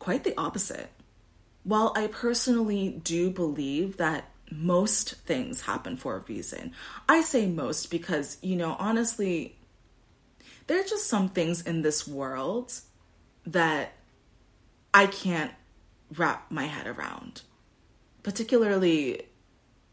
Quite 0.00 0.24
the 0.24 0.36
opposite. 0.36 0.90
While 1.62 1.92
I 1.94 2.08
personally 2.08 3.00
do 3.04 3.30
believe 3.30 3.98
that 3.98 4.24
most 4.50 5.14
things 5.26 5.60
happen 5.60 5.96
for 5.96 6.16
a 6.16 6.20
reason, 6.20 6.72
I 7.08 7.20
say 7.20 7.46
most 7.46 7.90
because, 7.90 8.38
you 8.42 8.56
know, 8.56 8.74
honestly, 8.80 9.56
there 10.66 10.80
are 10.80 10.84
just 10.84 11.06
some 11.06 11.28
things 11.28 11.62
in 11.62 11.82
this 11.82 12.08
world 12.08 12.72
that 13.46 13.92
I 14.92 15.06
can't 15.06 15.52
wrap 16.16 16.50
my 16.50 16.64
head 16.64 16.86
around, 16.86 17.42
particularly 18.22 19.22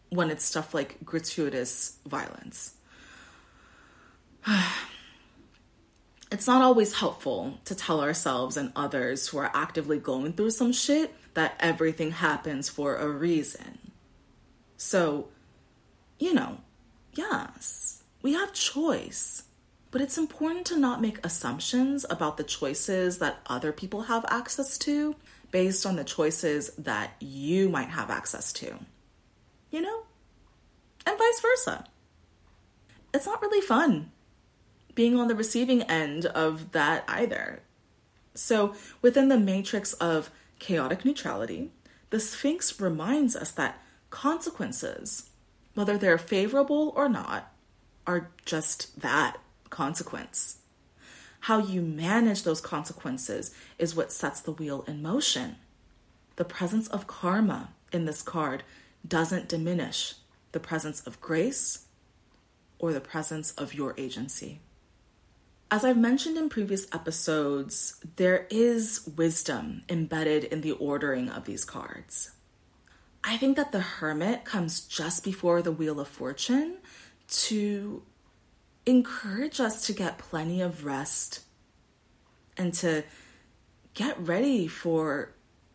when 0.10 0.30
it's 0.30 0.46
stuff 0.46 0.74
like 0.74 1.04
gratuitous 1.04 1.98
violence. 2.06 2.76
it's 6.32 6.48
not 6.48 6.62
always 6.62 6.94
helpful 6.94 7.60
to 7.66 7.76
tell 7.76 8.02
ourselves 8.02 8.58
and 8.58 8.72
others 8.76 9.28
who 9.28 9.38
are 9.38 9.52
actively 9.54 9.98
going 9.98 10.34
through 10.34 10.52
some 10.52 10.74
shit 10.74 11.14
that 11.36 11.56
everything 11.60 12.12
happens 12.12 12.68
for 12.68 12.98
a 12.98 13.08
reason. 13.08 13.80
So, 14.76 15.30
you 16.20 16.34
know, 16.34 16.60
yes, 17.14 18.04
we 18.22 18.34
have 18.34 18.52
choice, 18.52 19.44
but 19.90 20.02
it's 20.02 20.18
important 20.18 20.66
to 20.68 20.78
not 20.78 21.02
make 21.02 21.26
assumptions 21.26 22.06
about 22.10 22.38
the 22.38 22.44
choices 22.44 23.20
that 23.20 23.40
other 23.48 23.72
people 23.72 24.04
have 24.04 24.26
access 24.28 24.78
to 24.80 25.16
based 25.52 25.86
on 25.86 25.96
the 25.96 26.04
choices 26.04 26.72
that 26.78 27.12
you 27.22 27.70
might 27.70 27.90
have 27.90 28.10
access 28.10 28.52
to. 28.54 28.76
You 29.72 29.82
know? 29.82 30.04
And 31.06 31.18
vice 31.18 31.42
versa. 31.42 31.86
It's 33.14 33.26
not 33.26 33.42
really 33.42 33.62
fun 33.62 34.12
being 34.98 35.20
on 35.20 35.28
the 35.28 35.36
receiving 35.36 35.84
end 35.84 36.26
of 36.26 36.72
that 36.72 37.04
either. 37.08 37.62
So, 38.34 38.74
within 39.00 39.28
the 39.30 39.38
matrix 39.38 39.94
of 39.94 40.32
chaotic 40.58 41.06
neutrality, 41.06 41.70
the 42.10 42.20
Sphinx 42.20 42.82
reminds 42.82 43.36
us 43.36 43.52
that 43.52 43.80
consequences, 44.10 45.30
whether 45.76 46.00
they're 46.00 46.18
favorable 46.18 46.94
or 46.96 47.08
not, 47.08 47.54
are 48.08 48.32
just 48.44 49.00
that 49.00 49.38
consequence. 49.70 50.62
How 51.42 51.60
you 51.60 51.84
manage 51.84 52.42
those 52.42 52.60
consequences 52.60 53.54
is 53.78 53.96
what 53.96 54.12
sets 54.12 54.42
the 54.42 54.52
wheel 54.52 54.84
in 54.88 55.04
motion. 55.04 55.58
The 56.38 56.46
presence 56.46 56.88
of 56.88 57.06
karma 57.06 57.70
in 57.92 58.06
this 58.06 58.24
card 58.24 58.64
doesn't 59.08 59.48
diminish 59.48 60.16
the 60.54 60.60
presence 60.60 61.06
of 61.06 61.22
grace 61.22 61.86
or 62.80 62.94
the 62.94 63.00
presence 63.00 63.52
of 63.52 63.76
your 63.76 63.94
agency. 63.96 64.60
As 65.70 65.84
I've 65.84 65.98
mentioned 65.98 66.38
in 66.38 66.48
previous 66.48 66.88
episodes, 66.94 68.00
there 68.16 68.48
is 68.50 69.10
wisdom 69.18 69.84
embedded 69.90 70.46
in 70.46 70.62
the 70.62 70.72
ordering 70.72 71.28
of 71.28 71.44
these 71.44 71.66
cards. 71.66 72.32
I 73.22 73.36
think 73.36 73.58
that 73.58 73.74
the 73.74 73.82
Hermit 73.82 74.46
comes 74.46 74.80
just 74.80 75.26
before 75.26 75.62
the 75.62 75.74
Wheel 75.74 76.00
of 76.00 76.08
Fortune 76.08 76.78
to 77.30 78.02
encourage 78.86 79.60
us 79.60 79.86
to 79.88 79.94
get 79.94 80.18
plenty 80.18 80.62
of 80.62 80.86
rest 80.86 81.42
and 82.56 82.74
to 82.76 83.04
get 83.94 84.18
ready 84.18 84.70
for 84.70 85.34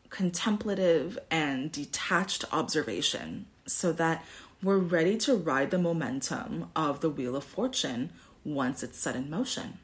contemplative 0.09 1.19
and 1.31 1.71
detached 1.71 2.47
observation 2.51 3.45
so 3.67 3.93
that 3.93 4.25
we're 4.63 4.79
ready 4.79 5.19
to 5.19 5.37
ride 5.37 5.71
the 5.71 5.77
momentum 5.77 6.71
of 6.75 7.01
the 7.01 7.11
Wheel 7.11 7.37
of 7.37 7.45
Fortune 7.45 8.11
once 8.43 8.83
it's 8.83 8.99
set 8.99 9.15
in 9.15 9.29
motion. 9.29 9.79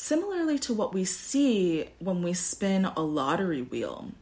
Similarly 0.00 0.60
to 0.60 0.72
what 0.72 0.94
we 0.94 1.04
see 1.04 1.88
when 1.98 2.22
we 2.22 2.32
spin 2.32 2.84
a 2.84 3.00
lottery 3.00 3.62
wheel, 3.62 4.12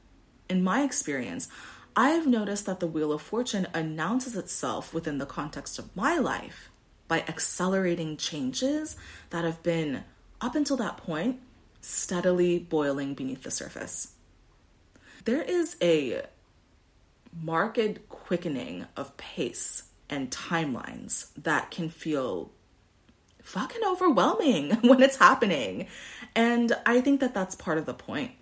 in 0.48 0.64
my 0.64 0.82
experience, 0.82 1.50
I've 1.94 2.26
noticed 2.26 2.64
that 2.64 2.80
the 2.80 2.86
Wheel 2.86 3.12
of 3.12 3.20
Fortune 3.20 3.66
announces 3.74 4.36
itself 4.36 4.94
within 4.94 5.18
the 5.18 5.26
context 5.26 5.78
of 5.78 5.94
my 5.94 6.16
life 6.16 6.70
by 7.08 7.20
accelerating 7.28 8.16
changes 8.16 8.96
that 9.28 9.44
have 9.44 9.62
been, 9.62 10.04
up 10.40 10.54
until 10.54 10.78
that 10.78 10.96
point, 10.96 11.40
steadily 11.82 12.58
boiling 12.58 13.12
beneath 13.12 13.42
the 13.42 13.50
surface. 13.50 14.14
There 15.26 15.42
is 15.42 15.76
a 15.82 16.22
marked 17.38 18.08
quickening 18.08 18.86
of 18.96 19.14
pace 19.18 19.82
and 20.08 20.30
timelines 20.30 21.26
that 21.36 21.70
can 21.70 21.90
feel 21.90 22.50
fucking 23.46 23.82
overwhelming 23.86 24.70
when 24.82 25.00
it's 25.00 25.16
happening. 25.16 25.86
And 26.34 26.76
I 26.84 27.00
think 27.00 27.20
that 27.20 27.32
that's 27.32 27.54
part 27.54 27.78
of 27.78 27.86
the 27.86 27.94
point. 27.94 28.32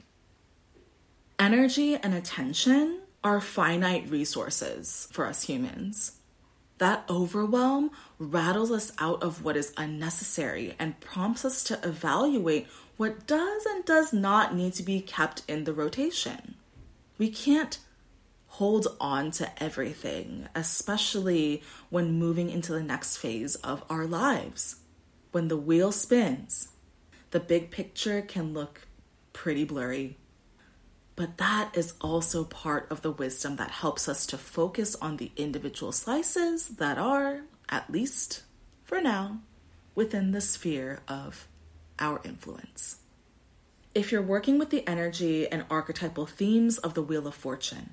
Energy 1.39 1.97
and 1.97 2.15
attention 2.15 3.01
are 3.23 3.41
finite 3.41 4.09
resources 4.09 5.09
for 5.13 5.27
us 5.27 5.43
humans. 5.45 6.13
That 6.79 7.05
overwhelm 7.09 7.91
rattles 8.19 8.71
us 8.71 8.93
out 8.99 9.23
of 9.23 9.45
what 9.45 9.57
is 9.57 9.73
unnecessary 9.77 10.75
and 10.79 10.99
prompts 11.01 11.45
us 11.45 11.63
to 11.65 11.79
evaluate 11.87 12.67
what 12.97 13.27
does 13.27 13.67
and 13.67 13.85
does 13.85 14.13
not 14.13 14.55
need 14.55 14.73
to 14.75 14.83
be 14.83 15.01
kept 15.01 15.43
in 15.47 15.65
the 15.65 15.73
rotation. 15.73 16.55
We 17.19 17.31
can't 17.31 17.79
hold 18.47 18.87
on 19.01 19.33
to 19.33 19.63
everything, 19.63 20.49
especially 20.55 21.63
when 21.91 22.19
moving 22.19 22.51
into 22.51 22.73
the 22.73 22.83
next 22.83 23.17
phase 23.17 23.57
of 23.57 23.85
our 23.91 24.07
lives. 24.07 24.77
When 25.35 25.49
the 25.49 25.57
wheel 25.57 25.91
spins, 25.91 26.69
the 27.33 27.41
big 27.41 27.73
picture 27.73 28.23
can 28.23 28.55
look 28.55 28.87
pretty 29.33 29.65
blurry. 29.65 30.17
But 31.17 31.39
that 31.39 31.77
is 31.77 31.95
also 32.01 32.45
part 32.45 32.87
of 32.89 33.03
the 33.03 33.11
wisdom 33.11 33.57
that 33.57 33.73
helps 33.73 34.09
us 34.09 34.27
to 34.27 34.39
focus 34.39 34.95
on 35.03 35.17
the 35.17 35.33
individual 35.37 35.91
slices 35.91 36.69
that 36.77 36.99
are, 36.99 37.41
at 37.69 37.91
least 37.91 38.45
for 38.85 39.01
now, 39.01 39.41
within 39.97 40.31
the 40.31 40.41
sphere 40.41 41.01
of 41.09 41.49
our 41.99 42.21
influence. 42.23 42.99
If 43.93 44.13
you're 44.13 44.23
working 44.23 44.57
with 44.57 44.71
the 44.71 44.89
energy 44.89 45.49
and 45.49 45.65
archetypal 45.69 46.27
themes 46.27 46.79
of 46.79 46.95
the 46.95 47.03
Wheel 47.03 47.27
of 47.27 47.35
Fortune, 47.35 47.91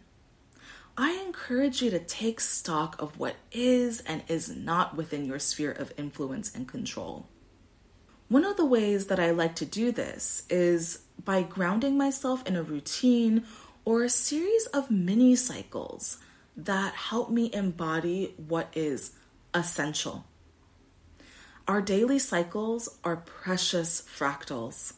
I 0.97 1.11
encourage 1.25 1.81
you 1.81 1.89
to 1.91 1.99
take 1.99 2.39
stock 2.39 3.01
of 3.01 3.17
what 3.17 3.35
is 3.51 4.01
and 4.01 4.23
is 4.27 4.53
not 4.55 4.95
within 4.95 5.25
your 5.25 5.39
sphere 5.39 5.71
of 5.71 5.93
influence 5.97 6.53
and 6.53 6.67
control. 6.67 7.27
One 8.27 8.45
of 8.45 8.57
the 8.57 8.65
ways 8.65 9.07
that 9.07 9.19
I 9.19 9.31
like 9.31 9.55
to 9.55 9.65
do 9.65 9.91
this 9.91 10.43
is 10.49 11.01
by 11.23 11.43
grounding 11.43 11.97
myself 11.97 12.45
in 12.47 12.55
a 12.55 12.63
routine 12.63 13.45
or 13.85 14.03
a 14.03 14.09
series 14.09 14.65
of 14.67 14.91
mini 14.91 15.35
cycles 15.35 16.17
that 16.55 16.93
help 16.93 17.29
me 17.29 17.49
embody 17.53 18.33
what 18.37 18.69
is 18.75 19.11
essential. 19.53 20.25
Our 21.67 21.81
daily 21.81 22.19
cycles 22.19 22.89
are 23.03 23.17
precious 23.17 24.01
fractals, 24.01 24.93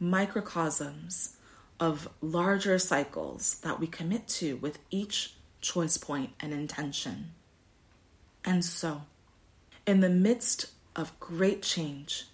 microcosms 0.00 1.33
of 1.80 2.08
larger 2.20 2.78
cycles 2.78 3.56
that 3.62 3.80
we 3.80 3.86
commit 3.86 4.28
to 4.28 4.56
with 4.56 4.78
each 4.90 5.34
choice 5.60 5.96
point 5.96 6.30
and 6.40 6.52
intention. 6.52 7.32
And 8.44 8.64
so, 8.64 9.02
in 9.86 10.00
the 10.00 10.08
midst 10.08 10.70
of 10.94 11.18
great 11.18 11.62
change, 11.62 12.26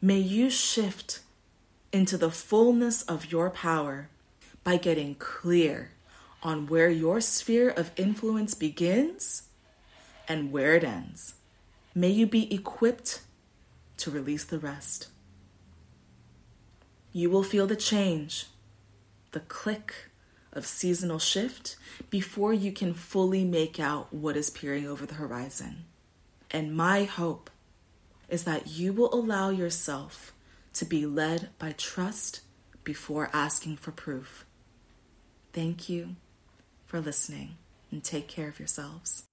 May 0.00 0.18
you 0.18 0.50
shift 0.50 1.20
into 1.90 2.18
the 2.18 2.30
fullness 2.30 3.02
of 3.02 3.32
your 3.32 3.48
power 3.48 4.10
by 4.62 4.76
getting 4.76 5.14
clear 5.14 5.92
on 6.42 6.66
where 6.66 6.90
your 6.90 7.20
sphere 7.22 7.70
of 7.70 7.90
influence 7.96 8.54
begins 8.54 9.48
and 10.28 10.52
where 10.52 10.74
it 10.74 10.84
ends. 10.84 11.34
May 11.94 12.10
you 12.10 12.26
be 12.26 12.54
equipped 12.54 13.22
to 13.96 14.10
release 14.10 14.44
the 14.44 14.58
rest. 14.58 15.08
You 17.16 17.30
will 17.30 17.42
feel 17.42 17.66
the 17.66 17.76
change, 17.76 18.44
the 19.32 19.40
click 19.40 20.10
of 20.52 20.66
seasonal 20.66 21.18
shift 21.18 21.76
before 22.10 22.52
you 22.52 22.72
can 22.72 22.92
fully 22.92 23.42
make 23.42 23.80
out 23.80 24.12
what 24.12 24.36
is 24.36 24.50
peering 24.50 24.86
over 24.86 25.06
the 25.06 25.14
horizon. 25.14 25.86
And 26.50 26.76
my 26.76 27.04
hope 27.04 27.48
is 28.28 28.44
that 28.44 28.66
you 28.66 28.92
will 28.92 29.14
allow 29.14 29.48
yourself 29.48 30.34
to 30.74 30.84
be 30.84 31.06
led 31.06 31.48
by 31.58 31.72
trust 31.72 32.42
before 32.84 33.30
asking 33.32 33.78
for 33.78 33.92
proof. 33.92 34.44
Thank 35.54 35.88
you 35.88 36.16
for 36.84 37.00
listening 37.00 37.56
and 37.90 38.04
take 38.04 38.28
care 38.28 38.48
of 38.50 38.58
yourselves. 38.58 39.25